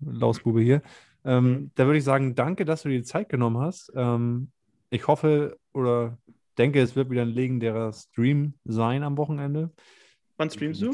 Lausbube 0.00 0.60
hier. 0.60 0.82
Ähm, 1.24 1.70
da 1.74 1.84
würde 1.86 1.98
ich 1.98 2.04
sagen, 2.04 2.34
danke, 2.34 2.64
dass 2.64 2.82
du 2.82 2.88
dir 2.88 2.98
die 2.98 3.04
Zeit 3.04 3.28
genommen 3.28 3.58
hast. 3.58 3.92
Ähm, 3.94 4.50
ich 4.90 5.06
hoffe 5.06 5.58
oder 5.72 6.16
denke, 6.58 6.80
es 6.80 6.96
wird 6.96 7.10
wieder 7.10 7.22
ein 7.22 7.28
legendärer 7.28 7.92
Stream 7.92 8.54
sein 8.64 9.02
am 9.02 9.16
Wochenende. 9.18 9.70
Wann 10.36 10.50
streamst 10.50 10.80
du? 10.82 10.92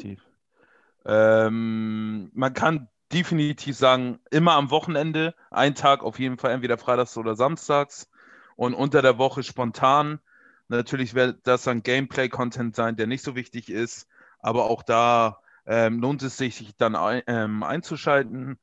Ähm, 1.04 2.30
man 2.34 2.52
kann 2.54 2.88
definitiv 3.12 3.76
sagen, 3.76 4.18
immer 4.30 4.52
am 4.54 4.70
Wochenende, 4.70 5.34
ein 5.50 5.74
Tag 5.74 6.02
auf 6.02 6.18
jeden 6.18 6.38
Fall, 6.38 6.52
entweder 6.52 6.78
freitags 6.78 7.16
oder 7.16 7.36
samstags 7.36 8.10
und 8.56 8.74
unter 8.74 9.02
der 9.02 9.18
Woche 9.18 9.42
spontan. 9.42 10.20
Natürlich 10.68 11.14
wird 11.14 11.46
das 11.46 11.62
dann 11.64 11.82
Gameplay-Content 11.82 12.74
sein, 12.74 12.96
der 12.96 13.06
nicht 13.06 13.22
so 13.22 13.36
wichtig 13.36 13.70
ist, 13.70 14.08
aber 14.40 14.64
auch 14.64 14.82
da 14.82 15.40
ähm, 15.66 16.00
lohnt 16.00 16.22
es 16.22 16.36
sich, 16.36 16.56
sich 16.56 16.76
dann 16.76 16.96
ein, 16.96 17.22
ähm, 17.26 17.62
einzuschalten. 17.62 18.58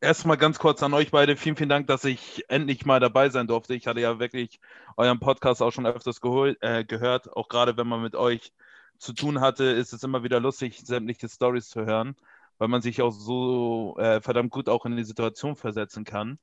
Erstmal 0.00 0.36
ganz 0.36 0.58
kurz 0.58 0.82
an 0.82 0.92
euch 0.92 1.10
beide. 1.10 1.36
Vielen, 1.36 1.56
vielen 1.56 1.68
Dank, 1.70 1.86
dass 1.86 2.04
ich 2.04 2.44
endlich 2.48 2.84
mal 2.84 3.00
dabei 3.00 3.30
sein 3.30 3.46
durfte. 3.46 3.74
Ich 3.74 3.86
hatte 3.86 4.00
ja 4.00 4.18
wirklich 4.18 4.60
euren 4.96 5.18
Podcast 5.20 5.62
auch 5.62 5.70
schon 5.70 5.86
öfters 5.86 6.20
gehol- 6.20 6.56
äh, 6.60 6.84
gehört. 6.84 7.34
Auch 7.34 7.48
gerade 7.48 7.76
wenn 7.76 7.86
man 7.86 8.02
mit 8.02 8.14
euch 8.14 8.52
zu 8.98 9.12
tun 9.12 9.40
hatte, 9.40 9.64
ist 9.64 9.92
es 9.92 10.02
immer 10.02 10.22
wieder 10.22 10.40
lustig, 10.40 10.82
sämtliche 10.84 11.28
Stories 11.28 11.68
zu 11.68 11.84
hören, 11.86 12.16
weil 12.58 12.68
man 12.68 12.82
sich 12.82 13.02
auch 13.02 13.10
so 13.12 13.96
äh, 13.98 14.20
verdammt 14.20 14.50
gut 14.50 14.68
auch 14.68 14.86
in 14.86 14.96
die 14.96 15.04
Situation 15.04 15.56
versetzen 15.56 16.04
kann. 16.04 16.38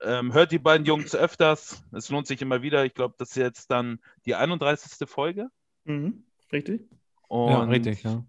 Ähm, 0.00 0.32
hört 0.32 0.52
die 0.52 0.58
beiden 0.58 0.86
Jungs 0.86 1.14
öfters. 1.16 1.82
Es 1.92 2.08
lohnt 2.08 2.26
sich 2.26 2.40
immer 2.40 2.62
wieder. 2.62 2.84
Ich 2.84 2.94
glaube, 2.94 3.14
das 3.18 3.30
ist 3.30 3.36
jetzt 3.36 3.70
dann 3.70 3.98
die 4.26 4.34
31. 4.36 5.08
Folge. 5.08 5.48
Mhm. 5.84 6.24
Richtig? 6.52 6.88
Und 7.26 7.50
ja, 7.50 7.62
richtig, 7.64 8.02
ja. 8.04 8.24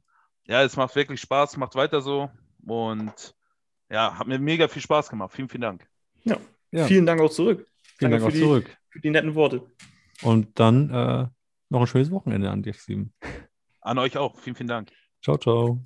ja, 0.47 0.63
es 0.63 0.75
macht 0.75 0.95
wirklich 0.95 1.21
Spaß, 1.21 1.57
macht 1.57 1.75
weiter 1.75 2.01
so. 2.01 2.29
Und 2.65 3.35
ja, 3.89 4.17
hat 4.17 4.27
mir 4.27 4.39
mega 4.39 4.67
viel 4.67 4.81
Spaß 4.81 5.09
gemacht. 5.09 5.31
Vielen, 5.33 5.47
vielen 5.49 5.61
Dank. 5.61 5.87
Ja. 6.23 6.37
Vielen 6.85 7.05
Dank 7.05 7.21
auch 7.21 7.29
zurück. 7.31 7.65
Vielen 7.97 8.11
Dank 8.11 8.21
Danke 8.21 8.25
auch 8.25 8.29
für 8.31 8.37
die- 8.37 8.43
zurück. 8.43 8.77
Für 8.89 8.99
die 8.99 9.09
netten 9.09 9.35
Worte. 9.35 9.61
Und 10.21 10.59
dann 10.59 10.89
äh, 10.89 11.27
noch 11.69 11.81
ein 11.81 11.87
schönes 11.87 12.11
Wochenende 12.11 12.49
an 12.49 12.61
dich, 12.63 12.79
Steven. 12.79 13.13
An 13.81 13.97
euch 13.99 14.17
auch. 14.17 14.37
Vielen, 14.39 14.55
vielen 14.55 14.67
Dank. 14.67 14.91
Ciao, 15.23 15.37
ciao. 15.37 15.79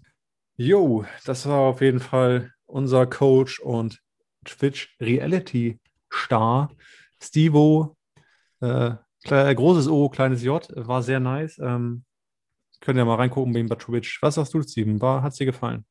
Jo, 0.55 1.05
das 1.25 1.47
war 1.47 1.59
auf 1.59 1.81
jeden 1.81 1.99
Fall 1.99 2.51
unser 2.65 3.05
Coach 3.05 3.59
und 3.59 3.99
Twitch 4.45 4.95
Reality 4.99 5.79
Star. 6.11 6.69
Stevo, 7.21 7.95
äh, 8.61 8.91
kle- 9.25 9.53
großes 9.55 9.87
O, 9.87 10.09
kleines 10.09 10.43
J, 10.43 10.67
war 10.75 11.01
sehr 11.01 11.19
nice. 11.19 11.57
Ähm, 11.59 12.03
könnt 12.81 12.97
ihr 12.97 13.05
mal 13.05 13.15
reingucken 13.15 13.53
bei 13.53 13.59
ihm 13.59 13.69
bei 13.69 13.75
Twitch. 13.75 14.21
Was 14.21 14.35
sagst 14.35 14.53
du, 14.53 14.61
Steven? 14.61 15.01
War, 15.01 15.23
hat's 15.23 15.37
dir 15.37 15.45
gefallen? 15.45 15.85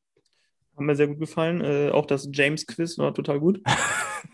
Hat 0.75 0.79
mir 0.85 0.95
sehr 0.95 1.07
gut 1.07 1.19
gefallen. 1.19 1.61
Äh, 1.61 1.89
auch 1.91 2.05
das 2.05 2.29
James-Quiz 2.31 2.97
war 2.97 3.13
total 3.13 3.39
gut. 3.39 3.61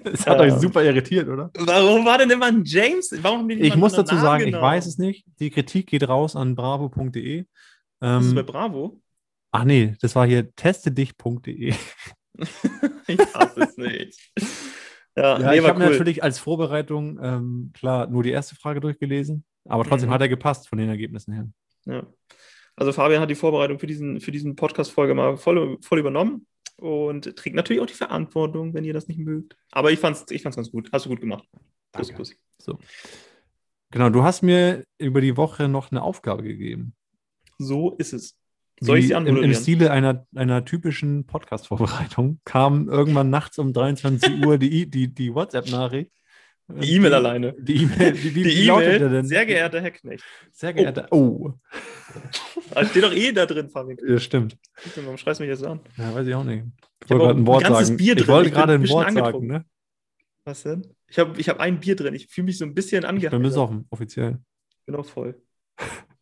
Das 0.03 0.25
hat 0.27 0.37
Ja. 0.37 0.43
euch 0.43 0.53
super 0.53 0.81
irritiert, 0.83 1.27
oder? 1.27 1.49
Warum 1.57 2.05
war 2.05 2.19
denn 2.19 2.29
immer 2.29 2.45
ein 2.45 2.63
James? 2.63 3.11
Warum 3.21 3.49
Ich 3.49 3.75
muss 3.75 3.93
dazu 3.93 4.13
Namen 4.15 4.23
sagen, 4.23 4.39
ich 4.43 4.45
genommen? 4.45 4.63
weiß 4.63 4.85
es 4.85 4.97
nicht. 4.97 5.25
Die 5.39 5.49
Kritik 5.49 5.87
geht 5.87 6.07
raus 6.07 6.37
an 6.37 6.55
bravo.de. 6.55 7.45
Das 7.99 8.25
ist 8.25 8.33
bei 8.35 8.39
Ähm, 8.41 8.45
Bravo. 8.45 9.01
Ach 9.51 9.63
nee, 9.63 9.95
das 10.01 10.15
war 10.15 10.27
hier 10.27 10.53
testedich.de. 10.55 11.73
Ich 13.07 13.19
hasse 13.33 13.61
es 13.61 13.75
nicht. 13.77 14.31
Ja, 15.17 15.39
Ja, 15.39 15.51
nee, 15.51 15.57
ich 15.59 15.65
habe 15.67 15.77
mir 15.79 15.85
cool. 15.87 15.91
natürlich 15.91 16.23
als 16.23 16.39
Vorbereitung 16.39 17.19
ähm, 17.21 17.71
klar 17.73 18.07
nur 18.07 18.23
die 18.23 18.29
erste 18.31 18.55
Frage 18.55 18.79
durchgelesen, 18.79 19.43
aber 19.65 19.83
trotzdem 19.83 20.09
Mhm. 20.09 20.13
hat 20.13 20.21
er 20.21 20.29
gepasst 20.29 20.69
von 20.69 20.77
den 20.77 20.87
Ergebnissen 20.87 21.33
her. 21.33 21.49
Ja. 21.85 22.07
Also 22.77 22.93
Fabian 22.93 23.21
hat 23.21 23.29
die 23.29 23.35
Vorbereitung 23.35 23.77
für 23.79 23.87
diesen, 23.87 24.21
für 24.21 24.31
diesen 24.31 24.55
Podcast-Folge 24.55 25.13
mal 25.15 25.35
voll, 25.35 25.77
voll 25.81 25.99
übernommen 25.99 26.47
und 26.77 27.35
trägt 27.35 27.57
natürlich 27.57 27.81
auch 27.81 27.87
die 27.87 27.93
Verantwortung, 27.93 28.73
wenn 28.73 28.85
ihr 28.85 28.93
das 28.93 29.09
nicht 29.09 29.19
mögt. 29.19 29.57
Aber 29.71 29.91
ich 29.91 29.99
fand's, 29.99 30.23
ich 30.29 30.41
fand's 30.43 30.55
ganz 30.55 30.71
gut. 30.71 30.89
Hast 30.93 31.05
du 31.05 31.09
gut 31.09 31.19
gemacht. 31.19 31.43
Kuss, 31.91 32.07
Danke. 32.07 32.13
Kuss. 32.23 32.35
Genau, 33.91 34.09
du 34.09 34.23
hast 34.23 34.43
mir 34.43 34.85
über 34.97 35.19
die 35.19 35.35
Woche 35.35 35.67
noch 35.67 35.91
eine 35.91 36.03
Aufgabe 36.03 36.43
gegeben. 36.43 36.93
So 37.57 37.95
ist 37.97 38.13
es. 38.13 38.37
Soll 38.81 38.97
ich 38.99 39.07
sie 39.07 39.13
im, 39.13 39.17
Im 39.23 39.27
anmoderieren? 39.27 39.61
Stile 39.61 39.91
einer, 39.91 40.25
einer 40.35 40.63
typischen 40.65 41.25
Podcast-Vorbereitung 41.25 42.39
kam 42.45 42.87
irgendwann 42.89 43.29
nachts 43.29 43.59
um 43.59 43.73
23 43.73 44.45
Uhr 44.45 44.57
die, 44.57 44.89
die, 44.89 45.13
die 45.13 45.33
WhatsApp-Nachricht. 45.33 46.11
Die 46.71 46.95
E-Mail 46.95 47.13
alleine. 47.15 47.55
Die 47.57 47.83
E-Mail, 47.83 48.11
die, 48.13 48.31
Die 48.31 48.43
der 48.43 48.53
E-Mail, 48.53 49.09
denn? 49.09 49.25
sehr 49.25 49.45
geehrter 49.47 49.81
Herr 49.81 49.89
Knecht. 49.91 50.23
Sehr 50.51 50.71
geehrter. 50.71 51.07
Oh, 51.11 51.53
Da 52.75 52.85
steht 52.85 53.03
doch 53.03 53.11
eh 53.11 53.31
da 53.31 53.47
drin, 53.47 53.69
Fabian. 53.69 53.97
ja, 54.07 54.19
stimmt. 54.19 54.55
Warum 54.95 55.17
schreist 55.17 55.39
du 55.39 55.43
mich 55.45 55.49
jetzt 55.51 55.63
an? 55.65 55.79
Ja, 55.97 56.13
weiß 56.13 56.27
ich 56.27 56.35
auch 56.35 56.43
nicht. 56.43 56.63
Ich 57.05 57.05
Ich 57.05 57.09
wollte 57.09 57.25
gerade 57.25 57.39
ein 57.39 57.47
Wort 57.47 57.65
sagen. 57.65 57.97
Bier 57.97 58.13
ich 58.13 58.19
drin. 58.19 58.27
wollte 58.27 58.49
Ich 58.49 58.53
gerade 58.53 58.73
ein 58.73 58.81
ein 58.83 58.89
Wort 58.89 59.11
sagen, 59.13 59.47
ne? 59.47 59.65
Was 60.45 60.63
denn? 60.63 60.85
Ich 61.07 61.17
habe 61.17 61.39
ich 61.41 61.49
hab 61.49 61.59
ein 61.59 61.79
Bier 61.79 61.95
drin. 61.95 62.13
Ich 62.13 62.27
fühle 62.27 62.45
mich 62.45 62.57
so 62.59 62.65
ein 62.65 62.75
bisschen 62.75 62.99
Ich 63.03 63.09
angehalten. 63.09 63.39
bin 63.41 63.49
besoffen, 63.49 63.87
offiziell. 63.89 64.37
bin 64.85 64.95
auch 64.95 65.05
voll. 65.05 65.41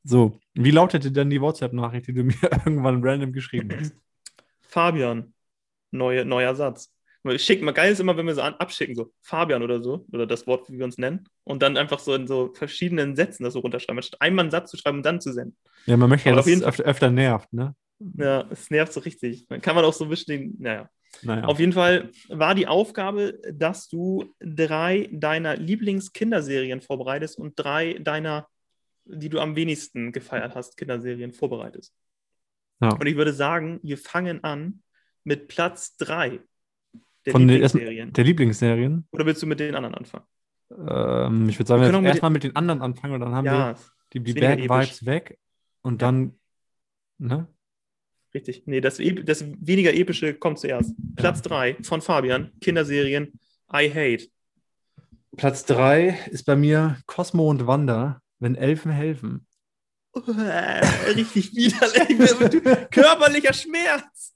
So, 0.03 0.39
wie 0.53 0.71
lautete 0.71 1.11
denn 1.11 1.29
die 1.29 1.41
WhatsApp-Nachricht, 1.41 2.07
die 2.07 2.13
du 2.13 2.23
mir 2.23 2.35
irgendwann 2.41 3.03
random 3.03 3.33
geschrieben 3.33 3.69
hast? 3.77 3.95
Fabian. 4.61 5.33
Neue, 5.91 6.25
neuer 6.25 6.53
Satz. 6.55 6.93
Schick 7.37 7.61
mal, 7.61 7.73
geil 7.73 7.91
ist 7.91 7.99
immer, 7.99 8.15
wenn 8.15 8.25
wir 8.25 8.35
so 8.35 8.41
an, 8.41 8.53
abschicken, 8.55 8.95
so 8.95 9.11
Fabian 9.21 9.61
oder 9.61 9.81
so, 9.81 10.05
oder 10.13 10.25
das 10.25 10.47
Wort, 10.47 10.69
wie 10.69 10.77
wir 10.77 10.85
uns 10.85 10.97
nennen, 10.97 11.27
und 11.43 11.61
dann 11.61 11.75
einfach 11.75 11.99
so 11.99 12.13
in 12.13 12.25
so 12.25 12.53
verschiedenen 12.53 13.15
Sätzen 13.17 13.43
das 13.43 13.53
so 13.53 13.59
runterschreiben, 13.59 13.97
anstatt 13.97 14.21
einmal 14.21 14.43
einen 14.43 14.51
Satz 14.51 14.71
zu 14.71 14.77
schreiben 14.77 14.97
und 14.97 15.05
dann 15.05 15.19
zu 15.19 15.33
senden. 15.33 15.57
Ja, 15.87 15.97
man 15.97 16.09
möchte 16.09 16.29
ja, 16.29 16.33
Aber 16.33 16.41
dass 16.41 16.51
es 16.51 16.63
öfter, 16.63 16.83
öfter 16.83 17.11
nervt, 17.11 17.51
ne? 17.51 17.75
Ja, 17.99 18.47
es 18.49 18.69
nervt 18.69 18.93
so 18.93 18.99
richtig. 19.01 19.47
Dann 19.47 19.59
kann 19.61 19.75
man 19.75 19.83
auch 19.83 19.93
so 19.93 20.05
ein 20.05 20.09
bisschen 20.09 20.55
naja. 20.59 20.89
Naja. 21.21 21.45
Auf 21.45 21.59
jeden 21.59 21.73
Fall 21.73 22.11
war 22.29 22.53
die 22.53 22.67
Aufgabe, 22.67 23.39
dass 23.51 23.87
du 23.87 24.25
drei 24.39 25.09
deiner 25.11 25.55
Lieblingskinderserien 25.55 26.81
vorbereitest 26.81 27.37
und 27.39 27.53
drei 27.55 27.93
deiner, 27.93 28.47
die 29.07 29.29
du 29.29 29.39
am 29.39 29.55
wenigsten 29.55 30.11
gefeiert 30.11 30.55
hast, 30.55 30.77
Kinderserien 30.77 31.31
vorbereitest. 31.31 31.93
Ja. 32.81 32.89
Und 32.89 33.05
ich 33.07 33.15
würde 33.15 33.33
sagen, 33.33 33.79
wir 33.83 33.97
fangen 33.97 34.43
an 34.43 34.83
mit 35.23 35.47
Platz 35.47 35.97
drei 35.97 36.39
der 37.25 37.31
Von 37.31 37.41
den 37.41 37.49
Lieblingsserien. 37.49 38.13
Der 38.13 38.23
Lieblingsserien. 38.23 39.07
Oder 39.11 39.25
willst 39.25 39.41
du 39.41 39.47
mit 39.47 39.59
den 39.59 39.75
anderen 39.75 39.95
anfangen? 39.95 40.25
Ähm, 40.71 41.49
ich 41.49 41.59
würde 41.59 41.67
sagen, 41.67 41.81
Wir 41.81 41.91
wir 41.91 42.07
erstmal 42.07 42.31
mit 42.31 42.43
den 42.43 42.55
anderen 42.55 42.81
anfangen 42.81 43.15
und 43.15 43.21
dann 43.21 43.33
haben 43.33 43.45
ja, 43.45 43.75
wir 43.75 43.75
die, 44.13 44.19
die 44.21 44.33
Bad 44.33 44.59
episch. 44.59 44.69
Vibes 44.69 45.05
weg 45.05 45.39
und 45.81 46.01
dann, 46.01 46.39
ne? 47.17 47.47
richtig. 48.33 48.63
Nee, 48.65 48.81
das, 48.81 49.01
das 49.23 49.45
weniger 49.59 49.93
epische 49.93 50.33
kommt 50.33 50.59
zuerst. 50.59 50.93
Platz 51.15 51.41
drei 51.41 51.75
von 51.81 52.01
Fabian, 52.01 52.51
Kinderserien 52.61 53.39
I 53.73 53.89
Hate. 53.89 54.29
Platz 55.35 55.65
3 55.65 56.17
ist 56.31 56.45
bei 56.45 56.55
mir 56.55 56.97
Cosmo 57.05 57.49
und 57.49 57.67
Wanda, 57.67 58.21
wenn 58.39 58.55
Elfen 58.55 58.91
helfen. 58.91 59.47
Äh, 60.15 60.85
richtig 61.13 61.55
widerlich. 61.55 62.89
Körperlicher 62.89 63.53
Schmerz. 63.53 64.33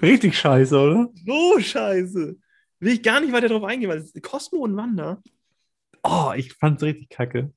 Richtig 0.00 0.38
scheiße, 0.38 0.78
oder? 0.78 1.08
So 1.26 1.58
scheiße. 1.58 2.36
Will 2.80 2.92
ich 2.92 3.02
gar 3.02 3.20
nicht 3.20 3.32
weiter 3.32 3.48
drauf 3.48 3.64
eingehen, 3.64 3.90
weil 3.90 4.04
Cosmo 4.22 4.58
und 4.58 4.76
Wanda. 4.76 5.20
Oh, 6.04 6.32
ich 6.36 6.52
fand's 6.52 6.82
richtig 6.82 7.08
kacke. 7.08 7.52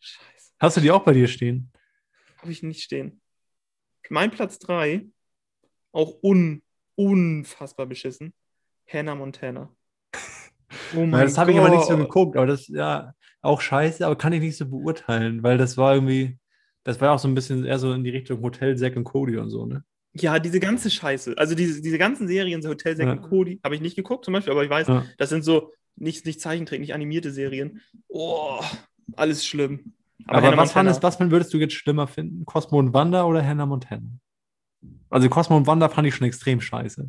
Scheiße. 0.00 0.52
Hast 0.58 0.76
du 0.76 0.80
die 0.80 0.90
auch 0.90 1.04
bei 1.04 1.12
dir 1.12 1.28
stehen? 1.28 1.70
Habe 2.38 2.50
ich 2.50 2.62
nicht 2.62 2.82
stehen. 2.82 3.20
Mein 4.08 4.30
Platz 4.30 4.58
3, 4.58 5.06
auch 5.92 6.16
un, 6.22 6.62
unfassbar 6.96 7.86
beschissen. 7.86 8.34
Hannah 8.86 9.14
Montana. 9.14 9.74
Oh 10.96 11.04
Ja, 11.04 11.22
das 11.22 11.38
habe 11.38 11.52
ich 11.52 11.58
aber 11.58 11.70
nicht 11.70 11.86
so 11.86 11.96
geguckt, 11.96 12.36
aber 12.36 12.46
das 12.46 12.66
ja 12.66 13.14
auch 13.42 13.60
scheiße, 13.60 14.04
aber 14.04 14.16
kann 14.16 14.32
ich 14.32 14.40
nicht 14.40 14.56
so 14.56 14.66
beurteilen, 14.66 15.42
weil 15.42 15.58
das 15.58 15.76
war 15.76 15.94
irgendwie, 15.94 16.38
das 16.84 17.00
war 17.00 17.12
auch 17.12 17.18
so 17.18 17.28
ein 17.28 17.34
bisschen 17.34 17.64
eher 17.64 17.78
so 17.78 17.92
in 17.92 18.04
die 18.04 18.10
Richtung 18.10 18.42
Hotel 18.42 18.76
Zack 18.76 18.96
und 18.96 19.04
Cody 19.04 19.36
und 19.36 19.50
so, 19.50 19.66
ne? 19.66 19.84
Ja, 20.18 20.38
diese 20.38 20.60
ganze 20.60 20.90
Scheiße. 20.90 21.34
Also 21.36 21.54
diese, 21.54 21.82
diese 21.82 21.98
ganzen 21.98 22.26
Serien, 22.26 22.62
so 22.62 22.70
Hotel 22.70 22.96
Zack 22.96 23.06
Ja. 23.06 23.12
und 23.12 23.22
Cody, 23.22 23.60
habe 23.62 23.74
ich 23.74 23.80
nicht 23.82 23.96
geguckt 23.96 24.24
zum 24.24 24.32
Beispiel, 24.34 24.52
aber 24.52 24.64
ich 24.64 24.70
weiß, 24.70 24.88
Ja. 24.88 25.04
das 25.18 25.28
sind 25.28 25.44
so 25.44 25.72
nicht, 25.96 26.24
nicht 26.26 26.40
Zeichentrick, 26.40 26.80
nicht 26.80 26.94
animierte 26.94 27.30
Serien. 27.30 27.80
Oh, 28.08 28.60
alles 29.14 29.46
schlimm. 29.46 29.92
Aber, 30.26 30.42
Hannah 30.42 30.56
was, 30.56 30.72
fandest, 30.72 31.02
was 31.02 31.20
würdest 31.20 31.52
du 31.54 31.58
jetzt 31.58 31.74
schlimmer 31.74 32.06
finden? 32.06 32.44
Cosmo 32.46 32.78
und 32.78 32.92
Wanda 32.94 33.24
oder 33.24 33.46
Hannah 33.46 33.66
Montana? 33.66 34.08
Also 35.10 35.28
Cosmo 35.28 35.56
und 35.56 35.66
Wanda 35.66 35.88
fand 35.88 36.08
ich 36.08 36.14
schon 36.14 36.26
extrem 36.26 36.60
scheiße. 36.60 37.08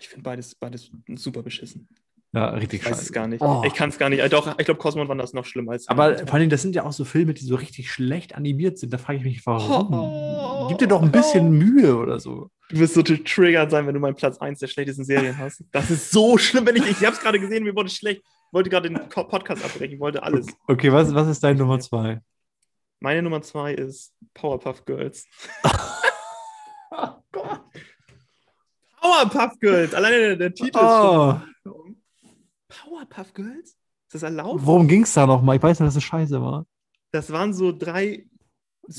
Ich 0.00 0.08
finde 0.08 0.22
beides, 0.24 0.54
beides 0.54 0.90
super 1.14 1.42
beschissen. 1.42 1.88
Ja, 2.36 2.50
richtig 2.50 2.80
Ich 2.82 2.84
weiß 2.86 2.90
scheiße. 2.98 3.02
es 3.04 3.12
gar 3.12 3.26
nicht. 3.28 3.40
Oh. 3.40 3.62
Ich 3.66 3.72
kann 3.72 3.88
es 3.88 3.96
gar 3.98 4.10
nicht. 4.10 4.20
Äh, 4.20 4.28
Doch, 4.28 4.46
ich 4.58 4.64
glaube, 4.66 4.78
Cosmo 4.78 5.00
und 5.00 5.08
Wanda 5.08 5.24
ist 5.24 5.32
noch 5.32 5.46
schlimmer 5.46 5.72
als. 5.72 5.88
Aber 5.88 6.18
vor 6.18 6.34
allem, 6.34 6.50
das 6.50 6.60
sind 6.60 6.74
ja 6.74 6.84
auch 6.84 6.92
so 6.92 7.06
Filme, 7.06 7.32
die 7.32 7.44
so 7.44 7.54
richtig 7.56 7.90
schlecht 7.90 8.34
animiert 8.34 8.78
sind. 8.78 8.92
Da 8.92 8.98
frage 8.98 9.18
ich 9.20 9.24
mich, 9.24 9.46
warum? 9.46 9.94
Oh. 9.94 10.66
Gib 10.68 10.76
dir 10.78 10.86
doch 10.88 11.00
ein 11.00 11.10
bisschen 11.10 11.50
Mühe 11.50 11.96
oder 11.96 12.20
so. 12.20 12.50
Du 12.68 12.78
wirst 12.78 12.92
so 12.94 13.02
getriggert 13.02 13.70
sein, 13.70 13.86
wenn 13.86 13.94
du 13.94 14.00
meinen 14.00 14.16
Platz 14.16 14.36
1 14.38 14.58
der 14.58 14.66
schlechtesten 14.66 15.04
Serien 15.04 15.38
hast. 15.38 15.64
Das 15.72 15.90
ist 15.90 16.10
so 16.10 16.36
schlimm, 16.36 16.66
wenn 16.66 16.76
ich. 16.76 16.84
Ich 16.90 17.04
habe 17.04 17.16
es 17.16 17.20
gerade 17.20 17.40
gesehen, 17.40 17.64
mir 17.64 17.74
wurde 17.74 17.88
schlecht. 17.88 18.20
Ich 18.20 18.52
wollte 18.52 18.68
gerade 18.68 18.90
den 18.90 19.08
Podcast 19.08 19.64
abbrechen, 19.64 19.94
ich 19.94 20.00
wollte 20.00 20.22
alles. 20.22 20.46
Okay, 20.68 20.92
was, 20.92 21.14
was 21.14 21.28
ist 21.28 21.42
deine 21.42 21.58
Nummer 21.58 21.80
zwei? 21.80 22.20
Meine 23.00 23.22
Nummer 23.22 23.42
2 23.42 23.74
ist 23.74 24.14
Powerpuff 24.34 24.84
Girls. 24.84 25.26
Powerpuff 29.00 29.58
Girls! 29.60 29.94
Alleine 29.94 30.18
der, 30.18 30.36
der 30.36 30.54
Titel 30.54 30.78
Oh, 30.78 31.34
ist 31.34 31.42
schon. 31.72 31.85
Powerpuff 32.68 33.32
Girls? 33.34 33.70
Ist 34.08 34.14
das 34.14 34.22
erlaubt? 34.22 34.64
worum 34.64 34.86
ging 34.86 35.02
es 35.02 35.12
da 35.14 35.26
nochmal? 35.26 35.56
Ich 35.56 35.62
weiß 35.62 35.80
nur, 35.80 35.86
dass 35.88 35.96
es 35.96 36.04
scheiße 36.04 36.40
war. 36.40 36.66
Das 37.12 37.30
waren 37.32 37.52
so 37.52 37.72
drei. 37.76 38.26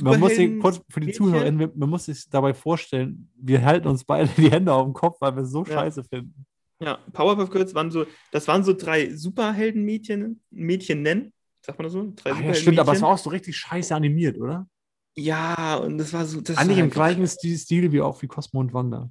Man 0.01 0.19
muss 0.19 0.31
sich 0.31 0.39
Superhelden- 0.49 0.59
kurz 0.61 0.81
für 0.89 0.99
die 0.99 1.07
Mädchen. 1.07 1.25
Zuhörer, 1.25 1.59
wir- 1.59 1.71
man 1.75 1.89
muss 1.89 2.05
sich 2.05 2.29
dabei 2.29 2.53
vorstellen, 2.53 3.31
wir 3.37 3.63
halten 3.63 3.87
uns 3.87 4.03
beide 4.03 4.29
die 4.35 4.51
Hände 4.51 4.73
auf 4.73 4.85
den 4.85 4.93
Kopf, 4.93 5.17
weil 5.21 5.35
wir 5.35 5.43
es 5.43 5.51
so 5.51 5.63
Ja. 5.63 5.73
scheiße 5.73 6.03
finden. 6.03 6.45
Ja, 6.81 6.97
Powerpuff 7.13 7.49
Girls 7.49 7.73
waren 7.73 7.89
so, 7.89 8.05
das 8.31 8.47
waren 8.47 8.63
so 8.63 8.73
drei 8.73 9.15
Superheldenmädchen, 9.15 10.41
Mädchen 10.51 11.01
nennen, 11.01 11.33
sagt 11.65 11.77
man 11.79 11.85
das 11.85 11.93
so? 11.93 12.11
Drei 12.15 12.33
Ach 12.33 12.39
ja, 12.41 12.53
stimmt, 12.53 12.79
aber 12.79 12.91
es 12.93 13.01
war 13.01 13.09
auch 13.09 13.17
so 13.17 13.29
richtig 13.29 13.55
scheiße 13.57 13.95
animiert, 13.95 14.37
oder? 14.37 14.67
Ja, 15.15 15.77
und 15.77 15.97
das 15.97 16.13
war 16.13 16.25
so. 16.25 16.41
Das 16.41 16.57
Eigentlich 16.57 16.77
im 16.77 16.89
gleichen 16.91 17.25
Stil, 17.25 17.57
Stil 17.57 17.91
wie 17.91 18.01
auch 18.01 18.21
wie 18.21 18.27
Cosmo 18.27 18.59
und 18.59 18.73
Wanda. 18.73 19.09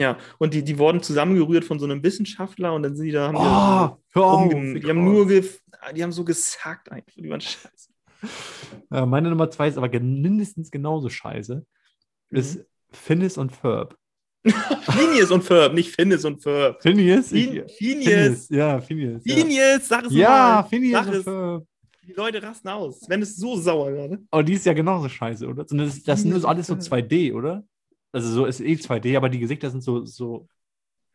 Ja, 0.00 0.16
und 0.38 0.54
die, 0.54 0.62
die 0.62 0.78
wurden 0.78 1.02
zusammengerührt 1.02 1.64
von 1.64 1.78
so 1.78 1.84
einem 1.86 2.02
Wissenschaftler 2.02 2.72
und 2.74 2.82
dann 2.84 2.94
sind 2.96 3.06
die 3.06 3.12
da. 3.12 3.28
Haben 3.32 3.34
die, 3.36 3.40
Oh, 3.42 4.04
hör 4.14 4.24
auf, 4.24 4.42
rumgen- 4.52 4.74
wie 4.74 4.80
die 4.80 4.88
haben 4.88 5.04
nur 5.04 5.26
ge 5.26 5.44
die 5.94 6.02
haben 6.02 6.12
so 6.12 6.24
gesackt 6.24 6.90
einfach. 6.90 7.12
Die 7.16 7.28
waren 7.28 7.40
scheiße. 7.40 7.90
Äh, 8.90 9.06
meine 9.06 9.30
Nummer 9.30 9.50
zwei 9.50 9.68
ist 9.68 9.78
aber 9.78 9.88
mindestens 10.00 10.70
genauso 10.70 11.08
scheiße. 11.08 11.64
Ist 12.30 12.64
Phineas 12.90 13.38
und 13.38 13.52
Ferb. 13.52 13.96
Phineas 14.44 15.30
und 15.30 15.42
Ferb, 15.44 15.74
nicht 15.74 15.94
Phineas 15.94 16.24
und 16.24 16.42
Ferb. 16.42 16.82
Phineas? 16.82 17.30
Phin- 17.32 17.64
Ich- 17.66 17.76
Phineas. 17.76 18.48
Ja, 18.50 18.80
Phineas. 18.80 19.22
Ja, 19.24 19.34
Phineas, 19.36 19.88
sag 19.88 20.04
es 20.06 20.12
ja 20.12 20.28
mal. 20.28 20.62
Phineas 20.64 21.04
Sag 21.06 21.14
und. 21.14 21.22
Ferb. 21.24 21.66
Die 22.06 22.12
Leute 22.14 22.42
rasten 22.42 22.68
aus. 22.68 23.00
Sven 23.00 23.20
ist 23.22 23.36
so 23.36 23.56
sauer 23.56 23.90
gerade. 23.92 24.18
Aber 24.30 24.42
die 24.42 24.54
ist 24.54 24.64
ja 24.64 24.72
genauso 24.72 25.08
scheiße, 25.08 25.46
oder? 25.46 25.64
Das, 25.64 26.02
das 26.02 26.20
sind 26.22 26.30
nur 26.30 26.40
so 26.40 26.48
alles 26.48 26.66
so 26.68 26.74
2D, 26.74 27.34
oder? 27.34 27.64
Also 28.12 28.30
so 28.30 28.46
ist 28.46 28.60
eh 28.60 28.74
2D, 28.74 29.16
aber 29.16 29.28
die 29.28 29.38
Gesichter 29.38 29.70
sind 29.70 29.82
so, 29.82 30.04
so 30.04 30.48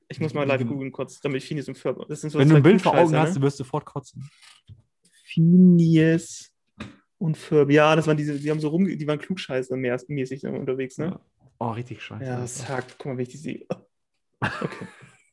Ich 0.09 0.19
muss 0.19 0.33
mal 0.33 0.45
live 0.45 0.65
googeln 0.65 0.91
kurz, 0.91 1.19
damit 1.21 1.43
Phineas. 1.75 2.05
Das 2.07 2.21
sind 2.21 2.29
so 2.29 2.39
wenn 2.39 2.49
du 2.49 2.55
ein 2.55 2.63
Bild 2.63 2.81
vor 2.81 2.95
Augen 2.95 3.15
hast, 3.15 3.29
ne? 3.29 3.35
du 3.35 3.41
wirst 3.41 3.57
sofort 3.57 3.85
kotzen. 3.85 4.29
Phineas 5.23 6.53
und 7.17 7.37
Ferb. 7.37 7.71
Ja, 7.71 7.95
das 7.95 8.05
waren 8.05 8.17
diese, 8.17 8.39
die 8.39 8.51
haben 8.51 8.59
so 8.59 8.67
rum, 8.67 8.85
die 8.85 9.07
waren 9.07 9.19
klugscheißer 9.19 9.75
mehr 9.75 9.99
mäßig 10.07 10.45
unterwegs, 10.45 10.97
ne? 10.97 11.19
Oh, 11.59 11.71
richtig 11.71 12.01
scheiße. 12.01 12.25
Ja, 12.25 12.45
zack, 12.45 12.95
guck 12.97 13.05
mal, 13.07 13.17
wie 13.17 13.23
ich 13.23 13.29
die 13.29 13.37
sehe. 13.37 13.65
Okay. 14.39 14.87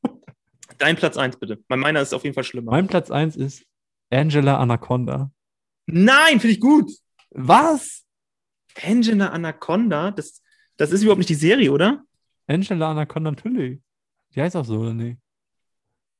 Dein 0.79 0.97
Platz 0.97 1.17
1, 1.17 1.37
bitte. 1.37 1.63
Mein 1.69 1.81
meiner 1.81 2.01
ist 2.01 2.15
auf 2.15 2.25
jeden 2.25 2.35
Fall 2.35 2.45
schlimmer. 2.45 2.71
Mein 2.71 2.87
Platz 2.87 3.11
1 3.11 3.37
ist 3.37 3.65
Angela 4.11 4.59
Anaconda. 4.59 5.31
Nein, 5.87 6.41
finde 6.41 6.55
ich 6.55 6.61
gut. 6.61 6.91
Was? 7.31 8.05
Angela 8.83 9.29
Anaconda, 9.29 10.11
das, 10.11 10.41
das 10.81 10.93
ist 10.93 11.03
überhaupt 11.03 11.19
nicht 11.19 11.29
die 11.31 11.35
Serie, 11.35 11.71
oder? 11.73 12.03
Angela 12.47 12.91
Anaconda 12.91 13.31
natürlich. 13.31 13.81
Die 14.35 14.41
heißt 14.41 14.57
auch 14.57 14.65
so, 14.65 14.79
oder 14.79 14.95
nee? 14.95 15.17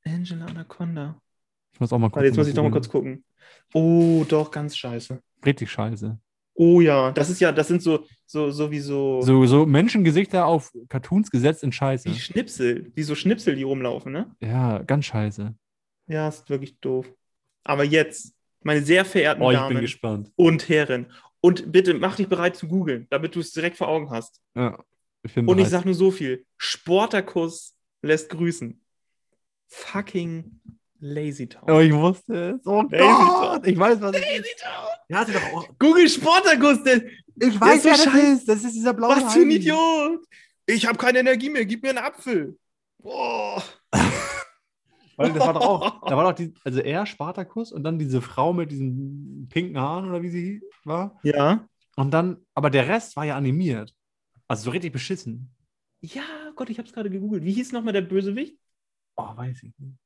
Angela 0.05 0.45
Anaconda. 0.45 1.19
Ich 1.73 1.79
muss 1.79 1.91
auch 1.93 1.97
mal 1.99 2.07
gucken. 2.07 2.17
Warte, 2.17 2.27
jetzt 2.27 2.37
muss 2.37 2.47
ich 2.47 2.53
doch 2.53 2.63
mal 2.63 2.71
kurz 2.71 2.89
gucken. 2.89 3.23
Oh, 3.73 4.25
doch, 4.27 4.51
ganz 4.51 4.77
scheiße. 4.77 5.21
Richtig 5.45 5.71
scheiße. 5.71 6.19
Oh 6.53 6.81
ja, 6.81 7.11
das 7.11 7.29
ist 7.29 7.39
ja, 7.39 7.51
das 7.51 7.67
sind 7.69 7.81
so, 7.81 8.05
so, 8.25 8.51
so 8.51 8.69
wie 8.71 8.79
so, 8.79 9.21
So, 9.21 9.45
so 9.45 9.65
Menschengesichter 9.65 10.45
auf 10.45 10.71
Cartoons 10.89 11.31
gesetzt 11.31 11.63
in 11.63 11.71
Scheiße. 11.71 12.09
wie 12.09 12.19
Schnipsel, 12.19 12.91
wie 12.93 13.03
so 13.03 13.15
Schnipsel, 13.15 13.55
die 13.55 13.63
rumlaufen, 13.63 14.11
ne? 14.11 14.35
Ja, 14.41 14.79
ganz 14.83 15.05
scheiße. 15.05 15.55
Ja, 16.07 16.27
ist 16.27 16.49
wirklich 16.49 16.77
doof. 16.79 17.11
Aber 17.63 17.83
jetzt, 17.83 18.35
meine 18.63 18.81
sehr 18.81 19.05
verehrten 19.05 19.41
Oh, 19.41 19.49
ich 19.51 19.57
bin 19.57 19.67
Damen 19.69 19.81
gespannt. 19.81 20.31
und 20.35 20.67
Herren, 20.69 21.07
und 21.41 21.71
bitte 21.71 21.93
mach 21.95 22.15
dich 22.15 22.27
bereit 22.27 22.55
zu 22.55 22.67
googeln, 22.67 23.07
damit 23.09 23.35
du 23.35 23.39
es 23.39 23.51
direkt 23.51 23.77
vor 23.77 23.87
Augen 23.87 24.09
hast. 24.09 24.39
Ja, 24.55 24.83
ich 25.23 25.35
Und 25.35 25.47
ich 25.49 25.55
bereit. 25.55 25.69
sag 25.69 25.85
nur 25.85 25.93
so 25.95 26.11
viel: 26.11 26.45
Sportakus 26.57 27.75
lässt 28.01 28.29
grüßen. 28.29 28.79
Fucking 29.67 30.59
Lazy 30.99 31.47
Town. 31.47 31.69
Oh, 31.69 31.79
ich 31.79 31.93
wusste 31.93 32.59
es. 32.59 32.65
Oh 32.65 32.83
Lazy 32.89 32.97
Gott, 33.03 33.67
ich 33.67 33.77
weiß, 33.79 34.01
was 34.01 34.15
es 34.15 34.21
ist. 34.21 34.27
Lazy 34.27 34.55
Town. 34.61 34.87
Ja, 35.09 35.17
hatte 35.19 35.31
doch 35.33 35.53
auch. 35.53 35.67
Google 35.79 36.07
Sportakus, 36.09 36.83
der, 36.83 37.03
Ich 37.39 37.59
weiß, 37.59 37.83
weiß, 37.83 37.83
wer 37.85 37.91
wer 37.91 37.91
das 37.91 38.03
das 38.05 38.23
ist. 38.23 38.47
Das 38.49 38.63
ist 38.63 38.75
dieser 38.75 38.93
blaue 38.93 39.15
was 39.17 39.33
für 39.33 39.41
ein. 39.41 39.51
Idiot. 39.51 40.25
Ich 40.67 40.85
habe 40.85 40.97
keine 40.97 41.19
Energie 41.19 41.49
mehr, 41.49 41.65
gib 41.65 41.81
mir 41.83 41.89
einen 41.89 41.97
Apfel. 41.97 42.57
Boah. 42.99 43.63
Weil 45.21 45.33
das 45.33 45.45
war 45.45 45.53
doch 45.53 45.61
auch, 45.61 46.01
da 46.09 46.17
war 46.17 46.23
doch 46.23 46.33
die, 46.33 46.53
also 46.63 46.79
er, 46.79 47.05
Spartakus, 47.05 47.71
und 47.71 47.83
dann 47.83 47.99
diese 47.99 48.21
Frau 48.21 48.53
mit 48.53 48.71
diesen 48.71 49.47
pinken 49.49 49.79
Haaren 49.79 50.09
oder 50.09 50.21
wie 50.21 50.29
sie 50.29 50.61
war. 50.83 51.19
Ja. 51.23 51.67
Und 51.95 52.11
dann, 52.11 52.37
aber 52.53 52.69
der 52.69 52.87
Rest 52.87 53.15
war 53.15 53.25
ja 53.25 53.35
animiert. 53.35 53.93
Also 54.47 54.65
so 54.65 54.71
richtig 54.71 54.91
beschissen. 54.91 55.51
Ja, 56.01 56.23
Gott, 56.55 56.69
ich 56.69 56.77
habe 56.77 56.87
es 56.87 56.93
gerade 56.93 57.09
gegoogelt. 57.09 57.43
Wie 57.43 57.53
hieß 57.53 57.71
nochmal 57.71 57.93
der 57.93 58.01
Bösewicht? 58.01 58.57
Oh, 59.15 59.35
weiß 59.35 59.63
ich 59.63 59.73
nicht. 59.77 59.97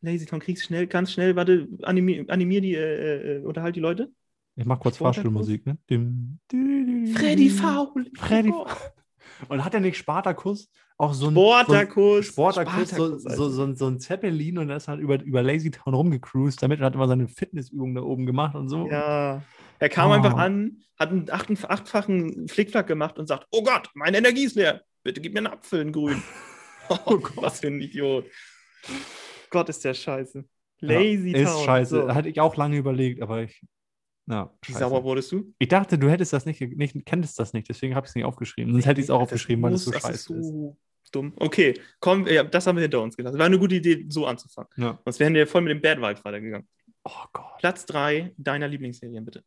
Lazy 0.00 0.26
Town, 0.26 0.40
kriegst 0.40 0.64
schnell, 0.64 0.86
ganz 0.86 1.12
schnell, 1.12 1.34
warte, 1.34 1.68
animier, 1.82 2.24
animier 2.28 2.60
die, 2.60 2.74
äh, 2.74 3.38
äh, 3.38 3.44
unterhalt 3.44 3.76
die 3.76 3.80
Leute. 3.80 4.12
Ich 4.56 4.66
mach 4.66 4.78
kurz 4.78 4.96
Spartakus? 4.96 5.16
Fahrstuhlmusik, 5.16 5.66
ne? 5.66 5.78
Dim, 5.90 6.38
di, 6.50 7.06
di, 7.06 7.12
Freddy. 7.12 7.50
Faul. 7.50 8.10
Freddy 8.14 8.50
Oh. 8.52 8.66
Und 9.48 9.64
hat 9.64 9.74
er 9.74 9.80
nicht 9.80 9.96
Spartakus 9.96 10.70
auch 10.96 11.12
so 11.14 11.26
ein 11.28 11.32
Sportakus. 11.32 12.26
So, 12.26 12.32
Sportakus, 12.32 12.90
so, 12.90 13.18
so, 13.18 13.48
so, 13.48 13.64
ein- 13.64 13.76
so 13.76 13.86
ein 13.88 13.98
Zeppelin 13.98 14.58
und 14.58 14.70
er 14.70 14.76
ist 14.76 14.88
halt 14.88 15.00
über, 15.00 15.20
über 15.22 15.42
Lazy 15.42 15.70
Town 15.70 15.94
rumgecruised 15.94 16.62
damit 16.62 16.78
und 16.80 16.84
hat 16.86 16.94
immer 16.94 17.08
seine 17.08 17.28
Fitnessübungen 17.28 17.94
da 17.94 18.02
oben 18.02 18.26
gemacht 18.26 18.54
und 18.54 18.68
so. 18.68 18.88
Ja. 18.88 19.42
Er 19.80 19.88
kam 19.88 20.10
Oh. 20.10 20.14
einfach 20.14 20.34
an, 20.36 20.78
hat 20.98 21.10
einen 21.10 21.28
achten, 21.30 21.58
achtfachen 21.66 22.46
Flickflack 22.48 22.86
gemacht 22.86 23.18
und 23.18 23.26
sagt: 23.26 23.46
Oh 23.50 23.62
Gott, 23.64 23.90
meine 23.94 24.18
Energie 24.18 24.44
ist 24.44 24.54
leer. 24.54 24.82
Bitte 25.02 25.20
gib 25.20 25.32
mir 25.34 25.40
einen 25.40 25.48
Apfel 25.48 25.80
in 25.80 25.92
grün. 25.92 26.22
Oh 27.06 27.16
Gott, 27.18 27.32
was 27.36 27.60
für 27.60 27.68
ein 27.68 27.80
Idiot. 27.80 28.26
Gott, 29.48 29.68
ist 29.70 29.82
der 29.84 29.94
scheiße. 29.94 30.44
Lazy 30.80 31.30
ja, 31.34 31.44
Town. 31.44 31.58
Ist 31.60 31.64
scheiße. 31.64 31.96
So. 32.02 32.14
Hatte 32.14 32.28
ich 32.28 32.40
auch 32.40 32.56
lange 32.56 32.76
überlegt, 32.76 33.22
aber 33.22 33.42
ich. 33.42 33.62
Ja, 34.26 34.50
Wie 34.62 34.72
scheiße. 34.72 34.78
sauer 34.80 35.04
wurdest 35.04 35.32
du? 35.32 35.54
Ich 35.58 35.68
dachte, 35.68 35.98
du 35.98 36.08
hättest 36.08 36.32
das 36.32 36.46
nicht, 36.46 36.60
nicht 36.60 37.04
kennst 37.04 37.38
das 37.38 37.52
nicht, 37.52 37.68
deswegen 37.68 37.94
habe 37.94 38.06
ich 38.06 38.10
es 38.10 38.14
nicht 38.14 38.24
aufgeschrieben. 38.24 38.72
Sonst 38.72 38.86
hätte 38.86 39.00
ich 39.00 39.06
es 39.06 39.10
auch 39.10 39.20
aufgeschrieben, 39.20 39.62
weil 39.62 39.72
das 39.72 39.84
so 39.84 39.92
scheiße 39.92 40.34
ist. 40.34 40.46
so 40.46 40.76
dumm. 41.12 41.32
Okay, 41.36 41.78
komm, 42.00 42.26
ja, 42.26 42.42
das 42.42 42.66
haben 42.66 42.76
wir 42.76 42.82
hinter 42.82 43.02
uns 43.02 43.16
gelassen. 43.16 43.38
War 43.38 43.46
eine 43.46 43.58
gute 43.58 43.74
Idee, 43.76 44.06
so 44.08 44.26
anzufangen. 44.26 44.70
Ja. 44.76 44.98
Sonst 45.04 45.20
wären 45.20 45.34
wir 45.34 45.46
voll 45.46 45.60
mit 45.62 45.70
dem 45.70 45.80
Bad 45.80 45.98
Vibes 45.98 46.24
weitergegangen. 46.24 46.66
Oh 47.04 47.24
Gott. 47.32 47.58
Platz 47.58 47.84
3 47.86 48.32
deiner 48.38 48.66
Lieblingsserien, 48.66 49.24
bitte. 49.24 49.44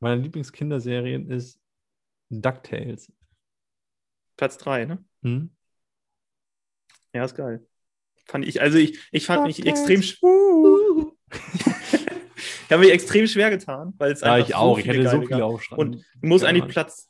Meine 0.00 0.20
Lieblingskinderserien 0.20 1.30
ist 1.30 1.60
DuckTales. 2.28 3.12
Platz 4.36 4.58
3, 4.58 4.84
ne? 4.84 5.04
Hm? 5.22 5.50
Ja, 7.14 7.24
ist 7.24 7.36
geil. 7.36 7.66
Fand 8.26 8.44
ich, 8.44 8.60
also 8.60 8.76
ich, 8.76 8.98
ich 9.12 9.24
fand 9.24 9.46
mich 9.46 9.64
extrem, 9.64 10.02
Uh. 10.20 11.12
ich 12.68 12.72
habe 12.72 12.82
mich 12.82 12.92
extrem 12.92 13.26
schwer 13.26 13.50
getan, 13.50 13.94
weil 13.98 14.12
es 14.12 14.20
Ja, 14.20 14.34
einfach 14.34 14.48
ich 14.48 14.54
auch. 14.54 14.78
Ich 14.78 14.86
hätte 14.86 15.08
so 15.08 15.22
viele 15.22 15.44
aufschreiben. 15.44 15.94
Und 15.94 16.04
du 16.20 16.28
musst 16.28 16.42
Ja, 16.44 16.50
eigentlich. 16.50 16.68
Platz 16.68 17.08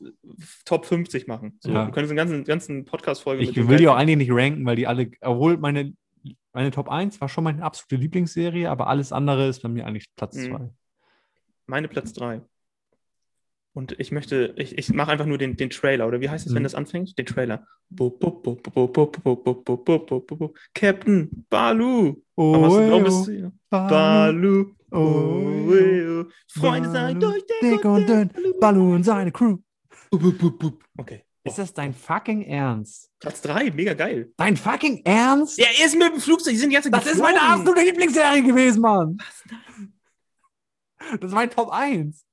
Top 0.65 0.87
50 0.87 1.27
machen. 1.27 1.59
So, 1.61 1.71
Ja. 1.73 1.85
Du 1.87 1.93
könntest 1.93 2.11
eine 2.13 2.17
ganzen, 2.19 2.45
ganzen 2.45 2.85
Podcast-Folge 2.85 3.43
Ich 3.43 3.69
will 3.69 3.79
die 3.79 3.89
auch 3.89 3.97
eigentlich 3.97 4.19
nicht 4.19 4.33
ranken, 4.33 4.65
weil 4.67 4.77
die 4.77 4.87
alle, 4.87 5.11
obwohl 5.21 5.57
meine, 5.57 5.95
meine 6.53 6.71
Top 6.71 6.89
1 6.89 7.21
war 7.21 7.29
schon 7.29 7.45
meine 7.45 7.63
absolute 7.63 7.97
Lieblingsserie, 7.97 8.71
aber 8.71 8.87
alles 8.89 9.13
andere 9.13 9.49
ist 9.49 9.63
bei 9.63 9.69
mir 9.69 9.87
eigentlich 9.87 10.07
Platz 10.17 10.37
Mhm. 10.37 10.51
2. 10.51 10.71
Meine 11.67 11.89
Platz 11.89 12.13
3. 12.13 12.43
Und 13.77 13.95
ich 14.01 14.11
möchte, 14.11 14.55
ich, 14.57 14.79
ich 14.79 14.91
mache 14.95 15.13
einfach 15.13 15.27
nur 15.27 15.37
den, 15.37 15.55
den 15.59 15.69
Trailer, 15.69 16.09
oder 16.09 16.23
wie 16.23 16.31
heißt 16.31 16.47
es, 16.47 16.55
wenn 16.55 16.63
das 16.63 16.75
anfängt? 16.75 17.19
Den 17.19 17.27
Trailer. 17.27 17.67
Captain 20.75 21.47
Balu. 21.51 22.17
Balu. 22.35 23.55
Balu. 23.69 24.65
Freunde 26.49 26.91
sein 26.91 27.21
durch 27.21 27.45
dick 27.61 27.85
und 27.85 28.09
dünn. 28.09 28.31
Balu 28.59 28.95
und 28.95 29.05
seine 29.05 29.31
Crew. 29.31 29.59
Okay. 30.97 31.25
Ist 31.45 31.59
das 31.59 31.75
dein 31.75 31.93
fucking 31.93 32.45
Ernst? 32.45 33.11
Platz 33.21 33.43
3, 33.43 33.73
mega 33.73 33.93
geil. 33.93 34.33
Dein 34.39 34.57
fucking 34.57 35.03
Ernst? 35.05 35.59
Ja, 35.59 35.67
er 35.79 35.85
ist 35.85 35.99
mit 35.99 36.15
dem 36.15 36.21
Flugzeug, 36.21 36.55
die 36.55 36.59
sind 36.59 36.71
jetzt 36.71 36.91
Das 36.91 37.05
ist 37.05 37.21
meine 37.21 37.43
absolute 37.43 37.83
Lieblingsserie 37.83 38.43
gewesen, 38.43 38.81
Mann. 38.81 39.19
Was? 39.19 39.45
Das 41.21 41.31
ist 41.31 41.35
mein 41.35 41.51
Top 41.51 41.69
1. 41.71 42.26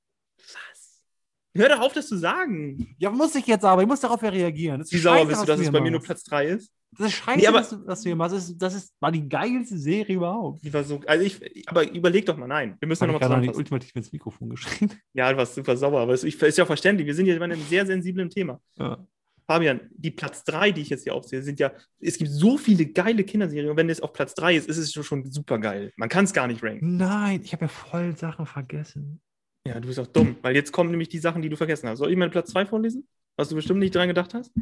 Hör 1.56 1.68
doch 1.68 1.80
auf, 1.80 1.92
das 1.92 2.08
zu 2.08 2.16
sagen. 2.18 2.94
Ja, 2.98 3.10
muss 3.10 3.34
ich 3.34 3.46
jetzt 3.46 3.64
aber. 3.64 3.82
Ich 3.82 3.88
muss 3.88 4.00
darauf 4.00 4.20
ja 4.22 4.28
reagieren. 4.30 4.82
Wie 4.88 4.98
sauer 4.98 5.24
bist 5.26 5.42
du, 5.42 5.46
dass 5.46 5.60
es 5.60 5.70
bei 5.70 5.80
mir 5.80 5.90
nur. 5.90 6.00
Platz 6.02 6.24
3 6.24 6.46
ist? 6.48 6.72
Das 6.96 7.08
ist 7.08 7.14
scheiße, 7.14 7.38
Nee, 7.40 7.46
aber- 7.48 7.58
dass 7.58 7.70
du, 7.70 7.76
dass 7.78 8.00
du 8.02 8.08
hier 8.08 8.16
machst. 8.16 8.34
Das, 8.36 8.48
ist, 8.48 8.58
das 8.58 8.74
ist, 8.74 8.92
war 9.00 9.10
die 9.10 9.28
geilste 9.28 9.76
Serie 9.78 10.16
überhaupt. 10.16 10.64
Die 10.64 10.72
war 10.72 10.84
so, 10.84 11.00
also 11.06 11.24
ich, 11.24 11.68
aber 11.68 11.90
überleg 11.90 12.24
doch 12.26 12.36
mal, 12.36 12.46
nein. 12.46 12.76
Wir 12.78 12.86
müssen 12.88 13.04
ich 13.04 13.06
nochmal 13.08 13.20
gerade 13.20 13.34
noch 13.34 13.40
nicht 13.40 13.50
zusammenfassen. 13.54 13.58
ultimativ 13.74 13.96
ins 13.96 14.12
Mikrofon 14.12 14.50
geschrien. 14.50 14.92
Ja, 15.12 15.30
du 15.32 15.36
warst 15.38 15.54
super 15.54 15.76
sauer, 15.76 16.00
aber 16.00 16.12
es 16.14 16.22
ist 16.24 16.40
ist 16.42 16.58
ja 16.58 16.66
verständlich. 16.66 17.06
Wir 17.06 17.14
sind 17.14 17.26
hier 17.26 17.38
bei 17.38 17.44
einem 17.46 17.60
sehr 17.62 17.84
sensiblen 17.86 18.30
Thema. 18.30 18.60
Ja. 18.76 19.04
Fabian, 19.46 19.80
die 19.90 20.10
Platz 20.10 20.42
3, 20.44 20.70
die 20.72 20.80
ich 20.80 20.88
jetzt 20.88 21.02
hier 21.02 21.14
aufzähle, 21.14 21.42
sind 21.42 21.60
ja, 21.60 21.72
es 22.00 22.16
gibt 22.16 22.30
so 22.30 22.56
viele 22.56 22.86
geile 22.86 23.24
Kinderserien 23.24 23.70
und 23.70 23.76
wenn 23.76 23.90
es 23.90 24.00
auf 24.00 24.12
Platz 24.12 24.34
3 24.34 24.56
ist, 24.56 24.68
ist 24.68 24.78
es 24.78 24.92
schon 24.92 25.30
super 25.30 25.58
geil. 25.58 25.92
Man 25.96 26.08
kann 26.08 26.24
es 26.24 26.32
gar 26.32 26.46
nicht 26.46 26.62
ranken. 26.62 26.96
Nein, 26.96 27.40
ich 27.44 27.52
habe 27.52 27.64
ja 27.66 27.68
voll 27.68 28.16
Sachen 28.16 28.46
vergessen. 28.46 29.20
Ja, 29.66 29.80
du 29.80 29.88
bist 29.88 29.98
auch 29.98 30.06
dumm, 30.06 30.36
weil 30.42 30.54
jetzt 30.54 30.72
kommen 30.72 30.90
nämlich 30.90 31.08
die 31.08 31.18
Sachen, 31.18 31.40
die 31.40 31.48
du 31.48 31.56
vergessen 31.56 31.88
hast. 31.88 31.98
Soll 31.98 32.10
ich 32.10 32.16
meinen 32.16 32.30
Platz 32.30 32.50
2 32.50 32.66
vorlesen? 32.66 33.08
Was 33.36 33.48
du 33.48 33.54
bestimmt 33.54 33.80
nicht 33.80 33.94
dran 33.94 34.08
gedacht 34.08 34.34
hast? 34.34 34.52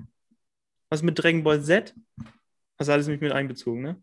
Was 0.90 1.02
mit 1.02 1.18
Dragon 1.18 1.42
Ball 1.42 1.60
Z? 1.60 1.94
Hast 2.78 2.88
du 2.88 2.92
alles 2.92 3.06
nämlich 3.06 3.20
mit 3.20 3.32
einbezogen, 3.32 3.82
ne? 3.82 4.02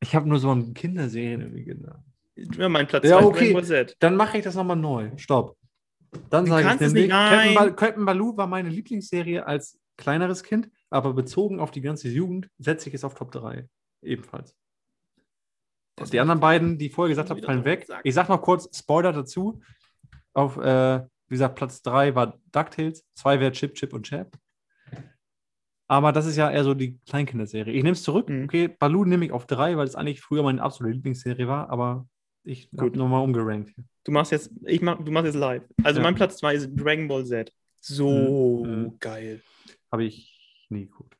Ich 0.00 0.14
habe 0.14 0.28
nur 0.28 0.38
so 0.38 0.50
an 0.50 0.72
Kinderserien 0.72 1.40
irgendwie 1.40 1.64
gedacht. 1.64 2.02
Ja, 2.36 2.68
mein 2.68 2.86
Platz 2.86 3.04
Ja, 3.04 3.18
2 3.18 3.24
okay. 3.24 3.38
Dragon 3.38 3.54
Ball 3.54 3.64
Z. 3.64 3.96
Dann 3.98 4.16
mache 4.16 4.38
ich 4.38 4.44
das 4.44 4.54
nochmal 4.54 4.76
neu. 4.76 5.10
Stopp. 5.16 5.56
Dann 6.30 6.46
sage 6.46 6.68
ich 6.74 6.80
nämlich, 6.80 7.02
nicht, 7.04 7.10
Captain, 7.10 7.38
nein. 7.38 7.54
Bal 7.54 7.74
Captain 7.74 8.04
Baloo 8.04 8.36
war 8.36 8.46
meine 8.46 8.68
Lieblingsserie 8.68 9.46
als 9.46 9.78
kleineres 9.96 10.42
Kind, 10.42 10.70
aber 10.90 11.12
bezogen 11.12 11.60
auf 11.60 11.70
die 11.70 11.82
ganze 11.82 12.08
Jugend 12.08 12.48
setze 12.58 12.88
ich 12.88 12.94
es 12.94 13.04
auf 13.04 13.14
Top 13.14 13.30
3. 13.32 13.68
Ebenfalls. 14.02 14.54
Das 15.96 16.10
die 16.10 16.20
anderen 16.20 16.40
beiden, 16.40 16.78
die 16.78 16.86
ich 16.86 16.94
vorher 16.94 17.10
gesagt 17.10 17.30
habe, 17.30 17.42
fallen 17.42 17.64
weg. 17.64 17.82
gesagt. 17.82 18.00
Ich 18.04 18.14
sage 18.14 18.32
noch 18.32 18.40
kurz 18.40 18.76
Spoiler 18.76 19.12
dazu. 19.12 19.60
Auf, 20.34 20.56
äh, 20.56 21.00
wie 21.28 21.34
gesagt, 21.34 21.56
Platz 21.56 21.82
3 21.82 22.14
war 22.14 22.38
DuckTales, 22.52 23.04
2 23.14 23.40
wäre 23.40 23.52
Chip, 23.52 23.74
Chip 23.74 23.92
und 23.92 24.04
Chap. 24.04 24.36
Aber 25.88 26.12
das 26.12 26.26
ist 26.26 26.36
ja 26.36 26.50
eher 26.50 26.62
so 26.62 26.74
die 26.74 26.98
Kleinkinderserie. 27.00 27.72
Ich 27.72 27.82
nehme 27.82 27.94
es 27.94 28.02
zurück. 28.04 28.28
Mhm. 28.28 28.44
Okay, 28.44 28.68
Baloo 28.68 29.04
nehme 29.04 29.24
ich 29.24 29.32
auf 29.32 29.46
3, 29.46 29.76
weil 29.76 29.86
es 29.86 29.96
eigentlich 29.96 30.20
früher 30.20 30.42
meine 30.44 30.62
absolute 30.62 30.94
Lieblingsserie 30.94 31.48
war, 31.48 31.68
aber 31.68 32.06
ich 32.44 32.70
habe 32.78 32.96
nochmal 32.96 33.22
umgerankt. 33.24 33.74
Du 34.04 34.12
machst 34.12 34.30
jetzt, 34.32 34.50
ich 34.66 34.80
mach, 34.82 35.02
du 35.02 35.10
machst 35.10 35.26
jetzt 35.26 35.34
live. 35.34 35.62
Also 35.82 35.98
Ja. 35.98 36.04
mein 36.04 36.14
Platz 36.14 36.36
2 36.38 36.54
ist 36.54 36.70
Dragon 36.74 37.08
Ball 37.08 37.26
Z. 37.26 37.52
So 37.80 38.64
Mhm. 38.64 38.98
geil. 39.00 39.42
Habe 39.90 40.04
ich 40.04 40.64
nie 40.68 40.86
geguckt. 40.86 41.16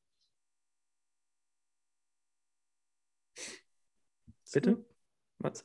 Bitte? 4.52 4.84
Was? 5.42 5.62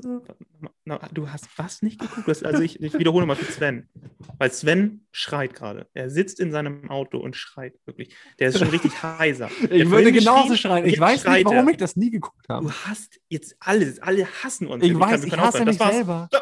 Na, 0.85 0.97
du 1.11 1.29
hast 1.29 1.47
was 1.57 1.81
nicht 1.81 1.99
geguckt? 1.99 2.25
Du 2.25 2.31
hast, 2.31 2.45
also 2.45 2.61
ich, 2.61 2.81
ich 2.81 2.93
wiederhole 2.97 3.25
mal 3.25 3.35
für 3.35 3.51
Sven. 3.51 3.89
Weil 4.37 4.49
Sven 4.51 5.05
schreit 5.11 5.53
gerade. 5.53 5.89
Er 5.93 6.09
sitzt 6.09 6.39
in 6.39 6.51
seinem 6.53 6.89
Auto 6.89 7.17
und 7.17 7.35
schreit 7.35 7.77
wirklich. 7.85 8.15
Der 8.39 8.49
ist 8.49 8.59
schon 8.59 8.69
richtig 8.69 8.93
heiser. 9.03 9.49
Ich 9.51 9.67
Der 9.67 9.69
würde 9.79 9.89
vorhin 9.89 10.13
genauso 10.13 10.55
schreien. 10.55 10.85
Ich 10.85 10.97
weiß 10.99 11.25
nicht, 11.25 11.45
warum 11.45 11.67
er. 11.67 11.71
ich 11.71 11.77
das 11.77 11.97
nie 11.97 12.09
geguckt 12.09 12.47
habe. 12.47 12.65
Du 12.67 12.71
hast 12.71 13.19
jetzt 13.27 13.55
alles. 13.59 14.01
Alle 14.01 14.25
hassen 14.43 14.67
uns. 14.67 14.81
Ich 14.83 14.91
Kann- 14.91 14.99
weiß, 15.01 15.21
wir 15.23 15.27
ich 15.33 15.37
hasse 15.37 15.65
mich 15.65 15.77
Das 15.77 15.91
selber. 15.93 16.29
So. 16.31 16.39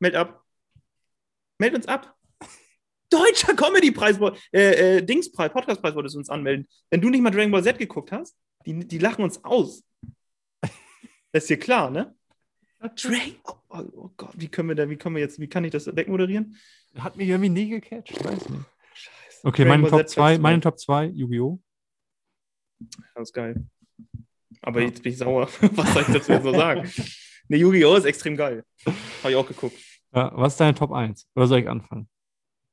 Meld 0.00 0.14
ab. 0.14 0.42
Meld 1.58 1.74
uns 1.74 1.86
ab. 1.86 2.16
Deutscher 3.10 3.54
Comedy-Preis, 3.54 4.18
äh, 4.52 4.96
äh, 4.98 5.02
Dingspreis, 5.02 5.52
Podcastpreis 5.52 5.94
wolltest 5.94 6.14
du 6.14 6.18
uns 6.18 6.30
anmelden. 6.30 6.66
Wenn 6.90 7.00
du 7.02 7.10
nicht 7.10 7.20
mal 7.20 7.30
Dragon 7.30 7.52
Ball 7.52 7.62
Z 7.62 7.78
geguckt 7.78 8.10
hast, 8.10 8.34
die, 8.66 8.88
die 8.88 8.98
lachen 8.98 9.22
uns 9.22 9.44
aus. 9.44 9.84
Das 11.30 11.42
ist 11.44 11.50
dir 11.50 11.58
klar, 11.58 11.90
ne? 11.90 12.14
Dragon, 12.88 13.34
oh, 13.44 13.52
oh, 13.70 13.84
oh 13.96 14.10
Gott, 14.16 14.32
wie 14.34 14.48
können 14.48 14.68
wir 14.68 14.74
da, 14.76 14.88
wie 14.88 14.96
können 14.96 15.14
wir 15.16 15.22
jetzt, 15.22 15.38
wie 15.40 15.48
kann 15.48 15.64
ich 15.64 15.70
das 15.72 15.86
wegmoderieren? 15.94 16.56
Hat 16.98 17.16
mich 17.16 17.28
irgendwie 17.28 17.48
nie 17.50 17.68
gecatcht. 17.70 18.22
Weiß 18.24 18.48
nicht. 18.48 18.64
Scheiße. 18.94 19.46
Okay, 19.46 19.64
meine 19.64 19.88
Top 19.88 20.00
Z 20.00 20.10
2, 20.10 20.22
Platz 20.34 20.42
meine 20.42 20.60
Top 20.60 20.78
2, 20.78 21.06
Yu-Gi-Oh! 21.06 21.60
Das 23.14 23.28
ist 23.28 23.32
geil. 23.32 23.64
Aber 24.62 24.80
Ja. 24.80 24.86
jetzt 24.88 25.02
bin 25.02 25.12
ich 25.12 25.18
sauer. 25.18 25.48
Was 25.60 25.92
soll 25.94 26.02
ich 26.02 26.08
dazu 26.08 26.32
jetzt 26.32 26.44
noch 26.44 26.54
sagen? 26.54 26.90
Ne, 27.48 27.58
Yu-Gi-Oh! 27.58 27.96
ist 27.96 28.06
extrem 28.06 28.38
geil. 28.38 28.64
Habe 29.22 29.30
ich 29.30 29.36
auch 29.36 29.46
geguckt. 29.46 29.76
Ja, 30.14 30.32
was 30.34 30.54
ist 30.54 30.60
deine 30.60 30.74
Top 30.74 30.92
1? 30.92 31.28
Oder 31.34 31.46
soll 31.46 31.58
ich 31.58 31.68
anfangen? 31.68 32.08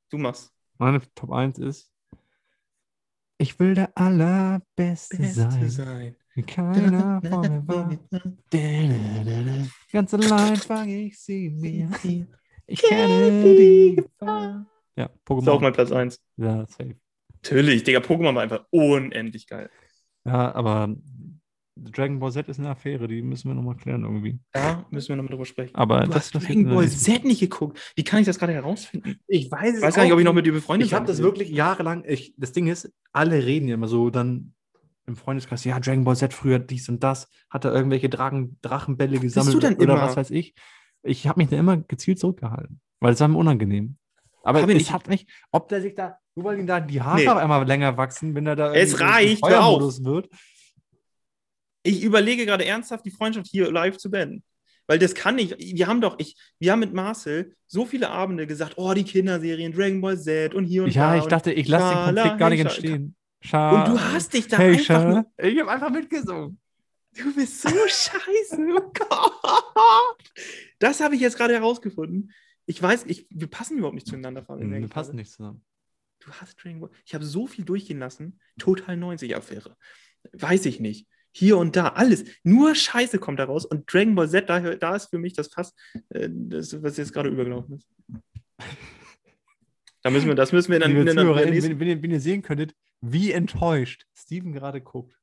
Du 0.10 0.18
machst. 0.18 0.50
Meine 0.78 1.02
Top 1.14 1.32
1 1.34 1.58
ist, 1.60 1.92
ich 3.38 3.60
will 3.60 3.74
der 3.76 3.98
Allerbeste 3.98 5.22
sein. 5.26 5.62
Wie 5.62 5.68
keiner 6.48 7.22
vor 7.22 7.48
mir 7.48 7.68
war. 7.68 7.98
Ganz 9.92 10.14
allein 10.14 10.56
fange 10.56 11.06
ich 11.06 11.20
sie 11.20 11.50
mir. 11.50 11.90
Ich 12.68 12.82
kenne 12.82 13.56
die 13.56 13.96
Gefahr. 13.98 14.66
Ja, 14.96 15.06
Ist 15.06 15.12
auch 15.12 15.26
Pokémon. 15.26 15.62
mein 15.62 15.74
Platz 15.74 15.92
1. 15.92 16.20
Ja, 16.38 16.66
safe. 16.68 16.96
Natürlich, 17.34 17.84
Digga, 17.84 18.00
Pokémon 18.00 18.36
war 18.36 18.44
einfach 18.44 18.66
unendlich 18.70 19.48
geil. 19.48 19.70
Ja, 20.26 20.54
aber 20.54 20.96
Dragon 21.76 22.20
Ball 22.20 22.32
Z 22.32 22.48
ist 22.48 22.60
eine 22.60 22.70
Affäre, 22.70 23.08
die 23.08 23.22
müssen 23.22 23.48
wir 23.50 23.56
nochmal 23.56 23.76
klären 23.76 24.04
irgendwie. 24.04 24.40
Da 24.52 24.86
müssen 24.92 25.10
wir 25.10 25.16
nochmal 25.16 25.32
drüber 25.32 25.46
sprechen. 25.46 25.76
Aber 25.76 26.02
du 26.02 26.08
das 26.08 26.34
hast 26.34 26.48
Dragon 26.48 26.66
Ball 26.66 26.88
Z 26.88 27.24
nicht 27.26 27.40
geguckt. 27.40 27.94
Wie 27.96 28.04
kann 28.04 28.20
ich 28.20 28.26
das 28.28 28.38
gerade 28.38 28.54
herausfinden? 28.54 29.20
Ich 29.28 29.52
weiß 29.52 29.78
Ich 29.78 29.82
weiß 29.82 29.96
gar 29.96 30.04
nicht, 30.04 30.14
ob 30.14 30.20
ich 30.20 30.26
noch 30.26 30.34
mit 30.34 30.46
dir 30.46 30.54
befreundet 30.54 30.88
Ich 30.88 30.94
habe 30.94 31.08
das 31.08 31.22
wirklich 31.22 31.50
jahrelang. 31.50 32.04
Ich, 32.06 32.34
das 32.38 32.52
Ding 32.52 32.68
ist, 32.68 32.92
alle 33.12 33.44
reden 33.46 33.68
ja 33.68 33.74
immer 33.76 33.88
so 33.88 34.10
dann 34.10 34.54
im 35.08 35.16
Freundeskreis, 35.16 35.64
ja, 35.66 35.80
Dragon 35.80 36.04
Ball 36.04 36.16
Z 36.16 36.34
früher 36.34 36.60
dies 36.60 36.88
und 36.90 37.04
das, 37.04 37.28
hat 37.50 37.66
er 37.66 37.74
irgendwelche 37.74 38.10
Drachen, 38.10 38.58
Drachenbälle 38.62 39.20
gesammelt 39.20 39.56
du 39.56 39.60
denn 39.60 39.76
oder 39.76 39.94
immer? 39.96 40.02
was 40.02 40.16
weiß 40.16 40.30
ich. 40.32 40.54
Ich 41.04 41.28
habe 41.28 41.40
mich 41.42 41.50
da 41.50 41.58
immer 41.58 41.78
gezielt 41.78 42.20
zurückgehalten, 42.20 42.80
weil 43.00 43.14
es 43.14 43.20
war 43.20 43.28
mir 43.28 43.38
unangenehm. 43.38 43.98
Aber 44.44 44.62
Hab 44.62 44.70
ich 44.70 44.88
es 44.90 45.08
nicht- 45.08 45.28
ob 45.52 45.68
der 45.70 45.82
sich 45.82 45.96
da, 45.96 46.18
nur 46.36 46.46
weil 46.46 46.60
ihm 46.60 46.68
da 46.68 46.80
die 46.80 47.02
Haare 47.02 47.18
Nee. 47.20 47.28
auf 47.28 47.38
einmal 47.38 47.66
länger 47.68 47.98
wachsen, 47.98 48.34
wenn 48.36 48.46
er 48.48 48.56
da 48.56 48.74
Es 48.74 49.00
reicht. 49.00 49.40
Feuermodus 49.46 50.04
wird. 50.04 50.30
Ich 51.84 52.04
überlege 52.04 52.46
gerade 52.46 52.66
ernsthaft, 52.66 53.06
die 53.06 53.12
Freundschaft 53.12 53.48
hier 53.48 53.72
live 53.72 53.98
zu 53.98 54.12
beenden. 54.12 54.44
Weil 54.88 55.00
das 55.00 55.16
kann 55.16 55.36
nicht. 55.36 55.56
Wir 55.58 55.88
haben 55.88 56.02
doch, 56.02 56.16
ich, 56.20 56.36
wir 56.60 56.72
haben 56.72 56.80
mit 56.80 56.94
Marcel 56.94 57.56
so 57.68 57.86
viele 57.86 58.10
Abende 58.10 58.46
gesagt, 58.46 58.74
oh, 58.78 58.94
die 58.94 59.04
Kinderserien, 59.04 59.72
Dragon 59.74 60.02
Ball 60.02 60.20
Z 60.20 60.54
und 60.54 60.66
hier 60.66 60.84
und 60.84 60.94
Ja, 60.94 61.12
da. 61.12 61.18
ich 61.18 61.24
und, 61.24 61.32
dachte, 61.32 61.52
ich 61.54 61.68
lasse 61.68 61.94
den 61.96 62.16
Konflikt 62.16 62.38
gar 62.40 62.50
nicht 62.50 62.60
entstehen. 62.60 63.16
Scha 63.42 63.84
und 63.86 63.94
du 63.94 64.00
hast 64.00 64.34
dich 64.34 64.48
da 64.48 64.58
hey, 64.58 64.74
einfach 64.78 65.04
nur, 65.04 65.26
Ich 65.38 65.60
habe 65.60 65.72
einfach 65.72 65.90
mitgesungen. 65.90 66.60
Du 67.18 67.34
bist 67.36 67.62
so 67.62 67.70
scheiße. 67.88 68.58
Oh 68.78 68.92
Gott. 68.94 70.32
Das 70.80 71.00
habe 71.02 71.16
ich 71.16 71.22
jetzt 71.22 71.38
gerade 71.38 71.54
herausgefunden. 71.54 72.32
Ich 72.66 72.82
weiß, 72.82 73.06
ich, 73.08 73.28
wir 73.30 73.48
passen 73.48 73.78
überhaupt 73.78 73.96
nicht 73.96 74.08
zueinander. 74.08 74.44
Fabian, 74.44 74.72
Hm, 74.72 74.82
Wir 74.82 74.88
passen 74.88 75.16
nicht 75.16 75.32
zusammen. 75.32 75.64
Du 76.20 76.32
hast 76.34 76.64
Dragon 76.64 76.80
Ball. 76.82 76.92
Ich 77.06 77.14
habe 77.16 77.26
so 77.26 77.48
viel 77.48 77.66
durchgehen 77.66 78.00
lassen. 78.00 78.40
Total 78.60 78.96
90-Affäre. 78.96 79.76
Weiß 80.34 80.66
ich 80.68 80.80
nicht. 80.80 81.08
Hier 81.34 81.58
und 81.58 81.76
da, 81.76 81.90
alles. 81.90 82.26
Nur 82.44 82.76
Scheiße 82.76 83.18
kommt 83.18 83.40
da 83.40 83.46
raus. 83.46 83.66
Und 83.66 83.92
Dragon 83.92 84.16
Ball 84.16 84.30
Z, 84.30 84.48
da, 84.48 84.60
da 84.60 84.96
ist 84.96 85.10
für 85.10 85.18
mich 85.18 85.34
das 85.34 85.48
Fass, 85.48 85.74
äh, 86.10 86.30
das, 86.32 86.82
was 86.84 86.98
jetzt 86.98 87.14
gerade 87.14 87.30
übergelaufen 87.30 87.78
ist. 87.78 87.90
Da 90.04 90.10
müssen 90.10 90.28
wir, 90.28 90.36
das 90.36 90.52
müssen 90.52 90.72
wir 90.72 90.80
dann 90.80 90.92
Liebe 90.92 91.10
in 91.10 91.18
Zuhörer, 91.18 91.46
nächsten. 91.46 91.80
wenn, 91.80 91.88
ihr, 91.88 92.02
wenn 92.02 92.12
ihr 92.12 92.20
sehen 92.20 92.42
könntet, 92.42 92.76
wie 93.02 93.32
enttäuscht 93.32 94.06
Steven 94.16 94.52
gerade 94.54 94.82
guckt. 94.82 95.18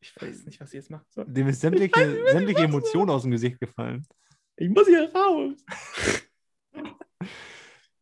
Ich 0.00 0.14
weiß 0.20 0.44
nicht, 0.46 0.60
was 0.60 0.72
ihr 0.72 0.80
jetzt 0.80 0.90
macht. 0.90 1.06
Dem 1.16 1.48
ist 1.48 1.60
sämtliche, 1.60 2.24
sämtliche 2.30 2.62
Emotionen 2.62 3.10
aus 3.10 3.22
dem 3.22 3.32
Gesicht 3.32 3.58
gefallen. 3.58 4.06
Ich 4.56 4.68
muss 4.68 4.86
hier 4.86 5.10
raus. 5.12 5.52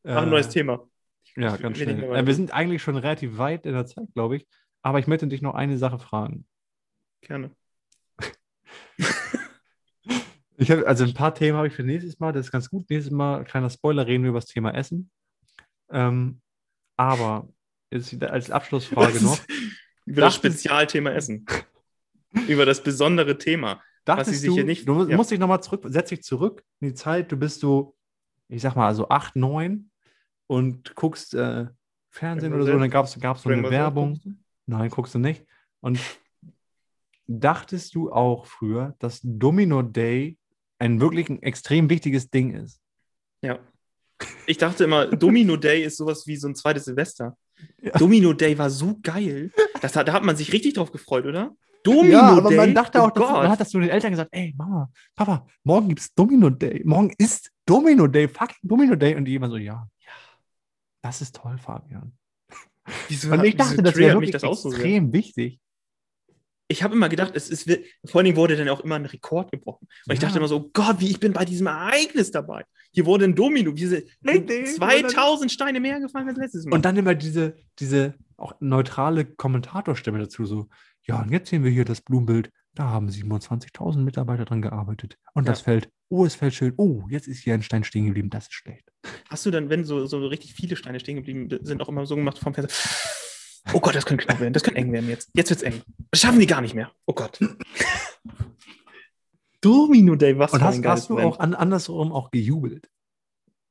Äh, 0.06 0.12
Ach, 0.12 0.22
ein 0.24 0.28
neues 0.28 0.50
Thema. 0.50 0.86
Ja, 1.34 1.54
Ich 1.54 1.62
ganz 1.62 1.78
schnell. 1.78 2.02
Äh, 2.14 2.26
wir 2.26 2.34
sind 2.34 2.52
eigentlich 2.52 2.82
schon 2.82 2.98
relativ 2.98 3.38
weit 3.38 3.64
in 3.64 3.72
der 3.72 3.86
Zeit, 3.86 4.12
glaube 4.12 4.36
ich. 4.36 4.46
Aber 4.82 4.98
ich 4.98 5.06
möchte 5.06 5.26
dich 5.26 5.40
noch 5.40 5.54
eine 5.54 5.78
Sache 5.78 5.98
fragen. 5.98 6.46
Gerne. 7.22 7.50
Ich 10.56 10.70
hab, 10.70 10.86
also 10.86 11.04
ein 11.04 11.14
paar 11.14 11.34
Themen 11.34 11.56
habe 11.56 11.66
ich 11.66 11.72
für 11.74 11.82
nächstes 11.82 12.20
Mal. 12.20 12.32
Das 12.32 12.46
ist 12.46 12.52
ganz 12.52 12.70
gut. 12.70 12.88
Nächstes 12.88 13.12
Mal, 13.12 13.44
kleiner 13.44 13.70
Spoiler, 13.70 14.06
reden 14.06 14.22
wir 14.22 14.30
über 14.30 14.38
das 14.38 14.46
Thema 14.46 14.72
Essen. 14.72 15.10
Ähm, 15.90 16.40
aber 16.96 17.48
jetzt 17.90 18.22
als 18.22 18.50
Abschlussfrage 18.50 19.20
noch. 19.24 19.38
Über 20.06 20.22
das 20.22 20.34
Dachtest- 20.34 20.60
Spezialthema 20.60 21.10
Essen. 21.10 21.46
Über 22.48 22.66
das 22.66 22.82
besondere 22.82 23.38
Thema. 23.38 23.80
Dachtest 24.04 24.30
sie 24.32 24.36
sich 24.38 24.48
du, 24.48 24.54
hier 24.56 24.64
nicht- 24.64 24.86
du 24.88 24.94
musst, 24.94 25.10
ja. 25.10 25.16
musst 25.16 25.30
dich 25.30 25.38
nochmal 25.38 25.62
zurück, 25.62 25.84
setz 25.86 26.10
dich 26.10 26.22
zurück 26.22 26.62
in 26.80 26.88
die 26.88 26.94
Zeit, 26.94 27.32
du 27.32 27.36
bist 27.36 27.60
so, 27.60 27.96
ich 28.48 28.60
sag 28.60 28.76
mal, 28.76 28.86
also 28.86 29.08
8, 29.08 29.36
9 29.36 29.90
und 30.46 30.94
guckst 30.94 31.32
äh, 31.34 31.66
Fernsehen 32.10 32.52
oder 32.52 32.64
so 32.66 32.72
und 32.72 32.80
dann 32.80 32.90
gab 32.90 33.06
es 33.06 33.12
so 33.12 33.48
eine 33.48 33.70
Werbung. 33.70 34.20
Nein, 34.66 34.90
guckst 34.90 35.14
du 35.14 35.18
nicht. 35.18 35.44
Und 35.80 35.98
dachtest 37.26 37.94
du 37.94 38.12
auch 38.12 38.46
früher, 38.46 38.94
dass 38.98 39.20
Domino 39.22 39.82
Day 39.82 40.38
ein 40.78 41.00
wirklich 41.00 41.28
ein 41.28 41.42
extrem 41.42 41.88
wichtiges 41.88 42.30
Ding 42.30 42.52
ist? 42.54 42.80
Ja. 43.42 43.58
Ich 44.46 44.58
dachte 44.58 44.84
immer, 44.84 45.06
Domino 45.06 45.56
Day 45.56 45.84
ist 45.84 45.96
sowas 45.96 46.26
wie 46.26 46.36
so 46.36 46.48
ein 46.48 46.54
zweites 46.54 46.84
Silvester. 46.84 47.36
Ja. 47.82 47.92
Domino 47.92 48.32
Day 48.32 48.56
war 48.58 48.70
so 48.70 48.98
geil. 49.02 49.50
Das, 49.80 49.96
hat- 49.96 50.08
da 50.08 50.12
hat 50.12 50.22
man 50.24 50.36
sich 50.36 50.52
richtig 50.52 50.74
drauf 50.74 50.92
gefreut, 50.92 51.24
oder? 51.26 51.54
Domino 51.82 52.40
Day. 52.48 52.56
man 52.56 52.74
dachte 52.74 52.98
oh 52.98 53.02
auch, 53.02 53.10
dass, 53.10 53.30
man 53.30 53.48
hat 53.50 53.60
das 53.60 53.70
zu 53.70 53.78
den 53.78 53.90
Eltern 53.90 54.10
gesagt, 54.10 54.30
ey, 54.32 54.54
Mama, 54.56 54.90
Papa, 55.14 55.46
morgen 55.64 55.88
gibt 55.88 56.00
es 56.00 56.14
Domino 56.14 56.48
Day. 56.50 56.82
Morgen 56.84 57.12
ist 57.18 57.50
Domino 57.66 58.06
Day, 58.06 58.26
fucking 58.28 58.56
Domino 58.62 58.94
Day. 58.94 59.14
Und 59.14 59.24
die 59.26 59.34
immer 59.34 59.50
so, 59.50 59.56
ja, 59.56 59.86
ja, 60.00 60.12
das 61.02 61.20
ist 61.20 61.36
toll, 61.36 61.58
Fabian. 61.58 62.16
Wieso, 63.08 63.32
Und 63.32 63.44
ich 63.44 63.56
dachte, 63.56 63.82
das 63.82 63.96
wäre 63.96 64.14
wirklich 64.14 64.30
das 64.32 64.44
auch 64.44 64.56
so 64.56 64.70
sehr? 64.70 64.78
extrem 64.78 65.12
wichtig. 65.12 65.60
Ich 66.68 66.82
habe 66.82 66.94
immer 66.94 67.08
gedacht, 67.10 67.32
es, 67.34 67.66
wird, 67.66 67.84
vor 68.06 68.18
allen 68.20 68.24
Dingen 68.24 68.36
wurde 68.36 68.56
dann 68.56 68.68
auch 68.70 68.80
immer 68.80 68.94
ein 68.94 69.04
Rekord 69.04 69.52
gebrochen. 69.52 69.86
Weil 70.06 70.16
ich 70.16 70.22
Ja. 70.22 70.28
dachte 70.28 70.38
immer 70.38 70.48
so, 70.48 70.70
Gott, 70.72 70.98
wie 71.00 71.10
ich 71.10 71.20
bin 71.20 71.32
bei 71.34 71.44
diesem 71.44 71.66
Ereignis 71.66 72.30
dabei. 72.30 72.64
Hier 72.92 73.04
wurde 73.06 73.24
ein 73.26 73.34
Domino, 73.34 73.74
sie- 73.76 74.04
Richtig. 74.26 74.74
2000 74.76 75.52
Steine 75.52 75.80
mehr 75.80 76.00
gefallen 76.00 76.28
als 76.28 76.38
letztes 76.38 76.64
Mal. 76.64 76.76
Und 76.76 76.84
dann 76.84 76.96
immer 76.96 77.14
diese, 77.14 77.56
diese 77.78 78.14
auch 78.36 78.54
neutrale 78.60 79.24
Kommentatorstimme 79.26 80.18
dazu, 80.18 80.46
so, 80.46 80.68
ja, 81.02 81.20
und 81.20 81.30
jetzt 81.30 81.50
sehen 81.50 81.64
wir 81.64 81.70
hier 81.70 81.84
das 81.84 82.00
Blumenbild, 82.00 82.50
da 82.74 82.84
haben 82.84 83.08
27.000 83.08 84.02
Mitarbeiter 84.04 84.44
dran 84.46 84.62
gearbeitet. 84.62 85.18
Und 85.34 85.44
Ja. 85.44 85.52
das 85.52 85.60
Feld, 85.60 85.90
oh, 86.08 86.24
es 86.24 86.34
fällt 86.34 86.54
schön, 86.54 86.72
oh, 86.78 87.04
jetzt 87.10 87.28
ist 87.28 87.40
hier 87.44 87.54
ein 87.54 87.62
Stein 87.62 87.84
stehen 87.84 88.06
geblieben, 88.06 88.30
das 88.30 88.44
ist 88.44 88.54
schlecht. 88.54 88.90
Hast 89.28 89.44
du 89.44 89.50
dann, 89.50 89.68
wenn 89.68 89.84
so, 89.84 90.06
so 90.06 90.26
richtig 90.26 90.54
viele 90.54 90.76
Steine 90.76 90.98
stehen 90.98 91.16
geblieben 91.16 91.48
sind, 91.62 91.82
auch 91.82 91.88
immer 91.88 92.06
so 92.06 92.16
gemacht 92.16 92.38
vom 92.38 92.54
Fenster? 92.54 92.74
Oh 93.74 93.80
Gott, 93.80 93.94
das 93.94 94.06
könnte 94.06 94.24
knapp 94.24 94.40
werden, 94.40 94.52
das 94.52 94.62
könnte 94.62 94.80
eng 94.80 94.92
werden 94.92 95.08
jetzt. 95.08 95.30
Jetzt 95.34 95.50
wird's 95.50 95.62
eng. 95.62 95.82
Das 96.10 96.20
schaffen 96.20 96.38
die 96.38 96.46
gar 96.46 96.60
nicht 96.60 96.74
mehr. 96.74 96.92
Oh 97.06 97.12
Gott. 97.12 97.38
Domino 99.60 100.14
Day, 100.14 100.38
was 100.38 100.52
Und 100.52 100.60
für 100.60 100.64
hast, 100.64 100.76
ein 100.76 100.86
hast 100.86 101.10
du 101.10 101.18
auch 101.18 101.40
an, 101.40 101.54
andersrum 101.54 102.12
auch 102.12 102.30
gejubelt? 102.30 102.88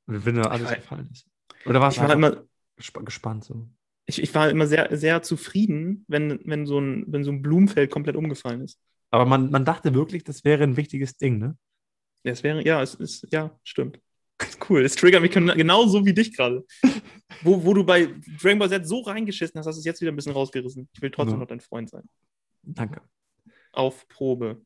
Wenn 0.06 0.36
da 0.36 0.44
alles 0.44 0.74
gefallen 0.74 1.10
ist. 1.12 1.28
Oder 1.66 1.80
warst 1.80 1.98
Ich 1.98 2.04
du 2.04 2.08
war 2.08 2.16
immer, 2.16 2.44
gesp 2.76 3.06
gespannt 3.06 3.46
so? 3.46 3.68
ich, 4.06 4.22
ich 4.22 4.36
war 4.36 4.50
immer 4.50 4.68
sehr, 4.68 4.96
sehr 4.96 5.22
zufrieden, 5.22 6.06
wenn, 6.08 6.40
wenn, 6.46 6.66
so 6.66 6.80
ein, 6.80 7.06
wenn 7.08 7.24
so 7.24 7.32
ein 7.32 7.42
Blumenfeld 7.42 7.90
komplett 7.90 8.16
umgefallen 8.16 8.62
ist. 8.62 8.80
Aber 9.12 9.26
man, 9.26 9.52
man 9.52 9.66
dachte 9.66 9.94
wirklich, 9.94 10.24
das 10.24 10.44
wäre 10.44 10.64
ein 10.64 10.78
wichtiges 10.78 11.18
Ding, 11.18 11.38
ne? 11.38 11.58
Ja, 12.24 12.32
es 12.32 12.44
wäre, 12.44 12.66
ja, 12.66 12.82
es 12.82 12.96
ist, 12.96 13.28
ja, 13.32 13.58
stimmt. 13.64 14.00
Cool, 14.70 14.84
es 14.86 14.96
triggert 14.96 15.22
mich 15.22 15.32
gen- 15.32 15.48
genauso 15.58 16.06
wie 16.06 16.14
dich 16.14 16.36
gerade. 16.36 16.66
Wo, 17.42 17.64
wo 17.64 17.74
du 17.74 17.84
bei 17.86 18.08
Dragon 18.42 18.60
Ball 18.60 18.70
Z 18.70 18.88
so 18.88 19.02
reingeschissen 19.02 19.60
hast, 19.60 19.68
hast 19.68 19.76
du 19.76 19.80
es 19.80 19.86
jetzt 19.86 20.02
wieder 20.02 20.12
ein 20.12 20.16
bisschen 20.16 20.32
rausgerissen. 20.34 20.88
Ich 20.94 21.02
will 21.02 21.12
trotzdem 21.12 21.36
Ja. 21.36 21.40
noch 21.42 21.48
dein 21.48 21.60
Freund 21.60 21.90
sein. 21.90 22.04
Danke. 22.64 23.02
Auf 23.74 24.08
Probe. 24.08 24.62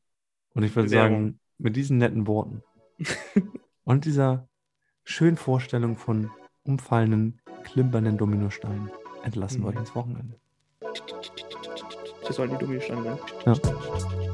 Und 0.54 0.64
ich 0.64 0.76
würde 0.76 0.90
sagen, 0.90 1.40
mit 1.58 1.76
diesen 1.76 1.98
netten 1.98 2.28
Worten 2.28 2.62
und 3.84 4.06
dieser 4.06 4.48
schönen 5.04 5.38
Vorstellung 5.38 5.98
von 5.98 6.30
umfallenden, 6.64 7.42
klimpernden 7.64 8.18
Dominosteinen 8.18 8.92
entlassen 9.24 9.62
wir 9.64 9.72
Mhm. 9.72 9.76
euch 9.78 9.80
ins 9.82 9.96
Wochenende. 9.96 10.40
Das 12.28 12.36
sollen 12.36 12.52
die 12.52 12.58
Dominosteine 12.58 13.04
sein. 13.04 13.18
Ja. 13.46 14.27